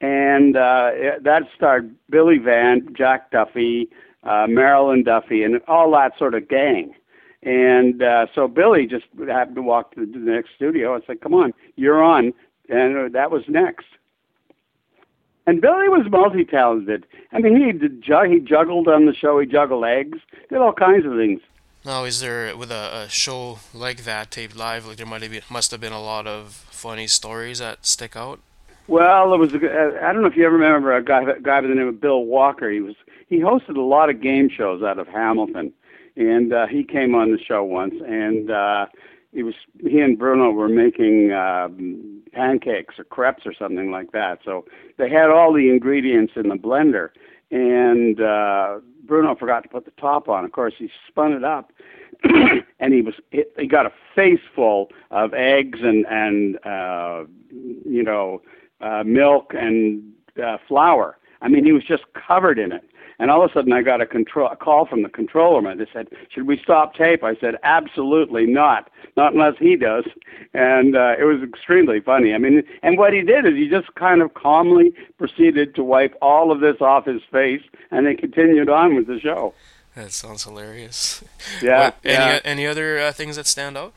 and 0.01 0.57
uh, 0.57 0.91
it- 0.93 1.25
that 1.25 1.43
starred 1.55 1.95
Billy 2.09 2.39
Van, 2.39 2.95
Jack 2.95 3.31
Duffy, 3.31 3.89
uh, 4.23 4.47
Marilyn 4.49 5.03
Duffy, 5.03 5.43
and 5.43 5.61
all 5.67 5.91
that 5.93 6.17
sort 6.19 6.35
of 6.35 6.49
gang. 6.49 6.95
And 7.43 8.03
uh, 8.03 8.27
so 8.35 8.49
Billy 8.49 8.87
just 8.87 9.07
happened 9.29 9.57
to 9.57 9.63
walk 9.63 9.95
to 9.95 10.07
the 10.07 10.19
next 10.19 10.51
studio. 10.57 10.97
I 10.97 11.01
said, 11.07 11.21
"Come 11.21 11.35
on, 11.35 11.53
you're 11.77 12.03
on," 12.03 12.33
and 12.69 12.97
uh, 12.97 13.09
that 13.13 13.31
was 13.31 13.43
next. 13.49 13.87
And 15.47 15.61
Billy 15.63 15.89
was 15.89 16.07
multi-talented. 16.11 17.07
I 17.33 17.39
mean, 17.39 17.57
he 17.57 17.73
did 17.73 18.05
he 18.05 18.41
juggled 18.41 18.87
on 18.87 19.07
the 19.07 19.15
show. 19.15 19.39
He 19.39 19.47
juggled 19.47 19.85
eggs, 19.85 20.19
did 20.51 20.59
all 20.59 20.73
kinds 20.75 21.07
of 21.07 21.13
things. 21.17 21.41
Now, 21.85 22.05
is 22.05 22.21
there 22.21 22.57
with 22.57 22.71
a, 22.71 23.05
a 23.05 23.09
show 23.09 23.61
like 23.73 24.05
that 24.05 24.31
taped 24.31 24.57
live? 24.57 24.87
Like 24.87 24.97
there 24.97 25.07
might 25.07 25.23
have 25.23 25.31
been, 25.31 25.43
must 25.51 25.71
have 25.71 25.81
been 25.81 25.93
a 25.93 26.03
lot 26.03 26.27
of 26.27 26.53
funny 26.53 27.07
stories 27.07 27.61
that 27.61 27.87
stick 27.87 28.17
out. 28.17 28.41
Well, 28.88 29.35
it 29.35 29.38
was. 29.38 29.53
A, 29.53 29.59
uh, 29.59 30.07
I 30.09 30.12
don't 30.12 30.23
know 30.23 30.29
if 30.29 30.37
you 30.37 30.47
ever 30.47 30.57
remember 30.57 30.97
a 30.97 31.05
guy, 31.05 31.23
a 31.23 31.41
guy 31.41 31.61
by 31.61 31.69
the 31.69 31.75
name 31.75 31.88
of 31.88 32.01
Bill 32.01 32.25
Walker. 32.25 32.71
He 32.71 32.81
was 32.81 32.97
he 33.29 33.38
hosted 33.38 33.77
a 33.77 33.83
lot 33.83 34.11
of 34.11 34.21
game 34.21 34.49
shows 34.49 34.83
out 34.83 34.99
of 34.99 35.07
Hamilton, 35.09 35.73
and 36.17 36.53
uh, 36.53 36.67
he 36.67 36.85
came 36.85 37.14
on 37.14 37.31
the 37.31 37.38
show 37.38 37.62
once, 37.62 37.95
and 38.07 38.51
uh, 38.51 38.87
he 39.33 39.43
was 39.43 39.55
he 39.81 40.01
and 40.01 40.19
Bruno 40.19 40.51
were 40.51 40.69
making 40.69 41.33
um, 41.33 42.23
pancakes 42.33 42.99
or 42.99 43.05
crepes 43.05 43.45
or 43.45 43.53
something 43.53 43.91
like 43.91 44.12
that. 44.12 44.41
So 44.45 44.64
they 44.97 45.11
had 45.11 45.29
all 45.29 45.53
the 45.53 45.69
ingredients 45.69 46.33
in 46.37 46.49
the 46.49 46.57
blender, 46.57 47.11
and 47.51 48.21
uh, 48.21 48.81
Bruno 49.09 49.35
forgot 49.35 49.62
to 49.64 49.68
put 49.68 49.87
the 49.87 49.90
top 49.92 50.29
on. 50.29 50.44
Of 50.44 50.53
course, 50.53 50.75
he 50.79 50.90
spun 51.09 51.33
it 51.33 51.42
up, 51.42 51.73
and 52.79 52.92
he 52.92 53.01
was 53.01 53.14
he, 53.31 53.66
got 53.66 53.87
a 53.87 53.92
face 54.14 54.40
full 54.55 54.90
of 55.11 55.35
eggs 55.35 55.81
and 55.83 56.07
and 56.09 56.64
uh, 56.64 57.25
you 57.51 58.05
know 58.05 58.42
uh, 58.81 59.03
milk 59.05 59.55
and 59.57 60.12
uh, 60.40 60.59
flour. 60.68 61.16
I 61.40 61.49
mean, 61.49 61.64
he 61.64 61.73
was 61.73 61.85
just 61.85 62.05
covered 62.14 62.59
in 62.59 62.71
it. 62.73 62.85
And 63.20 63.31
all 63.33 63.42
of 63.44 63.50
a 63.50 63.52
sudden, 63.54 63.72
I 63.72 63.83
got 63.83 64.00
a 64.00 64.07
control 64.07 64.48
a 64.48 64.57
call 64.57 64.87
from 64.87 65.02
the 65.02 65.09
control 65.09 65.61
room. 65.61 65.76
They 65.78 65.87
said, 65.92 66.09
"Should 66.31 66.46
we 66.46 66.57
stop 66.59 66.94
tape?" 66.94 67.24
I 67.24 67.35
said, 67.37 67.57
"Absolutely 67.64 68.46
not, 68.46 68.88
not 69.16 69.33
unless 69.33 69.54
he 69.59 69.74
does." 69.76 70.04
And 70.54 70.96
uh, 70.96 71.16
it 71.18 71.24
was 71.24 71.42
extremely 71.42 72.00
funny. 72.00 72.33
I 72.33 72.38
mean, 72.38 72.62
and 72.83 72.96
what 72.96 73.12
he 73.12 73.22
did 73.22 73.44
is 73.44 73.54
he 73.54 73.68
just 73.68 73.92
kind 73.96 74.22
of 74.22 74.35
calmly 74.35 74.92
proceeded 75.18 75.74
to 75.74 75.83
wipe 75.83 76.16
all 76.22 76.52
of 76.52 76.61
this 76.61 76.81
off 76.81 77.07
his 77.07 77.22
face, 77.33 77.62
and 77.90 78.07
they 78.07 78.14
continued 78.14 78.68
on 78.68 78.94
with 78.94 79.09
the 79.09 79.18
show. 79.18 79.52
That 79.96 80.12
sounds 80.12 80.44
hilarious. 80.44 81.24
Yeah, 81.61 81.87
What- 81.87 81.96
any 82.04 82.14
yeah. 82.14 82.40
any 82.44 82.66
other 82.68 82.98
uh, 83.00 83.11
things 83.12 83.35
that 83.35 83.48
stand 83.48 83.76
out? 83.76 83.92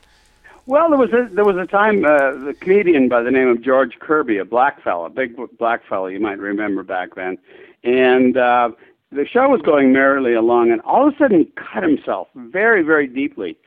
Well, 0.66 0.90
there 0.90 0.98
was 0.98 1.12
a 1.14 1.30
there 1.32 1.46
was 1.46 1.58
a 1.58 1.68
time 1.68 2.06
uh, 2.06 2.32
the 2.32 2.56
comedian 2.60 3.08
by 3.08 3.22
the 3.22 3.30
name 3.32 3.48
of 3.50 3.62
George 3.62 4.00
Kirby, 4.00 4.38
a 4.38 4.46
black 4.46 4.82
fella, 4.82 5.06
a 5.06 5.10
big 5.10 5.36
black 5.60 5.86
fella 5.88 6.12
you 6.12 6.20
might 6.20 6.40
remember 6.40 6.82
back 6.84 7.14
then, 7.16 7.38
and 7.84 8.36
uh, 8.38 8.70
the 9.12 9.26
show 9.26 9.50
was 9.50 9.62
going 9.62 9.92
merrily 9.92 10.34
along, 10.34 10.72
and 10.72 10.82
all 10.82 11.08
of 11.08 11.14
a 11.14 11.18
sudden 11.18 11.48
cut 11.56 11.84
himself 11.84 12.28
very 12.36 12.84
very 12.84 13.08
deeply. 13.08 13.58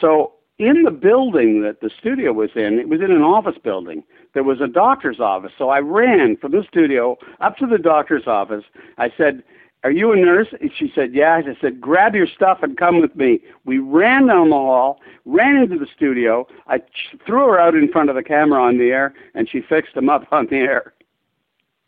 So 0.00 0.32
in 0.58 0.82
the 0.82 0.90
building 0.90 1.62
that 1.62 1.80
the 1.80 1.90
studio 1.90 2.32
was 2.32 2.50
in, 2.54 2.78
it 2.78 2.88
was 2.88 3.00
in 3.00 3.10
an 3.10 3.22
office 3.22 3.58
building. 3.62 4.04
There 4.34 4.44
was 4.44 4.60
a 4.60 4.68
doctor's 4.68 5.20
office, 5.20 5.52
so 5.56 5.68
I 5.68 5.78
ran 5.80 6.36
from 6.36 6.52
the 6.52 6.64
studio 6.68 7.16
up 7.40 7.56
to 7.58 7.66
the 7.66 7.78
doctor's 7.78 8.26
office. 8.26 8.64
I 8.98 9.12
said. 9.16 9.42
Are 9.82 9.90
you 9.90 10.12
a 10.12 10.16
nurse? 10.16 10.48
And 10.62 10.70
she 10.74 10.90
said, 10.94 11.12
Yes. 11.12 11.44
I 11.46 11.60
said, 11.60 11.78
Grab 11.78 12.14
your 12.14 12.26
stuff 12.26 12.60
and 12.62 12.74
come 12.74 13.02
with 13.02 13.14
me. 13.16 13.40
We 13.66 13.76
ran 13.76 14.28
down 14.28 14.48
the 14.48 14.56
hall, 14.56 14.98
ran 15.26 15.56
into 15.56 15.78
the 15.78 15.86
studio. 15.94 16.46
I 16.66 16.80
threw 17.26 17.48
her 17.48 17.60
out 17.60 17.74
in 17.74 17.92
front 17.92 18.08
of 18.08 18.16
the 18.16 18.22
camera 18.22 18.62
on 18.62 18.78
the 18.78 18.92
air, 18.92 19.12
and 19.34 19.46
she 19.46 19.60
fixed 19.60 19.94
him 19.94 20.08
up 20.08 20.26
on 20.32 20.46
the 20.46 20.56
air. 20.56 20.94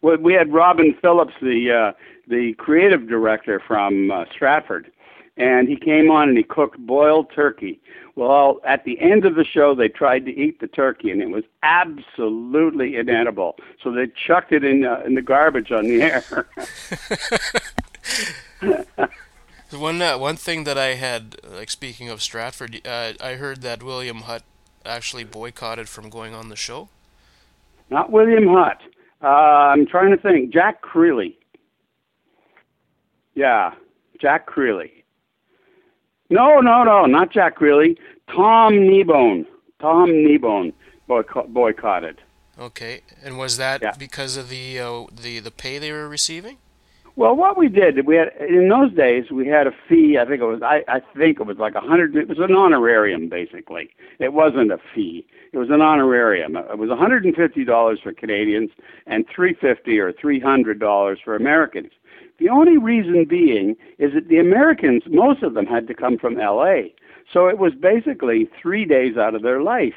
Well, 0.06 0.18
we 0.18 0.34
had 0.34 0.52
Robin 0.52 0.96
Phillips, 1.02 1.34
the 1.42 1.72
uh, 1.72 1.92
the 2.28 2.52
creative 2.58 3.08
director 3.08 3.58
from 3.58 4.12
uh, 4.12 4.26
Stratford, 4.32 4.92
and 5.36 5.68
he 5.68 5.74
came 5.74 6.12
on 6.12 6.28
and 6.28 6.38
he 6.38 6.44
cooked 6.44 6.78
boiled 6.78 7.32
turkey. 7.34 7.80
Well, 8.14 8.60
at 8.64 8.84
the 8.84 9.00
end 9.00 9.24
of 9.24 9.34
the 9.34 9.42
show, 9.42 9.74
they 9.74 9.88
tried 9.88 10.24
to 10.26 10.30
eat 10.30 10.60
the 10.60 10.68
turkey, 10.68 11.10
and 11.10 11.20
it 11.20 11.30
was 11.30 11.42
absolutely 11.64 12.94
inedible. 12.94 13.56
So 13.82 13.90
they 13.90 14.06
chucked 14.06 14.52
it 14.52 14.62
in 14.62 14.84
uh, 14.84 15.02
in 15.04 15.16
the 15.16 15.22
garbage 15.22 15.72
on 15.72 15.82
the 15.88 16.00
air. 16.00 16.48
One 19.72 20.00
uh, 20.00 20.16
one 20.18 20.36
thing 20.36 20.62
that 20.62 20.78
I 20.78 20.94
had, 20.94 21.40
like 21.42 21.68
speaking 21.68 22.08
of 22.10 22.22
Stratford, 22.22 22.80
uh, 22.86 23.14
I 23.20 23.34
heard 23.34 23.62
that 23.62 23.82
William 23.82 24.18
Hutt 24.18 24.44
actually 24.84 25.24
boycotted 25.24 25.88
from 25.88 26.10
going 26.10 26.32
on 26.32 26.48
the 26.48 26.54
show. 26.54 26.90
Not 27.90 28.12
William 28.12 28.46
Hutt. 28.46 28.80
Uh, 29.22 29.26
I'm 29.26 29.86
trying 29.86 30.10
to 30.10 30.20
think. 30.20 30.52
Jack 30.52 30.82
Creley. 30.82 31.36
Yeah, 33.34 33.74
Jack 34.20 34.48
Creley. 34.48 35.04
No, 36.30 36.60
no, 36.60 36.84
no, 36.84 37.06
not 37.06 37.30
Jack 37.30 37.58
Creley. 37.58 37.96
Tom 38.28 38.72
Kneebone. 38.72 39.46
Tom 39.80 40.08
Kneebone 40.08 40.72
boycott, 41.06 41.52
boycotted. 41.52 42.20
Okay, 42.58 43.02
and 43.22 43.38
was 43.38 43.58
that 43.58 43.98
because 43.98 44.36
of 44.36 44.48
the 44.48 44.78
uh, 44.78 45.04
the 45.12 45.40
the 45.40 45.50
pay 45.50 45.78
they 45.78 45.92
were 45.92 46.08
receiving? 46.08 46.58
Well, 47.16 47.34
what 47.34 47.56
we 47.56 47.68
did, 47.70 48.06
we 48.06 48.16
had 48.16 48.28
in 48.46 48.68
those 48.68 48.92
days 48.92 49.30
we 49.30 49.46
had 49.46 49.66
a 49.66 49.72
fee. 49.88 50.18
I 50.20 50.26
think 50.26 50.42
it 50.42 50.44
was 50.44 50.60
I, 50.62 50.84
I 50.86 51.00
think 51.16 51.40
it 51.40 51.46
was 51.46 51.56
like 51.56 51.74
a 51.74 51.80
hundred. 51.80 52.14
It 52.14 52.28
was 52.28 52.38
an 52.38 52.54
honorarium 52.54 53.30
basically. 53.30 53.88
It 54.18 54.34
wasn't 54.34 54.70
a 54.70 54.78
fee. 54.94 55.26
It 55.52 55.56
was 55.56 55.70
an 55.70 55.80
honorarium. 55.80 56.56
It 56.56 56.76
was 56.76 56.90
one 56.90 56.98
hundred 56.98 57.24
and 57.24 57.34
fifty 57.34 57.64
dollars 57.64 58.00
for 58.02 58.12
Canadians 58.12 58.70
and 59.06 59.24
three 59.34 59.54
fifty 59.54 59.98
or 59.98 60.12
three 60.12 60.38
hundred 60.38 60.78
dollars 60.78 61.18
for 61.24 61.34
Americans. 61.34 61.90
The 62.38 62.50
only 62.50 62.76
reason 62.76 63.24
being 63.24 63.76
is 63.98 64.12
that 64.12 64.28
the 64.28 64.36
Americans, 64.38 65.04
most 65.06 65.42
of 65.42 65.54
them, 65.54 65.64
had 65.64 65.88
to 65.88 65.94
come 65.94 66.18
from 66.18 66.38
L.A. 66.38 66.94
So 67.32 67.48
it 67.48 67.58
was 67.58 67.72
basically 67.74 68.46
three 68.60 68.84
days 68.84 69.16
out 69.16 69.34
of 69.34 69.40
their 69.42 69.62
life. 69.62 69.94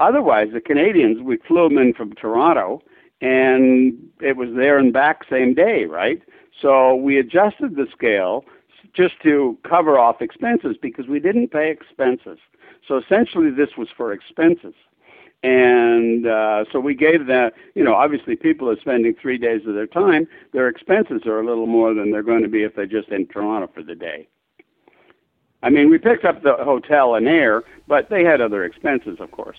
Otherwise, 0.00 0.48
the 0.52 0.60
Canadians, 0.60 1.22
we 1.22 1.36
flew 1.46 1.68
them 1.68 1.78
in 1.78 1.94
from 1.94 2.14
Toronto, 2.14 2.82
and 3.20 3.94
it 4.20 4.36
was 4.36 4.48
there 4.56 4.78
and 4.78 4.92
back 4.92 5.22
same 5.30 5.54
day, 5.54 5.84
right? 5.84 6.20
So 6.60 6.94
we 6.94 7.18
adjusted 7.18 7.76
the 7.76 7.86
scale 7.92 8.44
just 8.94 9.20
to 9.22 9.56
cover 9.62 9.98
off 9.98 10.20
expenses 10.20 10.76
because 10.80 11.06
we 11.06 11.20
didn't 11.20 11.48
pay 11.48 11.70
expenses. 11.70 12.38
So 12.86 12.96
essentially, 12.96 13.50
this 13.50 13.76
was 13.76 13.88
for 13.96 14.12
expenses. 14.12 14.74
And 15.42 16.26
uh, 16.26 16.64
so 16.72 16.80
we 16.80 16.94
gave 16.94 17.26
that, 17.26 17.54
you 17.74 17.84
know, 17.84 17.94
obviously 17.94 18.34
people 18.34 18.68
are 18.68 18.80
spending 18.80 19.14
three 19.14 19.38
days 19.38 19.66
of 19.66 19.74
their 19.74 19.86
time. 19.86 20.26
Their 20.52 20.68
expenses 20.68 21.26
are 21.26 21.40
a 21.40 21.46
little 21.46 21.66
more 21.66 21.94
than 21.94 22.10
they're 22.10 22.24
going 22.24 22.42
to 22.42 22.48
be 22.48 22.64
if 22.64 22.74
they're 22.74 22.86
just 22.86 23.08
in 23.10 23.26
Toronto 23.28 23.70
for 23.72 23.82
the 23.82 23.94
day. 23.94 24.26
I 25.62 25.70
mean, 25.70 25.90
we 25.90 25.98
picked 25.98 26.24
up 26.24 26.42
the 26.42 26.54
hotel 26.54 27.14
and 27.14 27.28
air, 27.28 27.62
but 27.86 28.10
they 28.10 28.24
had 28.24 28.40
other 28.40 28.64
expenses, 28.64 29.18
of 29.20 29.30
course. 29.30 29.58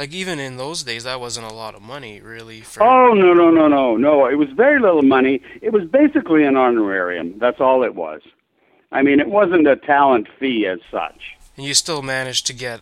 Like 0.00 0.14
even 0.14 0.38
in 0.38 0.56
those 0.56 0.82
days, 0.82 1.04
that 1.04 1.20
wasn't 1.20 1.46
a 1.46 1.52
lot 1.52 1.74
of 1.74 1.82
money, 1.82 2.22
really. 2.22 2.62
For 2.62 2.82
Oh 2.82 3.12
no 3.12 3.34
no 3.34 3.50
no 3.50 3.68
no 3.68 3.98
no! 3.98 4.24
It 4.24 4.36
was 4.36 4.48
very 4.56 4.80
little 4.80 5.02
money. 5.02 5.42
It 5.60 5.74
was 5.74 5.84
basically 5.84 6.42
an 6.46 6.56
honorarium. 6.56 7.38
That's 7.38 7.60
all 7.60 7.82
it 7.82 7.94
was. 7.94 8.22
I 8.92 9.02
mean, 9.02 9.20
it 9.20 9.28
wasn't 9.28 9.68
a 9.68 9.76
talent 9.76 10.26
fee 10.38 10.66
as 10.66 10.78
such. 10.90 11.36
and 11.54 11.66
you 11.66 11.74
still 11.74 12.00
managed 12.00 12.46
to 12.46 12.54
get 12.54 12.80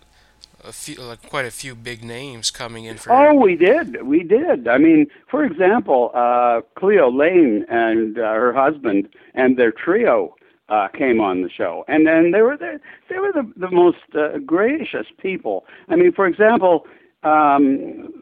a 0.63 0.71
few, 0.71 0.95
like 1.03 1.29
quite 1.29 1.45
a 1.45 1.51
few 1.51 1.75
big 1.75 2.05
names 2.05 2.53
coming 2.53 2.85
in 2.85 2.99
for. 2.99 3.13
Oh, 3.13 3.35
we 3.35 3.57
did. 3.57 4.07
We 4.07 4.23
did. 4.23 4.69
I 4.69 4.79
mean, 4.79 5.09
for 5.29 5.45
example, 5.45 6.13
uh, 6.15 6.61
Cleo 6.77 7.11
Laine 7.11 7.67
and 7.69 8.17
uh, 8.17 8.33
her 8.33 8.53
husband 8.53 9.09
and 9.35 9.57
their 9.57 9.73
trio 9.73 10.37
uh, 10.69 10.87
came 10.89 11.21
on 11.21 11.43
the 11.43 11.51
show, 11.51 11.85
and 11.89 12.07
then 12.07 12.31
they 12.31 12.43
were 12.43 12.57
the, 12.57 12.79
they 13.09 13.19
were 13.19 13.33
the 13.33 13.51
the 13.57 13.73
most 13.73 14.07
uh, 14.15 14.39
gracious 14.47 15.09
people. 15.21 15.65
I 15.89 15.97
mean, 15.97 16.13
for 16.13 16.25
example, 16.25 16.87
um, 17.23 18.13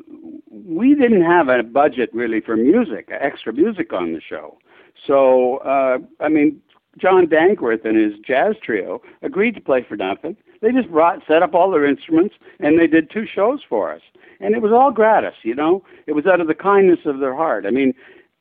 we 0.51 0.95
didn't 0.95 1.23
have 1.23 1.49
a 1.49 1.63
budget 1.63 2.11
really 2.13 2.41
for 2.41 2.57
music, 2.57 3.09
extra 3.11 3.53
music 3.53 3.93
on 3.93 4.13
the 4.13 4.21
show. 4.21 4.59
So, 5.07 5.59
uh, 5.59 5.99
I 6.21 6.29
mean, 6.29 6.61
John 6.99 7.27
Dankworth 7.27 7.85
and 7.85 7.97
his 7.97 8.19
jazz 8.21 8.57
trio 8.63 9.03
agreed 9.23 9.55
to 9.55 9.61
play 9.61 9.85
for 9.87 9.97
nothing. 9.97 10.37
They 10.63 10.73
just 10.73 10.91
brought, 10.91 11.23
set 11.29 11.43
up 11.43 11.55
all 11.55 11.71
their 11.71 11.85
instruments, 11.85 12.35
and 12.59 12.79
they 12.79 12.87
did 12.87 13.11
two 13.11 13.27
shows 13.27 13.61
for 13.69 13.93
us. 13.93 14.01
And 14.41 14.55
it 14.55 14.63
was 14.63 14.73
all 14.73 14.91
gratis, 14.91 15.35
you 15.43 15.55
know. 15.55 15.85
It 16.07 16.13
was 16.13 16.27
out 16.27 16.41
of 16.41 16.47
the 16.47 16.55
kindness 16.55 17.01
of 17.05 17.21
their 17.21 17.35
heart. 17.35 17.67
I 17.67 17.71
mean, 17.71 17.93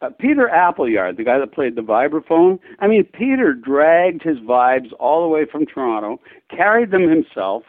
uh, 0.02 0.10
Peter 0.18 0.50
Appleyard, 0.50 1.18
the 1.18 1.24
guy 1.24 1.38
that 1.40 1.54
played 1.54 1.76
the 1.76 1.82
vibraphone, 1.82 2.60
I 2.80 2.88
mean, 2.88 3.06
Peter 3.06 3.54
dragged 3.54 4.24
his 4.24 4.38
vibes 4.40 4.92
all 5.00 5.22
the 5.22 5.30
way 5.30 5.46
from 5.46 5.66
Toronto, 5.66 6.20
carried 6.50 6.92
them 6.92 7.10
himself, 7.10 7.64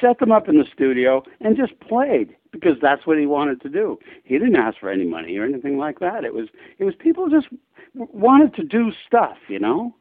set 0.00 0.18
them 0.18 0.32
up 0.32 0.48
in 0.48 0.58
the 0.58 0.66
studio, 0.72 1.22
and 1.40 1.56
just 1.56 1.78
played 1.80 2.36
because 2.50 2.76
that's 2.80 3.06
what 3.06 3.18
he 3.18 3.26
wanted 3.26 3.60
to 3.62 3.68
do. 3.68 3.98
He 4.22 4.38
didn't 4.38 4.56
ask 4.56 4.78
for 4.78 4.88
any 4.88 5.04
money 5.04 5.36
or 5.36 5.44
anything 5.44 5.76
like 5.76 5.98
that. 6.00 6.24
It 6.24 6.34
was 6.34 6.48
it 6.78 6.84
was 6.84 6.94
people 6.94 7.28
just 7.28 7.48
wanted 7.94 8.54
to 8.54 8.62
do 8.62 8.92
stuff, 9.06 9.36
you 9.48 9.58
know. 9.58 9.94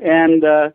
And 0.00 0.44
uh, 0.44 0.70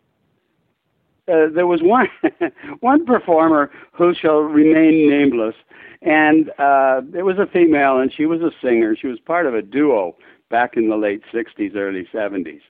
uh, 1.26 1.48
there 1.54 1.66
was 1.66 1.80
one 1.82 2.08
one 2.80 3.06
performer 3.06 3.70
who 3.92 4.14
shall 4.14 4.40
remain 4.40 5.08
nameless, 5.08 5.54
and 6.02 6.50
uh, 6.58 7.00
it 7.16 7.24
was 7.24 7.38
a 7.38 7.46
female, 7.46 7.98
and 7.98 8.12
she 8.12 8.26
was 8.26 8.42
a 8.42 8.50
singer. 8.62 8.94
She 8.96 9.06
was 9.06 9.18
part 9.20 9.46
of 9.46 9.54
a 9.54 9.62
duo 9.62 10.16
back 10.50 10.76
in 10.76 10.88
the 10.90 10.96
late 10.96 11.22
'60s, 11.32 11.74
early 11.74 12.06
'70s, 12.12 12.60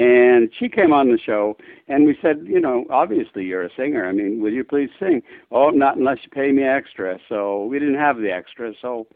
and 0.00 0.50
she 0.58 0.70
came 0.70 0.94
on 0.94 1.10
the 1.10 1.18
show, 1.18 1.58
and 1.86 2.06
we 2.06 2.16
said, 2.22 2.46
you 2.46 2.58
know, 2.58 2.86
obviously 2.88 3.44
you're 3.44 3.62
a 3.62 3.70
singer. 3.76 4.06
I 4.06 4.12
mean, 4.12 4.40
will 4.40 4.52
you 4.52 4.64
please 4.64 4.88
sing? 4.98 5.22
Oh, 5.50 5.68
not 5.68 5.98
unless 5.98 6.18
you 6.22 6.30
pay 6.30 6.52
me 6.52 6.62
extra. 6.62 7.18
So 7.28 7.66
we 7.66 7.78
didn't 7.78 7.96
have 7.96 8.16
the 8.16 8.32
extra, 8.32 8.72
so 8.80 9.06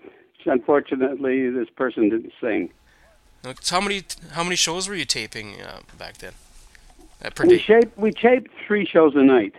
unfortunately, 0.45 1.49
this 1.49 1.71
person 1.71 2.11
didn't 2.11 2.35
sing. 2.39 2.71
How 3.71 3.81
many 3.81 4.05
how 4.33 4.45
many 4.45 4.57
shows 4.57 4.87
were 4.89 4.95
you 4.95 5.07
taping 5.07 5.61
uh, 5.61 5.81
back 5.99 6.19
then? 6.19 6.33
Uh, 7.25 7.31
We 7.47 7.59
shaped 7.59 7.97
we 7.97 8.11
taped 8.13 8.51
three 8.67 8.87
shows 8.87 9.15
a 9.17 9.23
night, 9.23 9.55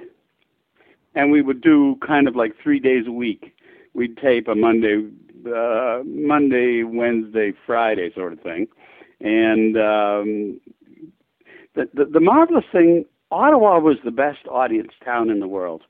and 1.15 1.31
we 1.31 1.41
would 1.41 1.61
do 1.61 1.97
kind 2.05 2.27
of 2.27 2.35
like 2.35 2.53
three 2.61 2.79
days 2.79 3.07
a 3.07 3.11
week. 3.11 3.55
We'd 3.93 4.17
tape 4.17 4.47
a 4.47 4.55
Monday, 4.55 5.07
uh, 5.47 6.01
Monday, 6.05 6.83
Wednesday, 6.83 7.53
Friday 7.65 8.11
sort 8.13 8.33
of 8.33 8.41
thing, 8.41 8.67
and 9.21 9.77
um, 9.77 10.59
the, 11.75 11.89
the 11.93 12.05
the 12.05 12.19
marvelous 12.19 12.65
thing, 12.71 13.05
Ottawa 13.31 13.79
was 13.79 13.97
the 14.03 14.11
best 14.11 14.47
audience 14.49 14.91
town 15.03 15.29
in 15.29 15.39
the 15.39 15.47
world. 15.47 15.83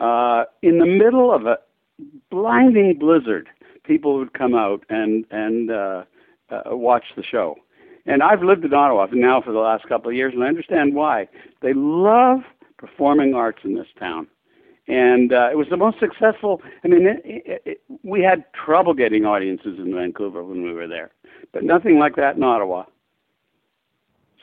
Uh, 0.00 0.44
in 0.62 0.78
the 0.78 0.86
middle 0.86 1.32
of 1.32 1.46
a 1.46 1.58
blinding 2.30 2.98
blizzard, 2.98 3.48
people 3.84 4.16
would 4.18 4.32
come 4.32 4.54
out 4.54 4.84
and 4.88 5.24
and 5.30 5.70
uh, 5.70 6.04
uh, 6.50 6.76
watch 6.76 7.04
the 7.16 7.22
show. 7.22 7.56
And 8.04 8.22
I've 8.22 8.42
lived 8.42 8.64
in 8.64 8.74
Ottawa 8.74 9.06
now 9.12 9.40
for 9.40 9.52
the 9.52 9.60
last 9.60 9.86
couple 9.88 10.10
of 10.10 10.16
years, 10.16 10.32
and 10.34 10.42
I 10.42 10.48
understand 10.48 10.94
why. 10.94 11.28
They 11.60 11.72
love 11.72 12.40
performing 12.76 13.34
arts 13.34 13.60
in 13.64 13.74
this 13.74 13.86
town. 13.98 14.26
And 14.88 15.32
uh, 15.32 15.48
it 15.52 15.56
was 15.56 15.68
the 15.70 15.76
most 15.76 16.00
successful. 16.00 16.60
I 16.82 16.88
mean, 16.88 17.06
it, 17.06 17.22
it, 17.24 17.62
it, 17.64 17.80
we 18.02 18.22
had 18.22 18.44
trouble 18.52 18.94
getting 18.94 19.24
audiences 19.24 19.78
in 19.78 19.94
Vancouver 19.94 20.42
when 20.42 20.64
we 20.64 20.72
were 20.72 20.88
there, 20.88 21.12
but 21.52 21.62
nothing 21.62 22.00
like 22.00 22.16
that 22.16 22.34
in 22.34 22.42
Ottawa. 22.42 22.86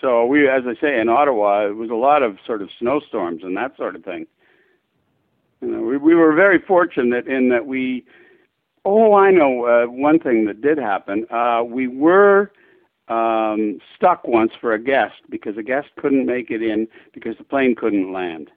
So 0.01 0.25
we, 0.25 0.47
as 0.47 0.63
I 0.65 0.79
say, 0.79 0.99
in 0.99 1.09
Ottawa, 1.09 1.67
it 1.67 1.75
was 1.75 1.89
a 1.89 1.95
lot 1.95 2.23
of 2.23 2.37
sort 2.45 2.61
of 2.61 2.69
snowstorms 2.79 3.43
and 3.43 3.55
that 3.57 3.75
sort 3.75 3.95
of 3.95 4.03
thing. 4.03 4.27
You 5.61 5.67
know, 5.67 5.81
we, 5.81 5.97
we 5.97 6.15
were 6.15 6.33
very 6.33 6.59
fortunate 6.59 7.27
in 7.27 7.49
that 7.49 7.65
we. 7.65 8.05
Oh, 8.85 9.13
I 9.13 9.29
know 9.29 9.65
uh, 9.65 9.91
one 9.91 10.19
thing 10.19 10.45
that 10.45 10.61
did 10.61 10.77
happen. 10.77 11.25
Uh, 11.29 11.63
we 11.65 11.87
were 11.87 12.51
um, 13.09 13.79
stuck 13.95 14.25
once 14.25 14.51
for 14.59 14.73
a 14.73 14.79
guest 14.81 15.15
because 15.29 15.57
a 15.57 15.63
guest 15.63 15.87
couldn't 15.97 16.25
make 16.25 16.49
it 16.49 16.61
in 16.61 16.87
because 17.13 17.37
the 17.37 17.43
plane 17.43 17.75
couldn't 17.75 18.13
land. 18.13 18.49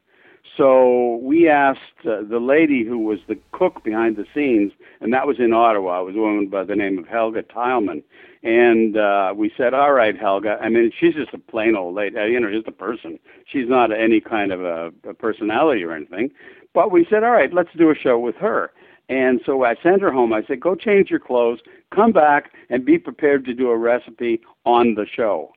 So 0.56 1.18
we 1.22 1.48
asked 1.48 1.80
uh, 2.04 2.22
the 2.28 2.40
lady 2.40 2.84
who 2.84 2.98
was 2.98 3.20
the 3.26 3.38
cook 3.52 3.82
behind 3.84 4.16
the 4.16 4.26
scenes, 4.34 4.72
and 5.00 5.12
that 5.12 5.26
was 5.26 5.38
in 5.38 5.52
Ottawa. 5.52 6.02
It 6.02 6.06
was 6.06 6.16
a 6.16 6.18
woman 6.18 6.48
by 6.48 6.64
the 6.64 6.76
name 6.76 6.98
of 6.98 7.06
Helga 7.06 7.42
Tileman. 7.42 8.02
And 8.42 8.96
uh, 8.96 9.32
we 9.36 9.52
said, 9.56 9.72
"All 9.72 9.92
right, 9.92 10.18
Helga. 10.18 10.58
I 10.60 10.68
mean, 10.68 10.90
she's 10.98 11.14
just 11.14 11.32
a 11.32 11.38
plain 11.38 11.76
old 11.76 11.94
lady, 11.94 12.18
uh, 12.18 12.24
you 12.24 12.40
know, 12.40 12.50
just 12.50 12.66
a 12.66 12.72
person. 12.72 13.18
She's 13.46 13.68
not 13.68 13.92
any 13.92 14.20
kind 14.20 14.52
of 14.52 14.62
a, 14.62 14.92
a 15.08 15.14
personality 15.14 15.84
or 15.84 15.92
anything." 15.92 16.30
But 16.74 16.90
we 16.90 17.06
said, 17.08 17.22
"All 17.22 17.30
right, 17.30 17.52
let's 17.52 17.70
do 17.76 17.90
a 17.90 17.94
show 17.94 18.18
with 18.18 18.36
her." 18.36 18.72
And 19.08 19.40
so 19.46 19.64
I 19.64 19.76
sent 19.82 20.02
her 20.02 20.12
home. 20.12 20.32
I 20.32 20.42
said, 20.44 20.60
"Go 20.60 20.74
change 20.74 21.08
your 21.08 21.20
clothes, 21.20 21.60
come 21.94 22.12
back, 22.12 22.52
and 22.68 22.84
be 22.84 22.98
prepared 22.98 23.44
to 23.44 23.54
do 23.54 23.70
a 23.70 23.78
recipe 23.78 24.40
on 24.66 24.96
the 24.96 25.06
show." 25.06 25.52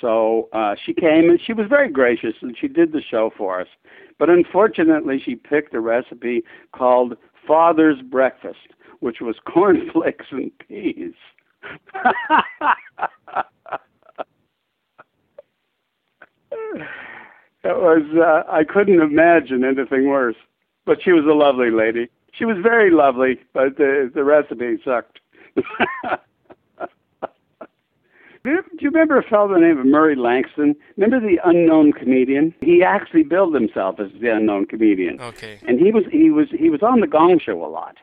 So 0.00 0.48
uh, 0.52 0.74
she 0.84 0.92
came 0.92 1.30
and 1.30 1.40
she 1.40 1.52
was 1.52 1.68
very 1.68 1.88
gracious 1.88 2.34
and 2.40 2.56
she 2.58 2.68
did 2.68 2.92
the 2.92 3.00
show 3.00 3.32
for 3.36 3.60
us. 3.60 3.68
But 4.18 4.30
unfortunately, 4.30 5.20
she 5.24 5.34
picked 5.34 5.74
a 5.74 5.80
recipe 5.80 6.44
called 6.72 7.16
Father's 7.46 8.00
Breakfast, 8.02 8.74
which 9.00 9.20
was 9.20 9.36
cornflakes 9.46 10.26
and 10.30 10.50
peas. 10.58 11.14
it 16.52 16.84
was, 17.64 18.02
uh, 18.16 18.50
I 18.50 18.64
couldn't 18.64 19.00
imagine 19.00 19.64
anything 19.64 20.08
worse. 20.08 20.36
But 20.86 21.02
she 21.02 21.12
was 21.12 21.24
a 21.24 21.32
lovely 21.32 21.70
lady. 21.70 22.10
She 22.32 22.44
was 22.44 22.58
very 22.62 22.90
lovely, 22.90 23.40
but 23.54 23.78
the, 23.78 24.10
the 24.14 24.22
recipe 24.22 24.78
sucked. 24.84 25.20
Do 28.44 28.50
you, 28.50 28.62
do 28.62 28.78
you 28.80 28.83
remember 28.94 29.18
a 29.18 29.22
fellow 29.22 29.48
by 29.48 29.54
the 29.54 29.60
name 29.60 29.78
of 29.78 29.86
Murray 29.86 30.14
Langston? 30.16 30.74
Remember 30.96 31.20
the 31.20 31.38
unknown 31.44 31.92
comedian? 31.92 32.54
He 32.60 32.82
actually 32.82 33.24
billed 33.24 33.54
himself 33.54 33.98
as 33.98 34.08
the 34.20 34.28
unknown 34.28 34.66
comedian. 34.66 35.20
Okay. 35.20 35.58
And 35.66 35.80
he 35.80 35.90
was 35.90 36.04
he 36.10 36.30
was 36.30 36.48
he 36.50 36.70
was 36.70 36.82
on 36.82 37.00
the 37.00 37.06
Gong 37.06 37.40
Show 37.44 37.64
a 37.64 37.68
lot. 37.68 37.96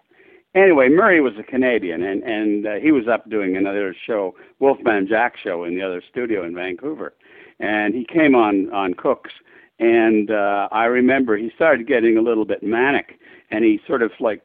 Anyway, 0.54 0.90
Murray 0.90 1.22
was 1.22 1.34
a 1.40 1.44
Canadian, 1.44 2.04
and 2.04 2.22
and 2.24 2.68
uh, 2.68 2.74
he 2.76 2.92
was 2.92 3.08
up 3.08 3.30
doing 3.30 3.56
another 3.56 3.96
show, 4.06 4.36
Wolfman 4.60 5.08
Jack 5.08 5.38
show, 5.42 5.64
in 5.64 5.76
the 5.76 5.82
other 5.82 6.02
studio 6.12 6.46
in 6.46 6.54
Vancouver. 6.54 7.14
and 7.60 7.96
he 7.96 8.06
came 8.06 8.36
on 8.36 8.70
on 8.74 8.94
Cooks, 8.94 9.32
and 9.80 10.30
uh, 10.30 10.68
I 10.72 10.86
remember 10.86 11.38
he 11.38 11.52
started 11.56 11.88
getting 11.88 12.18
a 12.18 12.22
little 12.22 12.46
bit 12.46 12.62
manic, 12.64 13.18
and 13.50 13.64
he 13.64 13.80
sort 13.88 14.02
of 14.02 14.12
like 14.20 14.42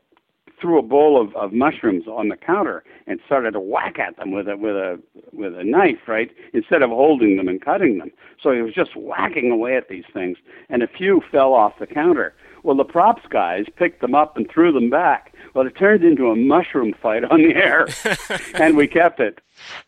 threw 0.60 0.78
a 0.78 0.82
bowl 0.82 1.20
of, 1.20 1.34
of 1.36 1.52
mushrooms 1.52 2.06
on 2.06 2.28
the 2.28 2.36
counter 2.36 2.82
and 3.06 3.20
started 3.26 3.52
to 3.52 3.60
whack 3.60 3.98
at 3.98 4.16
them 4.16 4.30
with 4.30 4.48
a 4.48 4.56
with 4.56 4.76
a 4.76 5.00
with 5.32 5.56
a 5.56 5.64
knife, 5.64 6.08
right? 6.08 6.30
Instead 6.54 6.82
of 6.82 6.90
holding 6.90 7.36
them 7.36 7.48
and 7.48 7.60
cutting 7.60 7.98
them. 7.98 8.10
So 8.42 8.52
he 8.52 8.62
was 8.62 8.74
just 8.74 8.96
whacking 8.96 9.50
away 9.50 9.76
at 9.76 9.88
these 9.88 10.04
things, 10.12 10.38
and 10.68 10.82
a 10.82 10.88
few 10.88 11.22
fell 11.30 11.52
off 11.52 11.78
the 11.78 11.86
counter. 11.86 12.34
Well, 12.62 12.76
the 12.76 12.84
props 12.84 13.22
guys 13.30 13.66
picked 13.76 14.00
them 14.00 14.14
up 14.14 14.36
and 14.36 14.50
threw 14.50 14.72
them 14.72 14.90
back. 14.90 15.32
Well, 15.56 15.66
it 15.66 15.74
turned 15.74 16.04
into 16.04 16.30
a 16.30 16.36
mushroom 16.36 16.92
fight 16.92 17.24
on 17.24 17.40
the 17.40 17.54
air, 17.54 17.88
and 18.56 18.76
we 18.76 18.86
kept 18.86 19.20
it. 19.20 19.40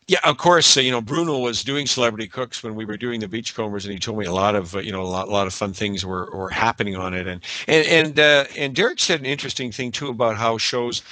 Yeah, 0.06 0.20
of 0.24 0.38
course. 0.38 0.78
Uh, 0.78 0.80
you 0.80 0.90
know, 0.90 1.02
Bruno 1.02 1.40
was 1.40 1.62
doing 1.62 1.86
Celebrity 1.86 2.26
Cooks 2.26 2.62
when 2.62 2.74
we 2.74 2.86
were 2.86 2.96
doing 2.96 3.20
the 3.20 3.28
Beachcombers, 3.28 3.84
and 3.84 3.92
he 3.92 3.98
told 3.98 4.16
me 4.18 4.24
a 4.24 4.32
lot 4.32 4.54
of 4.54 4.74
uh, 4.76 4.78
you 4.78 4.92
know 4.92 5.02
a 5.02 5.04
lot, 5.04 5.28
a 5.28 5.30
lot 5.30 5.46
of 5.46 5.52
fun 5.52 5.74
things 5.74 6.06
were, 6.06 6.30
were 6.32 6.48
happening 6.48 6.96
on 6.96 7.12
it. 7.12 7.26
And 7.26 7.42
and 7.66 7.86
and 7.86 8.18
uh, 8.18 8.44
and 8.56 8.74
Derek 8.74 8.98
said 8.98 9.20
an 9.20 9.26
interesting 9.26 9.70
thing 9.70 9.92
too 9.92 10.08
about 10.08 10.38
how 10.38 10.56
shows 10.56 11.02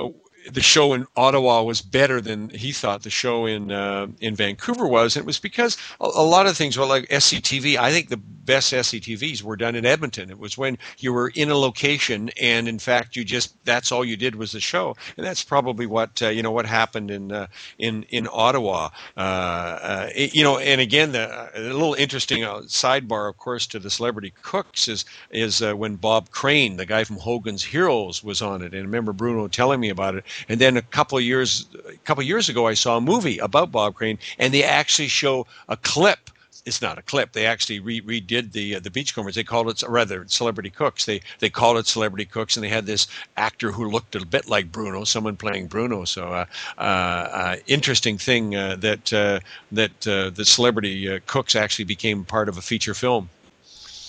uh, 0.00 0.08
the 0.52 0.60
show 0.60 0.92
in 0.92 1.06
Ottawa 1.16 1.62
was 1.62 1.80
better 1.80 2.20
than 2.20 2.50
he 2.50 2.72
thought 2.72 3.02
the 3.02 3.10
show 3.10 3.46
in 3.46 3.70
uh, 3.70 4.06
in 4.20 4.34
Vancouver 4.34 4.86
was. 4.86 5.16
And 5.16 5.24
it 5.24 5.26
was 5.26 5.38
because 5.38 5.76
a, 6.00 6.04
a, 6.04 6.22
lot 6.22 6.46
of 6.46 6.56
things, 6.56 6.76
were 6.76 6.86
like 6.86 7.08
SCTV, 7.08 7.76
I 7.76 7.92
think 7.92 8.08
the 8.08 8.16
best 8.48 8.72
SCTVs 8.72 9.42
were 9.42 9.56
done 9.56 9.74
in 9.74 9.84
Edmonton. 9.84 10.30
It 10.30 10.38
was 10.38 10.56
when 10.56 10.78
you 10.98 11.12
were 11.12 11.28
in 11.34 11.50
a 11.50 11.54
location, 11.54 12.30
and 12.40 12.66
in 12.66 12.78
fact, 12.78 13.14
you 13.14 13.22
just 13.22 13.62
that's 13.64 13.92
all 13.92 14.04
you 14.04 14.16
did 14.16 14.36
was 14.36 14.52
the 14.52 14.60
show, 14.60 14.96
and 15.16 15.26
that's 15.26 15.44
probably 15.44 15.86
what 15.86 16.22
uh, 16.22 16.28
you 16.28 16.42
know 16.42 16.50
what 16.50 16.64
happened 16.64 17.10
in 17.10 17.30
uh, 17.30 17.46
in 17.78 18.04
in 18.04 18.26
Ottawa. 18.32 18.88
Uh, 19.16 19.20
uh, 19.20 20.08
it, 20.14 20.34
you 20.34 20.42
know, 20.42 20.58
and 20.58 20.80
again, 20.80 21.12
the 21.12 21.50
a 21.54 21.60
little 21.60 21.94
interesting 21.94 22.42
uh, 22.42 22.60
sidebar, 22.60 23.28
of 23.28 23.36
course, 23.36 23.66
to 23.66 23.78
the 23.78 23.90
Celebrity 23.90 24.32
Cooks 24.42 24.88
is 24.88 25.04
is 25.30 25.60
when 25.60 25.96
Bob 25.96 26.30
Crane, 26.30 26.78
the 26.78 26.86
guy 26.86 27.04
from 27.04 27.16
Hogan's 27.16 27.64
Heroes, 27.64 28.24
was 28.24 28.40
on 28.40 28.62
it, 28.62 28.72
and 28.72 28.76
I 28.76 28.84
remember 28.84 29.12
Bruno 29.12 29.48
telling 29.48 29.78
me 29.78 29.90
about 29.90 30.14
it 30.14 30.24
and 30.48 30.60
then 30.60 30.76
a 30.76 30.82
couple 30.82 31.20
years, 31.20 31.66
a 31.88 31.96
couple 31.98 32.22
years 32.22 32.48
ago, 32.48 32.66
I 32.66 32.74
saw 32.74 32.96
a 32.96 33.00
movie 33.00 33.38
about 33.38 33.72
Bob 33.72 33.94
Crane, 33.94 34.18
and 34.38 34.52
they 34.52 34.64
actually 34.64 35.08
show 35.08 35.46
a 35.68 35.76
clip 35.76 36.30
it's 36.68 36.82
not 36.82 36.98
a 36.98 37.02
clip. 37.02 37.32
They 37.32 37.46
actually 37.46 37.80
re- 37.80 38.02
redid 38.02 38.52
the 38.52 38.76
uh, 38.76 38.80
the 38.80 38.90
Beachcombers. 38.90 39.34
They 39.34 39.42
called 39.42 39.68
it 39.68 39.82
rather 39.88 40.26
Celebrity 40.28 40.70
Cooks. 40.70 41.06
They 41.06 41.20
they 41.38 41.48
called 41.48 41.78
it 41.78 41.86
Celebrity 41.86 42.26
Cooks, 42.26 42.56
and 42.56 42.62
they 42.62 42.68
had 42.68 42.86
this 42.86 43.06
actor 43.36 43.72
who 43.72 43.90
looked 43.90 44.14
a 44.14 44.24
bit 44.24 44.48
like 44.48 44.70
Bruno, 44.70 45.04
someone 45.04 45.36
playing 45.36 45.68
Bruno. 45.68 46.04
So, 46.04 46.32
uh, 46.32 46.46
uh, 46.76 46.80
uh 46.80 47.56
interesting 47.66 48.18
thing 48.18 48.54
uh, 48.54 48.76
that 48.76 49.12
uh, 49.12 49.40
that 49.72 50.00
the 50.00 50.44
Celebrity 50.44 51.20
Cooks 51.26 51.56
actually 51.56 51.86
became 51.86 52.24
part 52.24 52.48
of 52.48 52.58
a 52.58 52.62
feature 52.62 52.94
film 52.94 53.30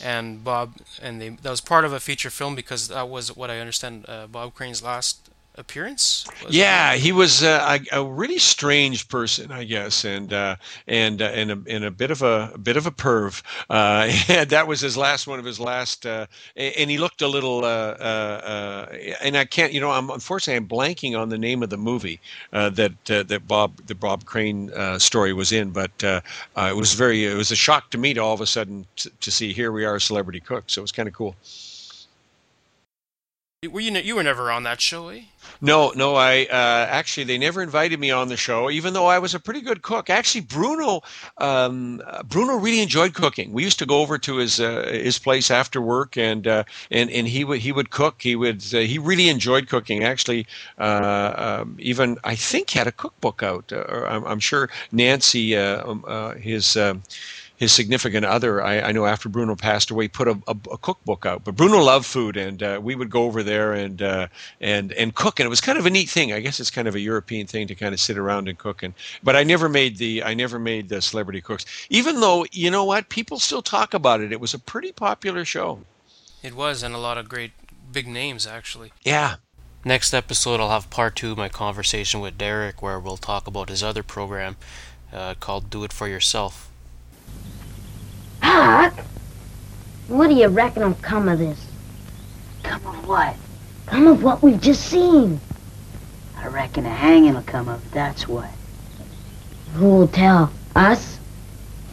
and 0.01 0.45
Bob, 0.45 0.75
and 1.01 1.19
they, 1.19 1.29
that 1.29 1.49
was 1.49 1.59
part 1.59 1.83
of 1.83 1.91
a 1.91 1.99
feature 1.99 2.29
film 2.29 2.55
because 2.55 2.87
that 2.87 3.09
was 3.09 3.35
what 3.35 3.49
I 3.49 3.59
understand 3.59 4.05
Bob 4.31 4.53
Crane's 4.53 4.81
last 4.81 5.29
appearance? 5.59 6.25
Yeah, 6.49 6.95
he 6.95 7.11
was 7.11 7.43
uh, 7.43 7.79
a, 7.91 7.99
a, 7.99 8.03
really 8.03 8.39
strange 8.39 9.07
person, 9.09 9.51
I 9.51 9.65
guess, 9.65 10.05
and 10.05 10.31
uh, 10.31 10.55
and 10.87 11.21
uh, 11.21 11.25
and, 11.25 11.51
a, 11.51 11.61
and 11.67 11.83
a 11.83 11.91
bit 11.91 12.11
of 12.11 12.21
a, 12.21 12.51
a 12.53 12.57
bit 12.57 12.77
of 12.77 12.87
a 12.87 12.91
perv. 12.91 13.43
Uh, 13.69 14.45
that 14.45 14.67
was 14.67 14.79
his 14.79 14.95
last 14.97 15.27
one 15.27 15.37
of 15.37 15.45
his 15.45 15.59
last, 15.59 16.05
uh, 16.05 16.25
and 16.55 16.89
he 16.89 16.97
looked 16.97 17.21
a 17.21 17.27
little. 17.27 17.63
Uh, 17.63 18.87
and 19.21 19.37
I 19.37 19.45
can't, 19.45 19.73
you 19.73 19.81
know, 19.81 19.91
I'm 19.91 20.09
unfortunately 20.09 20.57
I'm 20.57 20.67
blanking 20.67 21.19
on 21.19 21.29
the 21.29 21.37
name 21.37 21.61
of 21.61 21.69
the 21.69 21.77
movie 21.77 22.19
that 22.51 22.93
that 23.05 23.47
Bob 23.47 23.75
the 23.85 23.95
Bob 23.95 24.25
Crane 24.25 24.71
story 24.99 25.33
was 25.33 25.51
in, 25.51 25.71
but 25.71 25.91
it 26.01 26.75
was 26.75 26.93
very 26.93 27.25
it 27.25 27.35
was 27.35 27.51
a 27.51 27.55
shock 27.55 27.91
to 27.91 27.97
me 27.97 28.13
to 28.13 28.21
all 28.21 28.33
of 28.33 28.41
a 28.41 28.47
sudden 28.47 28.87
to, 28.95 29.09
to 29.19 29.31
see 29.31 29.53
here 29.53 29.71
we 29.71 29.85
are, 29.85 29.95
a 29.95 30.01
celebrity 30.01 30.39
cook. 30.39 30.63
So 30.67 30.81
it 30.81 30.83
was 30.83 30.91
kind 30.91 31.07
of 31.07 31.13
cool. 31.13 31.35
Were 33.67 33.81
you 33.81 33.91
you 33.91 34.15
were 34.15 34.23
never 34.23 34.49
on 34.51 34.63
that 34.63 34.79
show, 34.79 35.09
eh? 35.09 35.23
No, 35.59 35.91
no. 35.93 36.15
I 36.15 36.43
uh, 36.49 36.87
actually 36.89 37.25
they 37.25 37.37
never 37.37 37.61
invited 37.61 37.99
me 37.99 38.09
on 38.09 38.29
the 38.29 38.37
show, 38.37 38.69
even 38.69 38.93
though 38.93 39.07
I 39.07 39.19
was 39.19 39.35
a 39.35 39.39
pretty 39.39 39.59
good 39.59 39.81
cook. 39.81 40.09
Actually, 40.09 40.45
Bruno 40.45 41.01
um, 41.39 42.01
Bruno 42.23 42.55
really 42.55 42.79
enjoyed 42.79 43.13
cooking. 43.13 43.51
We 43.51 43.65
used 43.65 43.77
to 43.79 43.85
go 43.85 43.99
over 43.99 44.17
to 44.17 44.37
his 44.37 44.61
uh, 44.61 44.87
his 44.89 45.19
place 45.19 45.51
after 45.51 45.81
work, 45.81 46.15
and 46.15 46.47
uh, 46.47 46.63
and 46.89 47.09
and 47.11 47.27
he 47.27 47.43
would 47.43 47.59
he 47.59 47.73
would 47.73 47.89
cook. 47.89 48.21
He 48.21 48.33
would 48.33 48.63
uh, 48.73 48.77
he 48.77 48.97
really 48.97 49.27
enjoyed 49.27 49.67
cooking. 49.67 50.05
Actually, 50.05 50.47
uh, 50.77 51.33
um, 51.35 51.75
even 51.79 52.17
I 52.23 52.35
think 52.35 52.69
had 52.69 52.87
a 52.87 52.93
cookbook 52.93 53.43
out. 53.43 53.73
Uh, 53.73 54.05
I'm, 54.07 54.23
I'm, 54.25 54.39
sure 54.39 54.69
Nancy, 54.93 55.57
um, 55.57 56.05
his 56.39 56.77
um, 56.77 57.03
his 57.59 57.73
significant 57.73 58.25
other, 58.25 58.63
I, 58.63 58.79
I, 58.79 58.91
know 58.93 59.05
after 59.05 59.27
Bruno 59.27 59.53
passed 59.53 59.91
away, 59.91 60.07
put 60.07 60.29
a, 60.29 60.39
a, 60.47 60.55
a 60.71 60.77
cookbook 60.77 61.25
out. 61.25 61.43
But 61.43 61.57
Bruno 61.57 61.79
loved 61.79 62.05
food, 62.05 62.37
and 62.37 62.63
uh, 62.63 62.79
we 62.81 62.95
would 62.95 63.09
go 63.09 63.23
over 63.23 63.43
there 63.43 63.73
and 63.73 64.01
uh, 64.01 64.27
and 64.61 64.93
and 64.93 65.13
cook, 65.13 65.41
and 65.41 65.45
it 65.45 65.49
was 65.49 65.59
kind 65.59 65.77
of 65.77 65.85
a 65.85 65.89
neat 65.89 66.07
thing. 66.07 66.31
I 66.31 66.39
guess 66.39 66.61
it's 66.61 66.71
kind 66.71 66.87
of 66.87 66.95
a 66.95 67.01
European 67.01 67.47
thing 67.47 67.67
to 67.67 67.75
kind 67.75 67.93
of 67.93 67.99
sit 67.99 68.17
around 68.17 68.47
and 68.47 68.57
cook. 68.57 68.81
And 68.81 68.93
but 69.21 69.35
I 69.35 69.43
never 69.43 69.67
made 69.67 69.97
the 69.97 70.23
I 70.23 70.33
never 70.33 70.57
made 70.57 70.87
the 70.87 71.01
Celebrity 71.01 71.41
Cooks, 71.41 71.65
even 71.89 72.21
though 72.21 72.45
you 72.53 72.71
know 72.71 72.85
what, 72.85 73.09
people 73.09 73.39
still 73.39 73.61
talk 73.61 73.93
about 73.93 74.21
it. 74.21 74.31
It 74.31 74.39
was 74.39 74.53
a 74.53 74.59
pretty 74.59 74.93
popular 74.93 75.43
show. 75.43 75.81
It 76.41 76.55
was, 76.55 76.81
and 76.81 76.95
a 76.95 76.97
lot 76.97 77.17
of 77.17 77.27
great 77.27 77.51
big 77.91 78.07
names 78.07 78.47
actually. 78.47 78.93
Yeah. 79.03 79.35
Next 79.83 80.13
episode, 80.13 80.61
I'll 80.61 80.69
have 80.69 80.89
part 80.89 81.17
two 81.17 81.31
of 81.31 81.37
my 81.37 81.49
conversation 81.49 82.21
with 82.21 82.37
Derek, 82.37 82.81
where 82.81 82.99
we'll 82.99 83.17
talk 83.17 83.47
about 83.47 83.69
his 83.69 83.83
other 83.83 84.03
program 84.03 84.55
uh, 85.11 85.35
called 85.35 85.69
"Do 85.69 85.83
It 85.83 85.91
for 85.91 86.07
Yourself." 86.07 86.68
Huck, 88.51 89.05
what 90.07 90.27
do 90.27 90.33
you 90.33 90.47
reckon 90.47 90.81
will 90.81 90.97
come 91.03 91.29
of 91.29 91.37
this? 91.37 91.67
Come 92.63 92.83
of 92.87 93.07
what? 93.07 93.35
Come 93.85 94.07
of 94.07 94.23
what 94.23 94.41
we've 94.41 94.59
just 94.59 94.87
seen. 94.87 95.39
I 96.35 96.47
reckon 96.47 96.83
a 96.87 96.89
hanging 96.89 97.35
will 97.35 97.43
come 97.43 97.69
of 97.69 97.85
it, 97.85 97.91
that's 97.91 98.27
what. 98.27 98.49
Who'll 99.75 100.07
tell? 100.07 100.51
Us? 100.75 101.19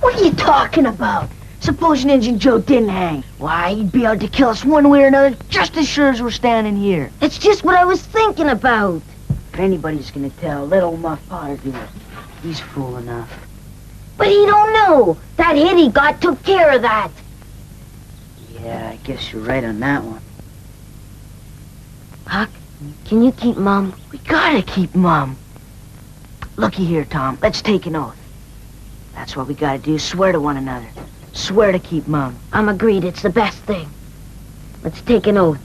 What 0.01 0.19
are 0.19 0.25
you 0.25 0.33
talking 0.33 0.87
about? 0.87 1.29
Supposing 1.61 2.09
Injun 2.09 2.39
Joe 2.39 2.59
didn't 2.59 2.89
hang. 2.89 3.23
Why, 3.37 3.75
he'd 3.75 3.93
be 3.93 4.07
out 4.07 4.21
to 4.21 4.29
kill 4.29 4.49
us 4.49 4.65
one 4.65 4.89
way 4.89 5.05
or 5.05 5.09
another 5.09 5.37
just 5.51 5.77
as 5.77 5.87
sure 5.87 6.09
as 6.09 6.23
we're 6.23 6.31
standing 6.31 6.77
here. 6.77 7.11
That's 7.21 7.37
just 7.37 7.65
what 7.65 7.75
I 7.75 7.85
was 7.85 8.01
thinking 8.01 8.49
about. 8.49 9.03
If 9.53 9.59
anybody's 9.59 10.11
gonna 10.11 10.31
tell, 10.31 10.67
let 10.67 10.83
old 10.83 11.01
Muff 11.01 11.21
Potter 11.29 11.59
do 11.59 11.69
it. 11.69 11.89
He's 12.43 12.61
fool 12.61 12.97
enough. 12.97 13.31
But 14.17 14.29
he 14.29 14.47
don't 14.47 14.73
know. 14.73 15.19
That 15.37 15.57
hit 15.57 15.77
he 15.77 15.89
got 15.91 16.21
took 16.21 16.43
care 16.43 16.73
of 16.73 16.83
that. 16.83 17.11
Yeah, 18.61 18.91
I 18.93 18.97
guess 19.05 19.33
you're 19.33 19.43
right 19.43 19.63
on 19.63 19.81
that 19.81 20.03
one. 20.03 20.23
Huck, 22.27 22.51
can 23.05 23.23
you 23.23 23.33
keep 23.33 23.57
Mum? 23.57 23.95
We 24.11 24.19
gotta 24.19 24.63
keep 24.63 24.95
Mum. 24.95 25.37
Looky 26.57 26.85
here, 26.85 27.05
Tom. 27.05 27.39
Let's 27.43 27.61
take 27.61 27.87
an 27.87 27.97
oath. 27.97 28.17
That's 29.15 29.37
what 29.37 29.47
we 29.47 29.55
gotta 29.55 29.79
do. 29.79 29.99
Swear 29.99 30.33
to 30.33 30.41
one 30.41 30.57
another. 30.57 30.89
Swear 31.33 31.71
to 31.71 31.79
keep 31.79 32.09
Mum. 32.09 32.37
I'm 32.53 32.69
agreed. 32.69 33.05
It's 33.05 33.23
the 33.23 33.31
best 33.31 33.59
thing. 33.59 33.89
Let's 34.83 35.01
take 35.03 35.27
an 35.27 35.37
oath. 35.37 35.61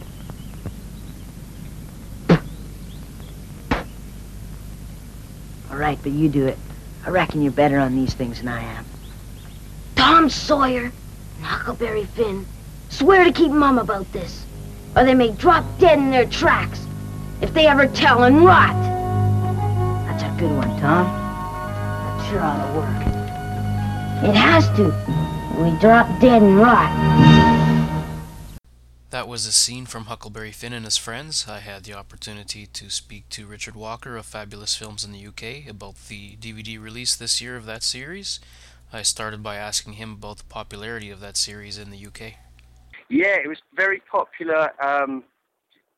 All 5.70 5.78
right, 5.78 5.98
but 6.04 6.12
you 6.12 6.28
do 6.28 6.46
it. 6.48 6.58
I 7.06 7.10
reckon 7.10 7.42
you're 7.42 7.52
better 7.52 7.80
on 7.80 7.96
these 7.96 8.14
things 8.14 8.40
than 8.40 8.48
I 8.48 8.62
am. 8.62 8.86
Tom 9.96 10.30
Sawyer 10.30 10.92
and 11.38 11.46
Huckleberry 11.46 12.06
Finn 12.06 12.46
swear 12.90 13.24
to 13.24 13.32
keep 13.32 13.52
mum 13.52 13.80
about 13.80 14.12
this, 14.14 14.46
or 14.96 15.04
they 15.04 15.16
may 15.16 15.32
drop 15.32 15.66
dead 15.80 15.98
in 15.98 16.12
their 16.12 16.26
tracks 16.26 16.86
if 17.42 17.54
they 17.54 17.66
ever 17.66 17.88
tell 17.88 18.24
and 18.24 18.46
rot. 18.46 18.76
That's 20.06 20.24
a 20.24 20.40
good 20.40 20.56
one, 20.56 20.80
Tom. 20.80 21.08
That 21.08 22.30
sure 22.30 22.42
ought 22.42 22.68
to 22.68 22.74
work. 22.78 24.30
It 24.30 24.36
has 24.36 24.68
to. 24.78 24.94
We 25.62 25.72
drop 25.80 26.08
dead 26.20 26.44
and 26.44 26.58
rot. 26.58 27.71
That 29.12 29.28
was 29.28 29.46
a 29.46 29.52
scene 29.52 29.88
from 29.88 30.06
Huckleberry 30.06 30.54
Finn 30.54 30.72
and 30.72 30.86
his 30.86 30.96
friends. 30.96 31.46
I 31.46 31.60
had 31.60 31.84
the 31.84 31.94
opportunity 31.94 32.66
to 32.66 32.90
speak 32.90 33.28
to 33.32 33.46
Richard 33.46 33.76
Walker 33.76 34.16
of 34.16 34.26
Fabulous 34.26 34.74
Films 34.74 35.04
in 35.04 35.12
the 35.12 35.28
UK 35.28 35.70
about 35.70 35.96
the 36.08 36.38
DVD 36.38 36.82
release 36.82 37.14
this 37.18 37.42
year 37.42 37.58
of 37.58 37.66
that 37.66 37.84
series. 37.84 38.40
I 38.94 39.02
started 39.02 39.44
by 39.44 39.58
asking 39.58 39.94
him 39.94 40.14
about 40.14 40.38
the 40.38 40.46
popularity 40.46 41.10
of 41.10 41.20
that 41.20 41.36
series 41.36 41.78
in 41.78 41.90
the 41.90 42.06
UK. 42.06 42.36
Yeah, 43.10 43.36
it 43.36 43.50
was 43.50 43.58
very 43.76 44.02
popular 44.10 44.72
um, 44.82 45.26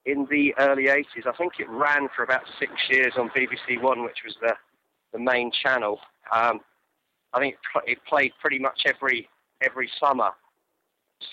in 0.08 0.26
the 0.32 0.56
early 0.58 0.86
80s. 0.86 1.28
I 1.28 1.38
think 1.38 1.60
it 1.60 1.70
ran 1.70 2.10
for 2.16 2.24
about 2.24 2.42
six 2.58 2.72
years 2.90 3.14
on 3.16 3.30
BBC 3.30 3.80
One, 3.80 4.04
which 4.04 4.24
was 4.26 4.36
the, 4.42 4.56
the 5.12 5.20
main 5.20 5.52
channel. 5.52 6.00
Um, 6.36 6.62
I 7.32 7.40
think 7.40 7.58
it 7.86 8.00
played 8.10 8.32
pretty 8.42 8.58
much 8.58 8.82
every 8.88 9.30
every 9.62 9.90
summer 10.00 10.32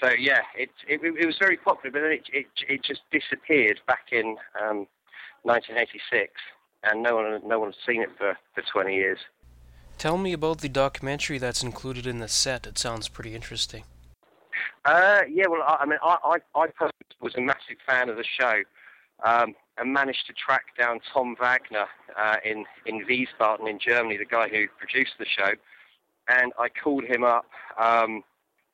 so 0.01 0.11
yeah, 0.11 0.41
it, 0.57 0.70
it, 0.88 1.01
it 1.03 1.26
was 1.26 1.36
very 1.38 1.57
popular, 1.57 1.93
but 1.93 2.01
then 2.03 2.12
it 2.12 2.22
it, 2.32 2.47
it 2.68 2.84
just 2.84 3.03
disappeared 3.11 3.80
back 3.86 4.09
in 4.12 4.36
um, 4.61 4.86
1986, 5.43 6.32
and 6.84 7.03
no 7.03 7.16
one 7.16 7.41
no 7.47 7.59
one's 7.59 7.76
seen 7.86 8.03
it 8.03 8.11
for, 8.16 8.36
for 8.55 8.62
20 8.72 8.95
years. 8.95 9.18
Tell 9.99 10.16
me 10.16 10.32
about 10.32 10.61
the 10.61 10.68
documentary 10.68 11.38
that's 11.38 11.62
included 11.62 12.07
in 12.07 12.20
the 12.20 12.28
set. 12.28 12.66
It 12.66 12.78
sounds 12.78 13.09
pretty 13.09 13.34
interesting. 13.34 13.84
Uh, 14.84 15.20
yeah, 15.30 15.47
well, 15.47 15.62
I, 15.62 15.78
I 15.80 15.86
mean, 15.86 15.99
I, 16.03 16.16
I, 16.24 16.59
I 16.59 16.66
personally 16.68 16.93
was 17.20 17.34
a 17.34 17.41
massive 17.41 17.76
fan 17.86 18.09
of 18.09 18.16
the 18.16 18.24
show 18.24 18.62
um, 19.24 19.55
and 19.76 19.93
managed 19.93 20.26
to 20.26 20.32
track 20.32 20.76
down 20.78 21.01
Tom 21.12 21.36
Wagner 21.38 21.86
uh, 22.18 22.36
in, 22.45 22.64
in 22.86 23.05
Wiesbaden 23.05 23.68
in 23.68 23.78
Germany, 23.78 24.16
the 24.16 24.24
guy 24.24 24.49
who 24.49 24.66
produced 24.78 25.12
the 25.18 25.26
show. 25.26 25.53
And 26.28 26.53
I 26.59 26.68
called 26.68 27.05
him 27.05 27.24
up, 27.24 27.47
um, 27.78 28.22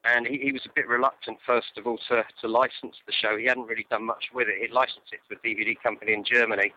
and 0.07 0.27
he, 0.27 0.39
he 0.39 0.53
was 0.53 0.63
a 0.67 0.73
bit 0.75 0.89
reluctant, 0.89 1.39
first 1.47 1.77
of 1.77 1.87
all, 1.87 1.99
to, 2.09 2.25
to 2.41 2.49
license 2.49 2.97
the 3.07 3.13
show. 3.13 3.37
He 3.37 3.47
hadn't 3.47 3.67
really 3.67 3.87
done 3.91 4.05
much 4.05 4.27
with 4.35 4.49
it. 4.49 4.55
He 4.61 4.73
licensed 4.73 5.13
it 5.13 5.21
to 5.29 5.37
a 5.37 5.41
DVD 5.41 5.75
company 5.81 6.13
in 6.13 6.25
Germany, 6.25 6.73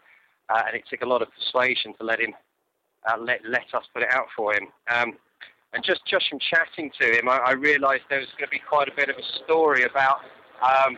uh, 0.50 0.64
and 0.68 0.76
it 0.76 0.84
took 0.90 1.02
a 1.02 1.06
lot 1.06 1.22
of 1.22 1.30
persuasion 1.34 1.94
to 2.00 2.04
let 2.04 2.20
him 2.20 2.34
uh, 3.08 3.18
let, 3.18 3.40
let 3.48 3.74
us 3.74 3.84
put 3.94 4.04
it 4.04 4.10
out 4.12 4.26
for 4.36 4.54
him. 4.54 4.68
Um, 4.94 5.14
and 5.74 5.84
just, 5.84 6.02
just 6.06 6.28
from 6.28 6.40
chatting 6.40 6.92
to 7.00 7.18
him, 7.18 7.30
I, 7.30 7.38
I 7.38 7.52
realised 7.52 8.04
there 8.10 8.20
was 8.20 8.28
going 8.38 8.50
to 8.50 8.52
be 8.52 8.60
quite 8.60 8.90
a 8.90 8.96
bit 8.96 9.10
of 9.10 9.16
a 9.16 9.44
story 9.46 9.84
about 9.84 10.20
um, 10.62 10.98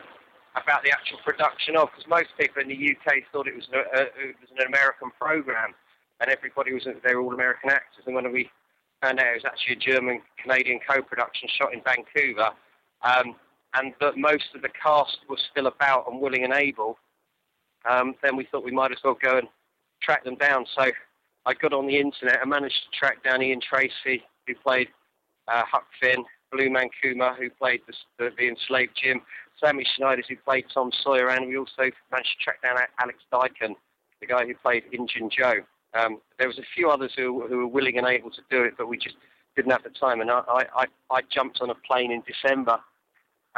about 0.56 0.82
the 0.84 0.90
actual 0.90 1.18
production 1.24 1.76
of, 1.76 1.88
because 1.88 2.08
most 2.08 2.28
people 2.38 2.60
in 2.60 2.68
the 2.68 2.76
UK 2.76 3.24
thought 3.32 3.48
it 3.48 3.56
was, 3.56 3.64
a, 3.72 3.78
a, 3.96 4.02
it 4.20 4.36
was 4.36 4.50
an 4.52 4.66
American 4.66 5.08
program, 5.18 5.72
and 6.20 6.28
everybody 6.28 6.74
was 6.74 6.84
they 6.84 7.14
were 7.14 7.22
all 7.22 7.32
American 7.32 7.70
actors. 7.70 8.04
And 8.06 8.14
when 8.14 8.30
we 8.32 8.50
found 9.02 9.18
out 9.20 9.26
it 9.26 9.42
was 9.42 9.44
actually 9.44 9.74
a 9.74 9.92
German 9.92 10.22
Canadian 10.40 10.78
co-production 10.88 11.48
shot 11.58 11.74
in 11.74 11.82
Vancouver, 11.82 12.50
um, 13.02 13.34
and 13.74 13.92
that 14.00 14.16
most 14.16 14.54
of 14.54 14.62
the 14.62 14.68
cast 14.68 15.18
was 15.28 15.40
still 15.50 15.66
about 15.66 16.06
and 16.10 16.20
willing 16.20 16.44
and 16.44 16.52
able, 16.52 16.98
um, 17.88 18.14
then 18.22 18.36
we 18.36 18.46
thought 18.50 18.64
we 18.64 18.70
might 18.70 18.92
as 18.92 18.98
well 19.02 19.16
go 19.20 19.38
and 19.38 19.48
track 20.02 20.24
them 20.24 20.36
down. 20.36 20.64
So 20.76 20.90
I 21.46 21.54
got 21.54 21.72
on 21.72 21.86
the 21.86 21.98
internet 21.98 22.40
and 22.40 22.50
managed 22.50 22.76
to 22.84 22.98
track 22.98 23.24
down 23.24 23.42
Ian 23.42 23.60
Tracey, 23.60 24.22
who 24.46 24.54
played 24.54 24.88
uh, 25.48 25.62
Huck 25.70 25.86
Finn, 26.00 26.24
Blue 26.52 26.70
Man 26.70 26.88
Kuma, 27.00 27.34
who 27.38 27.50
played 27.50 27.80
the, 27.86 27.94
the, 28.18 28.30
the 28.38 28.48
enslaved 28.48 28.92
Jim, 29.02 29.20
Sammy 29.58 29.84
Snyders, 29.96 30.26
who 30.28 30.36
played 30.36 30.66
Tom 30.72 30.90
Sawyer, 31.02 31.30
and 31.30 31.48
we 31.48 31.56
also 31.56 31.90
managed 32.10 32.36
to 32.38 32.44
track 32.44 32.62
down 32.62 32.76
Alex 33.00 33.18
Dyken, 33.32 33.74
the 34.20 34.26
guy 34.26 34.46
who 34.46 34.54
played 34.54 34.84
Injun 34.92 35.30
Joe. 35.30 35.62
Um, 35.94 36.18
there 36.38 36.48
was 36.48 36.58
a 36.58 36.64
few 36.74 36.90
others 36.90 37.12
who, 37.16 37.46
who 37.46 37.58
were 37.58 37.66
willing 37.66 37.98
and 37.98 38.06
able 38.06 38.30
to 38.30 38.40
do 38.50 38.62
it, 38.62 38.74
but 38.78 38.88
we 38.88 38.96
just 38.96 39.16
didn't 39.56 39.72
have 39.72 39.82
the 39.82 39.90
time. 39.90 40.20
And 40.20 40.30
I, 40.30 40.42
I, 40.74 40.86
I 41.10 41.20
jumped 41.30 41.60
on 41.60 41.70
a 41.70 41.74
plane 41.74 42.10
in 42.10 42.22
December 42.26 42.78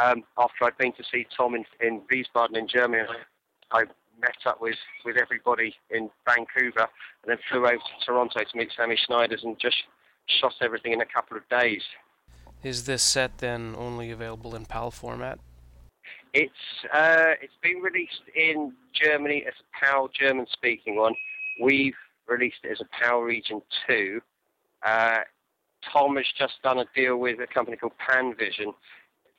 um, 0.03 0.25
after 0.39 0.65
I'd 0.65 0.77
been 0.79 0.93
to 0.93 1.05
see 1.11 1.27
Tom 1.37 1.55
in, 1.55 1.65
in 1.81 2.01
Wiesbaden 2.13 2.57
in 2.57 2.67
Germany. 2.69 3.05
I 3.71 3.85
met 4.21 4.37
up 4.47 4.61
with, 4.61 4.77
with 5.05 5.17
everybody 5.17 5.75
in 5.91 6.11
Vancouver 6.27 6.89
and 7.23 7.29
then 7.29 7.39
flew 7.51 7.67
over 7.67 7.77
to 7.77 8.05
Toronto 8.07 8.41
to 8.41 8.57
meet 8.57 8.71
Sammy 8.77 8.99
Snyders 9.07 9.43
and 9.45 9.59
just 9.59 9.77
shot 10.27 10.55
everything 10.61 10.93
in 10.93 11.01
a 11.01 11.07
couple 11.07 11.37
of 11.37 11.49
days. 11.49 11.83
Is 12.63 12.87
this 12.87 13.03
set 13.03 13.39
then 13.39 13.75
only 13.77 14.11
available 14.11 14.55
in 14.55 14.65
PAL 14.65 14.91
format? 14.91 15.39
It's 16.33 16.53
uh, 16.93 17.35
it's 17.41 17.55
been 17.63 17.81
released 17.81 18.23
in 18.35 18.73
Germany 18.93 19.45
as 19.47 19.53
a 19.61 19.85
PAL 19.85 20.11
German 20.19 20.47
speaking 20.51 20.97
one. 20.97 21.15
We've 21.63 21.95
released 22.29 22.59
it 22.65 22.73
as 22.73 22.81
a 22.81 23.05
PAL 23.05 23.21
Region 23.21 23.63
2. 23.87 24.21
Uh, 24.85 25.19
Tom 25.93 26.17
has 26.17 26.27
just 26.39 26.55
done 26.63 26.79
a 26.79 26.85
deal 26.95 27.17
with 27.17 27.41
a 27.41 27.47
company 27.47 27.77
called 27.77 27.93
Panvision 27.99 28.75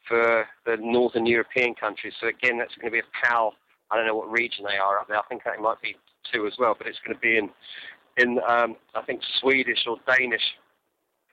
for 0.08 0.46
the 0.66 0.78
Northern 0.80 1.26
European 1.26 1.74
countries. 1.74 2.14
So 2.22 2.28
again, 2.28 2.58
that's 2.58 2.76
going 2.76 2.86
to 2.86 2.92
be 2.92 3.00
a 3.00 3.26
PAL. 3.26 3.54
I 3.92 3.98
don't 3.98 4.08
know 4.08 4.16
what 4.16 4.30
region 4.32 4.66
they 4.68 4.78
are 4.78 5.00
up 5.00 5.08
there. 5.08 5.18
I 5.18 5.24
think 5.28 5.44
it 5.46 5.62
might 5.62 5.82
be 5.82 5.96
two 6.32 6.48
as 6.48 6.54
well, 6.60 6.76
but 6.78 6.88
it's 6.88 7.00
going 7.06 7.16
to 7.16 7.22
be 7.22 7.38
in 7.38 7.50
in 8.18 8.40
um, 8.48 8.78
I 8.94 9.02
think 9.02 9.22
Swedish 9.42 9.86
or 9.88 9.98
Danish, 10.08 10.42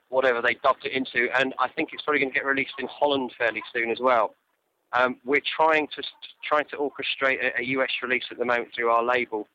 whatever 0.09 0.41
they 0.41 0.55
dubbed 0.55 0.85
it 0.85 0.91
into, 0.91 1.29
and 1.37 1.53
I 1.57 1.69
think 1.69 1.89
it's 1.93 2.03
probably 2.03 2.19
going 2.19 2.33
to 2.33 2.35
get 2.35 2.45
released 2.45 2.73
in 2.77 2.87
Holland 2.87 3.31
fairly 3.37 3.63
soon 3.73 3.89
as 3.89 3.99
well. 4.01 4.35
Um, 4.91 5.17
we're 5.25 5.41
trying 5.55 5.87
to 5.95 6.03
trying 6.47 6.65
to 6.65 6.77
orchestrate 6.77 7.37
a, 7.41 7.61
a, 7.61 7.63
US 7.77 7.89
release 8.03 8.25
at 8.29 8.37
the 8.37 8.45
moment 8.45 8.69
through 8.75 8.89
our 8.89 9.03
label, 9.03 9.47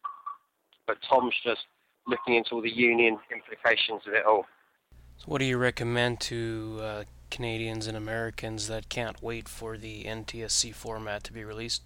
but 0.87 0.97
Tom's 1.09 1.35
just 1.45 1.67
looking 2.09 2.35
into 2.35 2.55
all 2.55 2.63
the 2.63 2.75
union 2.75 3.19
implications 3.33 4.03
of 4.07 4.15
it 4.15 4.25
all. 4.25 4.47
So 5.19 5.27
what 5.27 5.39
do 5.39 5.45
you 5.45 5.59
recommend 5.59 6.21
to 6.21 6.79
uh, 6.81 7.05
Canadians 7.31 7.87
and 7.87 7.97
Americans 7.97 8.69
that 8.69 8.89
can't 8.89 9.23
wait 9.23 9.49
for 9.49 9.77
the 9.77 10.05
NTSC 10.05 10.75
format 10.75 11.25
to 11.25 11.33
be 11.33 11.45
released? 11.45 11.83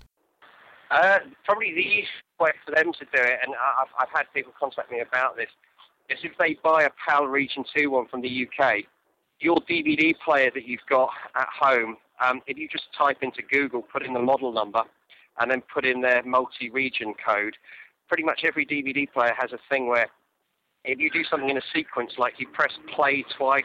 Uh, 0.90 1.20
probably 1.44 1.72
the 1.72 1.80
easiest 1.80 2.10
way 2.38 2.50
for 2.64 2.74
them 2.74 2.92
to 2.92 3.04
do 3.06 3.22
it, 3.22 3.38
and 3.42 3.54
I've, 3.54 3.88
I've 3.98 4.14
had 4.14 4.24
people 4.34 4.52
contact 4.58 4.90
me 4.90 5.00
about 5.00 5.36
this, 5.36 5.48
is 6.10 6.18
if 6.22 6.32
they 6.38 6.58
buy 6.62 6.82
a 6.84 6.90
PAL 7.06 7.26
Region 7.26 7.64
2 7.74 7.90
one 7.90 8.06
from 8.08 8.20
the 8.20 8.46
UK, 8.46 8.84
your 9.40 9.56
DVD 9.68 10.14
player 10.24 10.50
that 10.54 10.66
you've 10.66 10.86
got 10.88 11.08
at 11.34 11.48
home, 11.58 11.96
um, 12.24 12.42
if 12.46 12.58
you 12.58 12.68
just 12.68 12.84
type 12.96 13.18
into 13.22 13.42
Google, 13.42 13.82
put 13.82 14.04
in 14.04 14.12
the 14.12 14.20
model 14.20 14.52
number, 14.52 14.82
and 15.40 15.50
then 15.50 15.62
put 15.72 15.86
in 15.86 16.02
their 16.02 16.22
multi-region 16.24 17.14
code, 17.24 17.56
pretty 18.08 18.22
much 18.22 18.42
every 18.44 18.66
DVD 18.66 19.10
player 19.10 19.34
has 19.38 19.52
a 19.52 19.58
thing 19.68 19.88
where 19.88 20.08
if 20.84 20.98
you 20.98 21.10
do 21.10 21.24
something 21.24 21.48
in 21.48 21.56
a 21.56 21.62
sequence, 21.74 22.12
like 22.18 22.34
you 22.38 22.46
press 22.48 22.72
play 22.94 23.24
twice, 23.36 23.64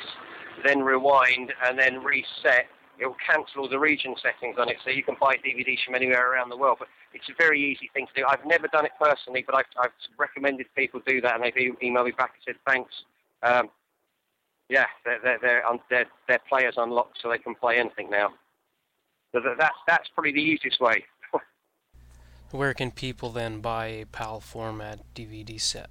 then 0.66 0.82
rewind, 0.82 1.54
and 1.66 1.78
then 1.78 2.04
reset, 2.04 2.68
it 3.00 3.06
will 3.06 3.18
cancel 3.26 3.62
all 3.62 3.70
the 3.70 3.80
region 3.80 4.16
settings 4.22 4.58
on 4.60 4.70
it, 4.70 4.78
so 4.84 4.90
you 4.90 5.04
can 5.04 5.16
buy 5.20 5.36
DVDs 5.36 5.84
from 5.86 5.96
anywhere 5.96 6.32
around 6.32 6.50
the 6.50 6.58
world. 6.58 6.78
But 6.80 6.88
it's 7.14 7.30
a 7.30 7.34
very 7.38 7.62
easy 7.62 7.90
thing 7.94 8.08
to 8.08 8.22
do. 8.22 8.28
I've 8.28 8.46
never 8.46 8.68
done 8.68 8.86
it 8.86 8.92
personally, 9.00 9.44
but 9.46 9.56
I've, 9.56 9.66
I've 9.80 9.92
recommended 10.18 10.68
people 10.76 11.02
do 11.06 11.22
that, 11.22 11.36
and 11.36 11.44
they've 11.44 11.76
emailed 11.84 12.06
me 12.06 12.12
back 12.12 12.34
and 12.36 12.44
said 12.46 12.56
thanks. 12.68 12.94
Um, 13.44 13.70
yeah, 14.70 14.86
their 15.06 15.40
their 15.40 15.64
their 15.90 16.06
their 16.28 16.40
players 16.50 16.76
unlocked, 16.78 17.20
so 17.22 17.30
they 17.30 17.38
can 17.38 17.56
play 17.56 17.78
anything 17.78 18.10
now. 18.10 18.30
So 19.32 19.42
that, 19.42 19.58
that's 19.60 19.78
that's 19.88 20.10
probably 20.14 20.34
the 20.34 20.42
easiest 20.42 20.82
way. 20.82 21.06
Where 22.52 22.74
can 22.74 22.92
people 22.92 23.30
then 23.30 23.60
buy 23.60 23.88
a 23.88 24.06
PAL 24.06 24.40
format 24.40 25.00
DVD 25.14 25.60
set? 25.60 25.90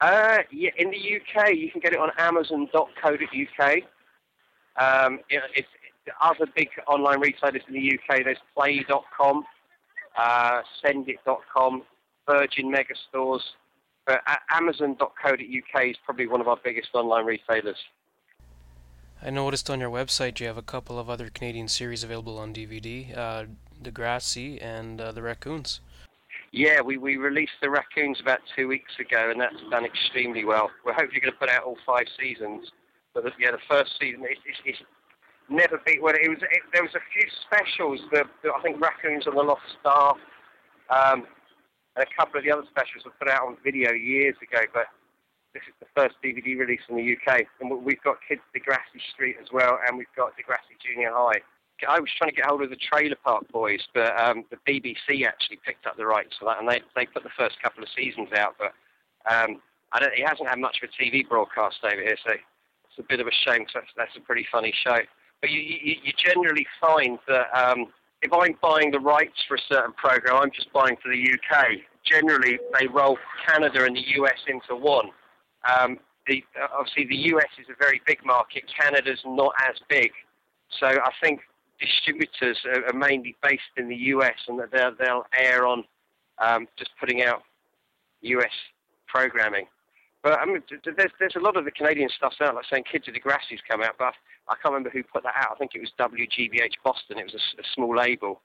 Uh, 0.00 0.38
yeah, 0.50 0.70
in 0.76 0.90
the 0.90 0.96
UK, 0.96 1.54
you 1.54 1.70
can 1.70 1.80
get 1.80 1.92
it 1.92 1.98
on 1.98 2.10
Amazon.co.uk. 2.18 3.74
Um, 4.76 5.20
it, 5.30 5.42
it's 5.54 5.68
other 6.20 6.46
big 6.56 6.68
online 6.88 7.20
retailers 7.20 7.62
in 7.68 7.74
the 7.74 7.92
UK. 7.98 8.24
There's 8.24 8.38
Play.com, 8.56 9.44
uh, 10.18 10.62
Sendit.com, 10.84 11.82
Virgin 12.28 12.72
Megastores. 12.72 13.42
But 14.04 14.22
Amazon.co.uk 14.50 15.84
is 15.84 15.96
probably 16.04 16.26
one 16.26 16.40
of 16.40 16.48
our 16.48 16.58
biggest 16.64 16.88
online 16.94 17.24
retailers. 17.24 17.76
I 19.22 19.30
noticed 19.30 19.70
on 19.70 19.78
your 19.78 19.90
website 19.90 20.40
you 20.40 20.48
have 20.48 20.58
a 20.58 20.62
couple 20.62 20.98
of 20.98 21.08
other 21.08 21.30
Canadian 21.30 21.68
series 21.68 22.02
available 22.02 22.38
on 22.38 22.52
DVD, 22.52 23.16
uh, 23.16 23.44
Degrassi 23.82 24.62
and 24.62 25.00
uh, 25.00 25.12
The 25.12 25.22
Raccoons. 25.22 25.80
Yeah, 26.52 26.80
we, 26.82 26.98
we 26.98 27.16
released 27.16 27.52
The 27.62 27.70
Raccoons 27.70 28.20
about 28.20 28.40
two 28.54 28.68
weeks 28.68 28.92
ago, 29.00 29.30
and 29.30 29.40
that's 29.40 29.56
done 29.70 29.84
extremely 29.84 30.44
well. 30.44 30.70
We're 30.84 30.92
hopefully 30.92 31.20
going 31.20 31.32
to 31.32 31.38
put 31.38 31.48
out 31.48 31.64
all 31.64 31.78
five 31.86 32.06
seasons. 32.20 32.70
But 33.14 33.24
the, 33.24 33.32
yeah, 33.38 33.52
the 33.52 33.58
first 33.68 33.92
season, 34.00 34.24
it's 34.24 34.82
never 35.48 35.80
beat. 35.84 36.02
Well, 36.02 36.14
it 36.14 36.28
was 36.28 36.38
it, 36.42 36.62
there 36.72 36.82
was 36.82 36.94
a 36.94 37.04
few 37.12 37.28
specials. 37.46 38.00
The, 38.10 38.24
I 38.50 38.62
think 38.62 38.80
Raccoons 38.80 39.26
and 39.26 39.36
the 39.36 39.42
Lost 39.42 39.62
Star, 39.80 40.16
um, 40.90 41.26
and 41.96 42.04
a 42.04 42.10
couple 42.16 42.38
of 42.38 42.44
the 42.44 42.50
other 42.50 42.64
specials 42.70 43.04
were 43.04 43.16
put 43.18 43.28
out 43.28 43.46
on 43.46 43.56
video 43.62 43.92
years 43.92 44.36
ago. 44.42 44.64
But 44.72 44.86
this 45.52 45.62
is 45.68 45.74
the 45.80 45.88
first 45.94 46.16
DVD 46.24 46.56
release 46.58 46.80
in 46.88 46.96
the 46.96 47.04
UK, 47.04 47.44
and 47.60 47.84
we've 47.84 48.02
got 48.02 48.16
Kids 48.26 48.40
Degrassi 48.56 49.00
Street 49.12 49.36
as 49.40 49.48
well, 49.52 49.78
and 49.86 49.98
we've 49.98 50.12
got 50.16 50.32
Degrassi 50.32 50.80
Junior 50.80 51.12
High. 51.12 51.40
I 51.88 52.00
was 52.00 52.10
trying 52.16 52.30
to 52.30 52.36
get 52.36 52.46
hold 52.46 52.62
of 52.62 52.70
the 52.70 52.76
Trailer 52.76 53.16
Park 53.24 53.50
Boys, 53.52 53.80
but 53.94 54.18
um, 54.20 54.44
the 54.50 54.56
BBC 54.68 55.26
actually 55.26 55.58
picked 55.64 55.86
up 55.86 55.96
the 55.96 56.06
rights 56.06 56.36
for 56.38 56.46
that, 56.46 56.58
and 56.58 56.68
they 56.68 56.80
they 56.94 57.06
put 57.06 57.22
the 57.22 57.34
first 57.36 57.60
couple 57.62 57.82
of 57.82 57.88
seasons 57.94 58.28
out. 58.36 58.56
But 58.58 58.72
um, 59.30 59.60
I 59.92 60.00
don't, 60.00 60.12
it 60.12 60.26
hasn't 60.26 60.48
had 60.48 60.58
much 60.58 60.78
of 60.82 60.88
a 60.88 61.02
TV 61.02 61.28
broadcast 61.28 61.78
over 61.84 62.00
here, 62.00 62.16
so 62.24 62.32
it's 62.32 62.98
a 62.98 63.02
bit 63.02 63.20
of 63.20 63.26
a 63.26 63.32
shame 63.32 63.60
because 63.60 63.74
that's, 63.74 63.92
that's 63.96 64.16
a 64.16 64.20
pretty 64.20 64.46
funny 64.50 64.72
show. 64.84 64.98
But 65.40 65.50
you, 65.50 65.60
you, 65.60 65.96
you 66.04 66.12
generally 66.16 66.66
find 66.80 67.18
that 67.28 67.48
um, 67.54 67.86
if 68.22 68.32
I'm 68.32 68.56
buying 68.62 68.90
the 68.90 69.00
rights 69.00 69.42
for 69.46 69.56
a 69.56 69.60
certain 69.68 69.92
program, 69.94 70.36
I'm 70.36 70.50
just 70.50 70.72
buying 70.72 70.96
for 71.02 71.10
the 71.10 71.18
UK. 71.18 71.78
Generally, 72.04 72.58
they 72.78 72.86
roll 72.86 73.18
Canada 73.46 73.84
and 73.84 73.96
the 73.96 74.04
US 74.22 74.38
into 74.46 74.76
one. 74.76 75.10
Um, 75.68 75.98
the, 76.26 76.44
obviously, 76.72 77.06
the 77.06 77.34
US 77.34 77.48
is 77.58 77.66
a 77.68 77.76
very 77.78 78.00
big 78.06 78.24
market. 78.24 78.64
Canada's 78.78 79.20
not 79.24 79.52
as 79.68 79.76
big. 79.88 80.12
So 80.78 80.86
I 80.86 81.10
think 81.22 81.40
distributors 81.82 82.58
are, 82.64 82.86
are 82.86 82.92
mainly 82.92 83.36
based 83.42 83.74
in 83.76 83.88
the 83.88 83.96
US 83.96 84.36
and 84.48 84.58
that 84.58 84.70
they'll, 84.70 84.94
they'll 84.98 85.26
air 85.36 85.66
on 85.66 85.84
um, 86.38 86.68
just 86.78 86.90
putting 86.98 87.22
out 87.22 87.42
US 88.22 88.52
programming. 89.06 89.66
But 90.22 90.38
I 90.38 90.46
mean, 90.46 90.62
there's 90.84 91.10
there's 91.18 91.36
a 91.36 91.40
lot 91.40 91.56
of 91.56 91.64
the 91.64 91.72
Canadian 91.72 92.08
stuff 92.08 92.34
out, 92.40 92.54
like 92.54 92.64
saying 92.70 92.84
Kids 92.90 93.08
of 93.08 93.14
Degrassi's 93.14 93.60
come 93.68 93.82
out, 93.82 93.96
but 93.98 94.14
I 94.48 94.54
can't 94.54 94.72
remember 94.72 94.90
who 94.90 95.02
put 95.02 95.24
that 95.24 95.34
out. 95.36 95.50
I 95.52 95.54
think 95.56 95.72
it 95.74 95.80
was 95.80 95.90
WGBH 95.98 96.74
Boston. 96.84 97.18
It 97.18 97.24
was 97.24 97.34
a, 97.34 97.60
a 97.60 97.64
small 97.74 97.96
label, 97.96 98.40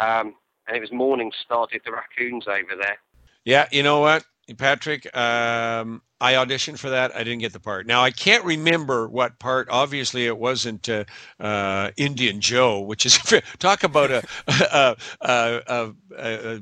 um, 0.00 0.34
and 0.66 0.76
it 0.76 0.80
was 0.80 0.90
Morning 0.90 1.30
Star 1.44 1.66
did 1.70 1.82
the 1.84 1.92
Raccoons 1.92 2.46
over 2.48 2.80
there. 2.80 2.96
Yeah, 3.44 3.68
you 3.70 3.82
know 3.82 4.00
what? 4.00 4.24
Patrick, 4.58 5.06
um, 5.16 6.02
I 6.20 6.34
auditioned 6.34 6.78
for 6.78 6.90
that. 6.90 7.14
I 7.14 7.18
didn't 7.24 7.40
get 7.40 7.52
the 7.52 7.60
part. 7.60 7.86
Now 7.86 8.02
I 8.02 8.10
can't 8.10 8.44
remember 8.44 9.08
what 9.08 9.38
part. 9.38 9.68
Obviously, 9.70 10.26
it 10.26 10.36
wasn't 10.36 10.88
uh, 10.88 11.04
uh, 11.40 11.90
Indian 11.96 12.40
Joe, 12.40 12.80
which 12.80 13.06
is 13.06 13.18
talk 13.58 13.84
about 13.84 14.10
a, 14.12 14.22
a, 14.48 14.96
a, 15.20 15.92
a 16.16 16.60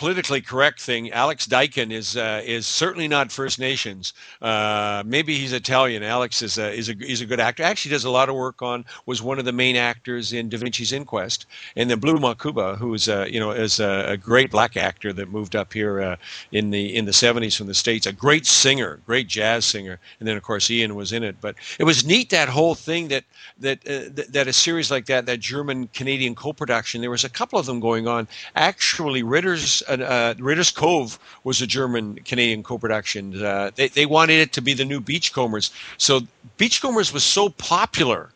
politically 0.00 0.40
correct 0.40 0.80
thing. 0.80 1.12
Alex 1.12 1.46
Dyken 1.46 1.92
is 1.92 2.16
uh, 2.16 2.40
is 2.42 2.66
certainly 2.66 3.06
not 3.06 3.30
First 3.30 3.58
Nations. 3.58 4.14
Uh, 4.40 5.02
maybe 5.04 5.36
he's 5.36 5.52
Italian. 5.52 6.02
Alex 6.02 6.40
is 6.40 6.56
a, 6.56 6.72
is 6.72 6.88
a 6.88 6.94
he's 6.94 7.20
a 7.20 7.26
good 7.26 7.38
actor. 7.38 7.62
Actually, 7.62 7.90
does 7.90 8.04
a 8.04 8.10
lot 8.10 8.30
of 8.30 8.34
work 8.34 8.62
on 8.62 8.86
was 9.04 9.20
one 9.20 9.38
of 9.38 9.44
the 9.44 9.52
main 9.52 9.76
actors 9.76 10.32
in 10.32 10.48
Da 10.48 10.56
Vinci's 10.56 10.90
Inquest. 10.90 11.44
And 11.76 11.90
then 11.90 11.98
Blu 11.98 12.16
Mankuma, 12.16 12.78
who's 12.78 13.10
uh, 13.10 13.26
you 13.28 13.38
know 13.38 13.50
is 13.50 13.78
a, 13.78 14.12
a, 14.12 14.16
great 14.16 14.50
black 14.50 14.74
actor 14.74 15.12
that 15.12 15.30
moved 15.30 15.54
up 15.54 15.70
here 15.70 16.00
uh, 16.00 16.16
in 16.50 16.70
the 16.70 16.96
in 16.96 17.04
the 17.04 17.12
70s 17.12 17.58
from 17.58 17.66
the 17.66 17.74
states. 17.74 18.06
A 18.06 18.12
great 18.12 18.46
singer, 18.46 19.00
great 19.04 19.28
jazz 19.28 19.66
singer. 19.66 20.00
And 20.18 20.26
then 20.26 20.34
of 20.38 20.42
course 20.42 20.70
Ian 20.70 20.94
was 20.94 21.12
in 21.12 21.22
it. 21.22 21.36
But 21.42 21.56
it 21.78 21.84
was 21.84 22.06
neat 22.06 22.30
that 22.30 22.48
whole 22.48 22.74
thing 22.74 23.08
that 23.08 23.24
that 23.58 23.86
uh, 23.86 24.08
that, 24.14 24.32
that 24.32 24.48
a 24.48 24.52
series 24.54 24.90
like 24.90 25.04
that, 25.06 25.26
that 25.26 25.40
German 25.40 25.88
Canadian 25.88 26.34
co-production. 26.34 27.02
There 27.02 27.10
was 27.10 27.24
a 27.24 27.28
couple 27.28 27.58
of 27.58 27.66
them 27.66 27.80
going 27.80 28.08
on. 28.08 28.26
Actually, 28.56 29.22
Ritter's 29.22 29.82
uh, 29.90 30.34
Ritter's 30.38 30.70
Cove 30.70 31.18
was 31.44 31.60
a 31.60 31.66
German 31.66 32.16
Canadian 32.24 32.62
co-production. 32.62 33.42
Uh, 33.42 33.70
they 33.74 33.88
they 33.88 34.06
wanted 34.06 34.40
it 34.40 34.52
to 34.54 34.62
be 34.62 34.74
the 34.74 34.84
new 34.84 35.00
Beachcombers. 35.00 35.70
So 35.96 36.20
Beachcombers 36.58 37.12
was 37.12 37.24
so 37.24 37.48
popular 37.48 38.30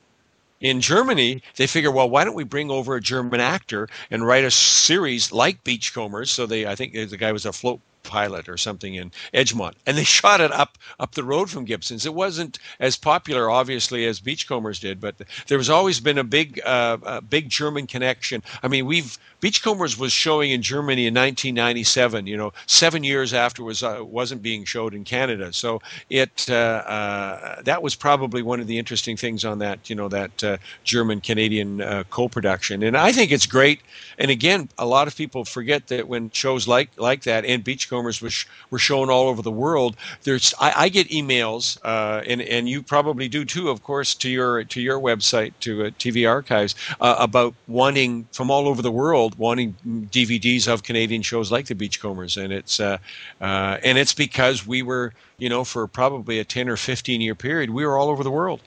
in 0.64 0.80
Germany, 0.80 1.42
they 1.56 1.66
figure, 1.66 1.90
well, 1.90 2.08
why 2.08 2.24
don't 2.24 2.34
we 2.34 2.42
bring 2.42 2.70
over 2.70 2.96
a 2.96 3.00
German 3.00 3.38
actor 3.38 3.86
and 4.10 4.26
write 4.26 4.44
a 4.44 4.50
series 4.50 5.30
like 5.30 5.62
Beachcombers? 5.62 6.30
So 6.30 6.46
they, 6.46 6.66
I 6.66 6.74
think 6.74 6.94
the 6.94 7.18
guy 7.18 7.32
was 7.32 7.44
a 7.44 7.52
float 7.52 7.80
pilot 8.04 8.48
or 8.48 8.56
something 8.56 8.94
in 8.94 9.10
Egmont, 9.32 9.76
and 9.86 9.96
they 9.96 10.04
shot 10.18 10.40
it 10.40 10.52
up 10.52 10.78
up 11.00 11.12
the 11.12 11.24
road 11.24 11.50
from 11.50 11.64
Gibsons. 11.64 12.06
It 12.06 12.14
wasn't 12.14 12.58
as 12.78 12.96
popular, 12.96 13.50
obviously, 13.50 14.06
as 14.06 14.20
Beachcombers 14.20 14.78
did, 14.78 15.00
but 15.00 15.16
there 15.48 15.58
was 15.58 15.70
always 15.70 16.00
been 16.00 16.18
a 16.18 16.24
big 16.24 16.60
uh, 16.64 16.98
a 17.02 17.20
big 17.20 17.48
German 17.48 17.86
connection. 17.86 18.42
I 18.62 18.68
mean, 18.68 18.86
we've 18.86 19.18
Beachcombers 19.40 19.98
was 19.98 20.12
showing 20.12 20.52
in 20.52 20.62
Germany 20.62 21.06
in 21.06 21.14
1997. 21.14 22.26
You 22.26 22.36
know, 22.36 22.52
seven 22.66 23.04
years 23.04 23.34
after 23.34 23.62
it 23.62 23.66
was 23.66 23.82
uh, 23.82 23.98
wasn't 24.00 24.42
being 24.42 24.64
showed 24.64 24.94
in 24.94 25.04
Canada. 25.04 25.52
So 25.52 25.82
it 26.08 26.46
uh, 26.48 26.54
uh, 26.54 27.62
that 27.62 27.82
was 27.82 27.94
probably 27.94 28.42
one 28.42 28.60
of 28.60 28.66
the 28.66 28.78
interesting 28.78 29.16
things 29.16 29.44
on 29.44 29.58
that 29.58 29.90
you 29.90 29.96
know 29.96 30.08
that 30.08 30.44
uh, 30.44 30.56
German 30.84 31.20
Canadian 31.20 31.80
uh, 31.80 32.04
co-production, 32.10 32.82
and 32.82 32.96
I 32.96 33.12
think 33.12 33.32
it's 33.32 33.46
great. 33.46 33.80
And 34.18 34.30
again, 34.30 34.68
a 34.78 34.86
lot 34.86 35.08
of 35.08 35.16
people 35.16 35.44
forget 35.44 35.88
that 35.88 36.08
when 36.08 36.30
shows 36.30 36.66
like 36.68 36.90
like 36.96 37.22
that 37.24 37.44
and 37.44 37.62
Beachcombers 37.62 37.93
was 38.02 38.46
were 38.70 38.78
shown 38.78 39.10
all 39.10 39.28
over 39.28 39.42
the 39.42 39.50
world. 39.50 39.96
There's 40.22 40.54
I, 40.60 40.72
I 40.76 40.88
get 40.88 41.08
emails, 41.08 41.78
uh, 41.84 42.22
and 42.26 42.42
and 42.42 42.68
you 42.68 42.82
probably 42.82 43.28
do 43.28 43.44
too, 43.44 43.70
of 43.70 43.82
course, 43.82 44.14
to 44.16 44.28
your 44.28 44.64
to 44.64 44.80
your 44.80 44.98
website 45.00 45.52
to 45.60 45.90
TV 45.92 46.28
Archives 46.28 46.74
about 47.00 47.54
wanting 47.68 48.26
from 48.32 48.50
all 48.50 48.68
over 48.68 48.82
the 48.82 48.90
world 48.90 49.38
wanting 49.38 49.74
DVDs 50.10 50.68
of 50.68 50.82
Canadian 50.82 51.22
shows 51.22 51.50
like 51.52 51.66
the 51.66 51.74
Beachcombers, 51.74 52.36
and 52.36 52.52
it's 52.52 52.80
uh, 52.80 52.98
uh, 53.40 53.78
and 53.84 53.98
it's 53.98 54.14
because 54.14 54.66
we 54.66 54.82
were, 54.82 55.12
you 55.38 55.48
know, 55.48 55.64
for 55.64 55.86
probably 55.86 56.38
a 56.38 56.44
ten 56.44 56.68
or 56.68 56.76
fifteen 56.76 57.20
year 57.20 57.34
period, 57.34 57.70
we 57.70 57.84
were 57.84 57.98
all 57.98 58.08
over 58.08 58.22
the 58.22 58.30
world. 58.30 58.60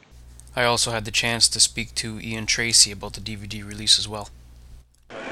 I 0.55 0.63
also 0.63 0.91
had 0.91 1.05
the 1.05 1.11
chance 1.11 1.47
to 1.49 1.59
speak 1.59 1.93
to 1.95 2.19
Ian 2.19 2.45
Tracey 2.47 2.91
about 2.91 3.13
the 3.13 3.21
DVD 3.21 3.65
release 3.65 3.99
as 3.99 4.07
well. 4.07 4.29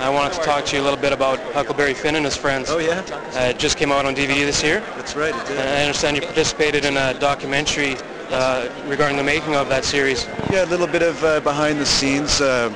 I 0.06 0.10
wanted 0.10 0.34
to 0.34 0.42
talk 0.42 0.66
to 0.66 0.76
you 0.76 0.82
a 0.82 0.84
little 0.84 1.00
bit 1.00 1.14
about 1.14 1.40
Huckleberry 1.54 1.94
Finn 1.94 2.16
and 2.16 2.26
his 2.26 2.36
friends. 2.36 2.70
Oh 2.70 2.80
yeah, 2.80 3.00
uh, 3.34 3.50
it 3.50 3.60
just 3.60 3.78
came 3.78 3.92
out 3.92 4.06
on 4.06 4.14
DVD 4.14 4.46
this 4.46 4.62
year. 4.62 4.82
That's 4.96 5.16
right, 5.16 5.34
it 5.34 5.48
did. 5.48 5.58
And 5.58 5.70
I 5.70 5.82
understand 5.82 6.18
you 6.18 6.22
participated 6.22 6.86
in 6.86 6.98
a 6.98 7.14
documentary 7.20 7.96
uh, 8.30 8.70
regarding 8.88 9.18
the 9.18 9.24
making 9.24 9.56
of 9.56 9.70
that 9.70 9.86
series. 9.86 10.28
Yeah, 10.52 10.66
a 10.66 10.68
little 10.68 10.88
bit 10.88 11.02
of 11.02 11.24
uh, 11.24 11.40
behind 11.40 11.80
the 11.80 11.86
scenes. 11.86 12.42
Uh, 12.42 12.74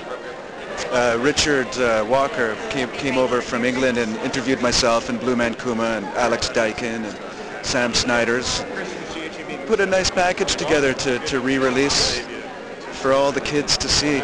uh, 0.92 1.18
Richard 1.22 1.68
uh, 1.78 2.06
Walker 2.10 2.56
came, 2.70 2.90
came 2.92 3.18
over 3.18 3.42
from 3.42 3.66
England 3.66 3.98
and 3.98 4.16
interviewed 4.18 4.62
myself 4.62 5.10
and 5.10 5.20
Blu 5.20 5.36
Mankuma 5.36 5.98
and 5.98 6.06
Alex 6.18 6.48
Dyken 6.50 7.04
and 7.04 7.66
Sam 7.66 7.94
Snyders. 7.94 8.64
Put 9.68 9.82
a 9.82 9.86
nice 9.86 10.10
package 10.10 10.56
together 10.56 10.94
to, 10.94 11.20
to 11.20 11.42
re-release 11.42 12.26
for 12.94 13.12
all 13.12 13.32
the 13.32 13.42
kids 13.42 13.78
to 13.78 13.90
see. 13.90 14.18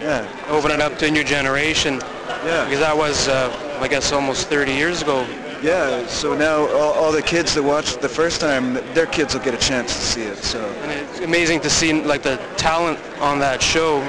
Yeah. 0.00 0.28
Open 0.48 0.70
it 0.70 0.80
up 0.80 0.98
to 0.98 1.06
a 1.06 1.10
new 1.10 1.24
generation. 1.24 2.00
Yeah. 2.44 2.64
Because 2.64 2.80
that 2.80 2.96
was, 2.96 3.28
uh, 3.28 3.78
I 3.80 3.88
guess, 3.88 4.12
almost 4.12 4.48
30 4.48 4.72
years 4.72 5.02
ago. 5.02 5.26
Yeah, 5.62 6.06
so 6.08 6.34
now 6.34 6.66
all, 6.72 6.92
all, 6.94 7.12
the 7.12 7.22
kids 7.22 7.54
that 7.54 7.62
watched 7.62 8.00
the 8.00 8.08
first 8.08 8.40
time, 8.40 8.74
their 8.94 9.06
kids 9.06 9.32
will 9.32 9.42
get 9.42 9.54
a 9.54 9.58
chance 9.58 9.94
to 9.94 10.02
see 10.02 10.22
it. 10.22 10.38
So. 10.38 10.58
And 10.58 10.90
it's 10.90 11.20
amazing 11.20 11.60
to 11.60 11.70
see 11.70 11.92
like 12.02 12.22
the 12.22 12.36
talent 12.56 12.98
on 13.20 13.38
that 13.38 13.62
show 13.62 14.02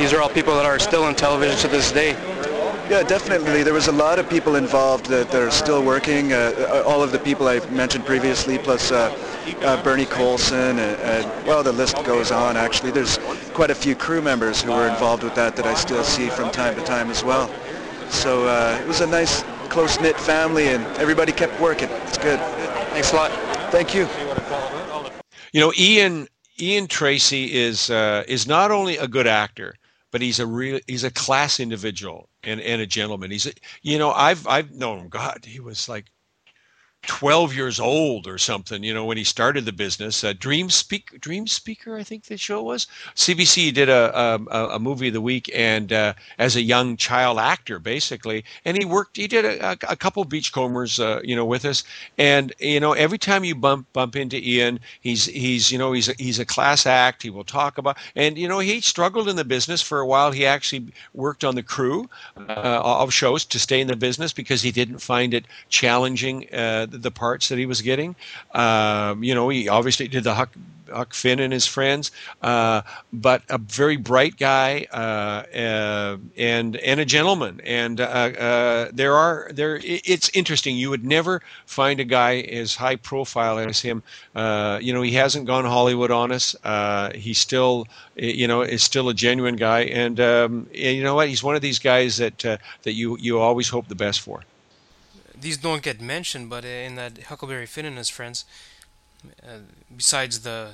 these 0.00 0.14
are 0.14 0.22
all 0.22 0.30
people 0.30 0.54
that 0.54 0.64
are 0.64 0.78
still 0.78 1.08
in 1.08 1.14
television 1.14 1.58
to 1.58 1.68
this 1.68 1.92
day. 1.92 2.16
Yeah, 2.90 3.04
definitely. 3.04 3.62
There 3.62 3.72
was 3.72 3.86
a 3.86 3.92
lot 3.92 4.18
of 4.18 4.28
people 4.28 4.56
involved 4.56 5.06
that, 5.06 5.30
that 5.30 5.40
are 5.40 5.52
still 5.52 5.84
working. 5.84 6.32
Uh, 6.32 6.82
all 6.84 7.04
of 7.04 7.12
the 7.12 7.20
people 7.20 7.46
I 7.46 7.64
mentioned 7.70 8.04
previously, 8.04 8.58
plus 8.58 8.90
uh, 8.90 9.16
uh, 9.62 9.80
Bernie 9.84 10.06
Coulson, 10.06 10.76
and, 10.80 11.00
and, 11.00 11.46
well, 11.46 11.62
the 11.62 11.70
list 11.70 12.02
goes 12.02 12.32
on. 12.32 12.56
Actually, 12.56 12.90
there's 12.90 13.18
quite 13.54 13.70
a 13.70 13.76
few 13.76 13.94
crew 13.94 14.20
members 14.20 14.60
who 14.60 14.72
were 14.72 14.88
involved 14.88 15.22
with 15.22 15.36
that 15.36 15.54
that 15.54 15.66
I 15.66 15.74
still 15.74 16.02
see 16.02 16.30
from 16.30 16.50
time 16.50 16.74
to 16.74 16.82
time 16.82 17.10
as 17.10 17.22
well. 17.22 17.48
So 18.08 18.48
uh, 18.48 18.80
it 18.82 18.88
was 18.88 19.02
a 19.02 19.06
nice, 19.06 19.44
close-knit 19.68 20.18
family, 20.18 20.70
and 20.70 20.84
everybody 20.96 21.30
kept 21.30 21.60
working. 21.60 21.88
It's 22.08 22.18
good. 22.18 22.40
Thanks 22.90 23.12
a 23.12 23.14
lot. 23.14 23.30
Thank 23.70 23.94
you. 23.94 24.08
You 25.52 25.60
know, 25.60 25.72
Ian 25.78 26.26
Ian 26.58 26.88
Tracey 26.88 27.54
is 27.54 27.88
uh, 27.88 28.24
is 28.26 28.48
not 28.48 28.72
only 28.72 28.96
a 28.96 29.06
good 29.06 29.28
actor, 29.28 29.76
but 30.10 30.20
he's 30.20 30.40
a 30.40 30.46
real 30.48 30.80
he's 30.88 31.04
a 31.04 31.10
class 31.12 31.60
individual 31.60 32.29
and, 32.44 32.60
and 32.60 32.82
a 32.82 32.86
gentleman. 32.86 33.30
He's 33.30 33.52
you 33.82 33.98
know 33.98 34.12
I've 34.12 34.46
I've 34.46 34.72
known 34.72 35.00
him. 35.00 35.08
God, 35.08 35.44
he 35.44 35.60
was 35.60 35.88
like 35.88 36.06
12 37.06 37.54
years 37.54 37.80
old 37.80 38.26
or 38.26 38.36
something, 38.36 38.84
you 38.84 38.92
know, 38.92 39.04
when 39.04 39.16
he 39.16 39.24
started 39.24 39.64
the 39.64 39.72
business. 39.72 40.22
Uh, 40.22 40.34
Dream 40.38 40.68
Speak, 40.68 41.18
Dream 41.20 41.46
Speaker, 41.46 41.96
I 41.96 42.02
think 42.02 42.24
the 42.24 42.36
show 42.36 42.62
was. 42.62 42.86
CBC 43.14 43.72
did 43.72 43.88
a 43.88 44.14
a, 44.14 44.68
a 44.68 44.78
movie 44.78 45.08
of 45.08 45.14
the 45.14 45.20
week, 45.20 45.50
and 45.54 45.92
uh, 45.92 46.12
as 46.38 46.56
a 46.56 46.62
young 46.62 46.96
child 46.96 47.38
actor, 47.38 47.78
basically, 47.78 48.44
and 48.64 48.76
he 48.76 48.84
worked. 48.84 49.16
He 49.16 49.26
did 49.26 49.44
a, 49.44 49.72
a 49.88 49.96
couple 49.96 50.24
Beachcombers, 50.24 51.00
uh, 51.00 51.20
you 51.24 51.34
know, 51.34 51.44
with 51.44 51.64
us, 51.64 51.84
and 52.18 52.52
you 52.58 52.80
know, 52.80 52.92
every 52.92 53.18
time 53.18 53.44
you 53.44 53.54
bump 53.54 53.86
bump 53.92 54.14
into 54.14 54.36
Ian, 54.36 54.78
he's 55.00 55.26
he's 55.26 55.72
you 55.72 55.78
know 55.78 55.92
he's 55.92 56.08
a, 56.08 56.14
he's 56.18 56.38
a 56.38 56.44
class 56.44 56.86
act. 56.86 57.22
He 57.22 57.30
will 57.30 57.44
talk 57.44 57.78
about, 57.78 57.96
and 58.14 58.36
you 58.36 58.48
know, 58.48 58.58
he 58.58 58.80
struggled 58.80 59.28
in 59.28 59.36
the 59.36 59.44
business 59.44 59.80
for 59.80 60.00
a 60.00 60.06
while. 60.06 60.32
He 60.32 60.44
actually 60.44 60.92
worked 61.14 61.44
on 61.44 61.54
the 61.54 61.62
crew 61.62 62.08
uh, 62.36 62.80
of 62.84 63.12
shows 63.12 63.44
to 63.46 63.58
stay 63.58 63.80
in 63.80 63.86
the 63.88 63.96
business 63.96 64.32
because 64.32 64.62
he 64.62 64.70
didn't 64.70 64.98
find 64.98 65.32
it 65.32 65.46
challenging 65.70 66.46
uh, 66.52 66.86
the 66.98 67.10
parts 67.10 67.48
that 67.48 67.58
he 67.58 67.66
was 67.66 67.82
getting. 67.82 68.16
Um, 68.52 69.22
you 69.22 69.34
know, 69.34 69.48
he 69.48 69.68
obviously 69.68 70.08
did 70.08 70.24
the 70.24 70.34
Huck, 70.34 70.50
Huck 70.92 71.14
Finn 71.14 71.38
and 71.38 71.52
his 71.52 71.66
friends, 71.66 72.10
uh, 72.42 72.82
but 73.12 73.42
a 73.48 73.58
very 73.58 73.96
bright 73.96 74.36
guy 74.36 74.86
uh, 74.92 74.96
uh, 75.56 76.16
and 76.36 76.76
and 76.76 77.00
a 77.00 77.04
gentleman. 77.04 77.60
And 77.64 78.00
uh, 78.00 78.04
uh, 78.04 78.90
there 78.92 79.14
are 79.14 79.50
there. 79.52 79.80
It's 79.82 80.28
interesting. 80.34 80.76
You 80.76 80.90
would 80.90 81.04
never 81.04 81.42
find 81.66 82.00
a 82.00 82.04
guy 82.04 82.40
as 82.40 82.74
high 82.74 82.96
profile 82.96 83.58
as 83.58 83.80
him. 83.80 84.02
You 84.34 84.92
know, 84.92 85.02
he 85.02 85.12
hasn't 85.12 85.46
gone 85.46 85.64
Hollywood 85.64 86.10
on 86.10 86.32
us. 86.32 86.56
he 87.14 87.34
still, 87.34 87.86
you 88.16 88.48
know, 88.48 88.62
is 88.62 88.82
still 88.82 89.08
a 89.08 89.14
genuine 89.14 89.56
guy. 89.56 89.80
And, 89.80 90.18
um, 90.20 90.66
and 90.74 90.96
you 90.96 91.02
know 91.02 91.14
what? 91.14 91.28
He's 91.28 91.42
one 91.42 91.54
of 91.54 91.62
these 91.62 91.78
guys 91.78 92.16
that 92.18 92.38
that 92.38 92.92
you 92.92 93.16
you 93.18 93.38
always 93.38 93.68
hope 93.68 93.88
the 93.88 93.94
best 93.94 94.20
for 94.20 94.42
these 95.40 95.56
don't 95.56 95.82
get 95.82 96.00
mentioned, 96.00 96.50
but 96.50 96.64
in 96.64 96.96
that 96.96 97.24
Huckleberry 97.24 97.66
Finn 97.66 97.86
and 97.86 97.96
his 97.96 98.08
friends, 98.08 98.44
uh, 99.42 99.58
besides 99.94 100.40
the 100.40 100.72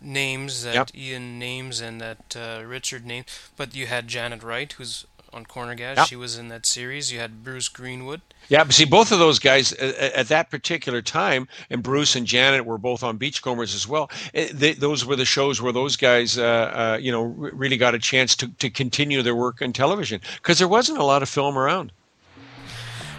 names 0.00 0.62
that 0.62 0.74
yep. 0.74 0.90
Ian 0.94 1.38
names 1.38 1.80
and 1.80 2.00
that 2.00 2.36
uh, 2.36 2.62
Richard 2.64 3.04
named, 3.04 3.26
but 3.56 3.74
you 3.74 3.86
had 3.86 4.08
Janet 4.08 4.42
Wright, 4.42 4.72
who's 4.72 5.06
on 5.32 5.44
Corner 5.44 5.74
Gas. 5.74 5.96
Yep. 5.98 6.06
She 6.06 6.16
was 6.16 6.38
in 6.38 6.48
that 6.48 6.64
series. 6.64 7.12
You 7.12 7.18
had 7.18 7.44
Bruce 7.44 7.68
Greenwood. 7.68 8.20
Yeah, 8.48 8.64
but 8.64 8.72
see, 8.72 8.84
both 8.84 9.12
of 9.12 9.18
those 9.18 9.38
guys 9.38 9.72
at 9.74 10.28
that 10.28 10.50
particular 10.50 11.02
time, 11.02 11.48
and 11.68 11.82
Bruce 11.82 12.16
and 12.16 12.26
Janet 12.26 12.64
were 12.64 12.78
both 12.78 13.02
on 13.02 13.18
Beachcombers 13.18 13.74
as 13.74 13.86
well. 13.86 14.10
Eh, 14.32 14.48
they, 14.52 14.72
those 14.72 15.04
were 15.04 15.16
the 15.16 15.26
shows 15.26 15.60
where 15.60 15.72
those 15.72 15.96
guys, 15.96 16.38
uh, 16.38 16.42
uh, 16.42 16.98
you 17.00 17.12
know, 17.12 17.22
really 17.22 17.76
got 17.76 17.94
a 17.94 17.98
chance 17.98 18.34
to, 18.36 18.48
to 18.48 18.70
continue 18.70 19.22
their 19.22 19.34
work 19.34 19.60
in 19.60 19.72
television 19.72 20.20
because 20.36 20.58
there 20.58 20.68
wasn't 20.68 20.98
a 20.98 21.04
lot 21.04 21.22
of 21.22 21.28
film 21.28 21.58
around. 21.58 21.92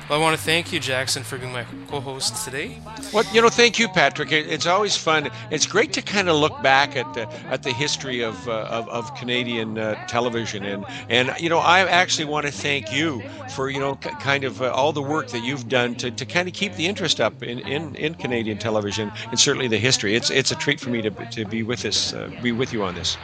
Well, 0.09 0.19
I 0.19 0.23
want 0.23 0.35
to 0.35 0.43
thank 0.43 0.73
you, 0.73 0.79
Jackson, 0.79 1.21
for 1.21 1.37
being 1.37 1.51
my 1.51 1.65
co-host 1.87 2.43
today. 2.43 2.79
Well, 3.13 3.23
you 3.31 3.43
know, 3.43 3.49
thank 3.49 3.77
you, 3.77 3.87
Patrick. 3.87 4.31
It's 4.31 4.65
always 4.65 4.97
fun. 4.97 5.29
It's 5.51 5.67
great 5.67 5.93
to 5.93 6.01
kind 6.01 6.27
of 6.29 6.35
look 6.35 6.63
back 6.63 6.95
at 6.95 7.13
the 7.13 7.31
at 7.51 7.61
the 7.61 7.71
history 7.71 8.23
of 8.23 8.49
uh, 8.49 8.63
of, 8.71 8.89
of, 8.89 9.13
Canadian 9.13 9.77
uh, 9.77 10.03
television, 10.07 10.65
and 10.65 10.83
and 11.09 11.31
you 11.39 11.47
know, 11.47 11.59
I 11.59 11.81
actually 11.81 12.25
want 12.25 12.47
to 12.47 12.51
thank 12.51 12.91
you 12.91 13.21
for 13.53 13.69
you 13.69 13.79
know 13.79 13.97
kind 13.97 14.45
of 14.45 14.63
uh, 14.63 14.71
all 14.71 14.91
the 14.93 15.01
work 15.01 15.27
that 15.27 15.43
you've 15.43 15.69
done 15.69 15.93
to, 15.97 16.09
to 16.09 16.25
kind 16.25 16.47
of 16.47 16.55
keep 16.55 16.73
the 16.73 16.87
interest 16.87 17.21
up 17.21 17.43
in, 17.43 17.59
in, 17.59 17.93
in 17.93 18.15
Canadian 18.15 18.57
television 18.57 19.11
and 19.29 19.39
certainly 19.39 19.67
the 19.67 19.77
history. 19.77 20.15
It's 20.15 20.31
it's 20.31 20.49
a 20.49 20.55
treat 20.55 20.79
for 20.79 20.89
me 20.89 21.03
to 21.03 21.11
to 21.11 21.45
be 21.45 21.61
with 21.61 21.83
this 21.83 22.13
uh, 22.13 22.31
be 22.41 22.51
with 22.51 22.73
you 22.73 22.83
on 22.83 22.95
this. 22.95 23.15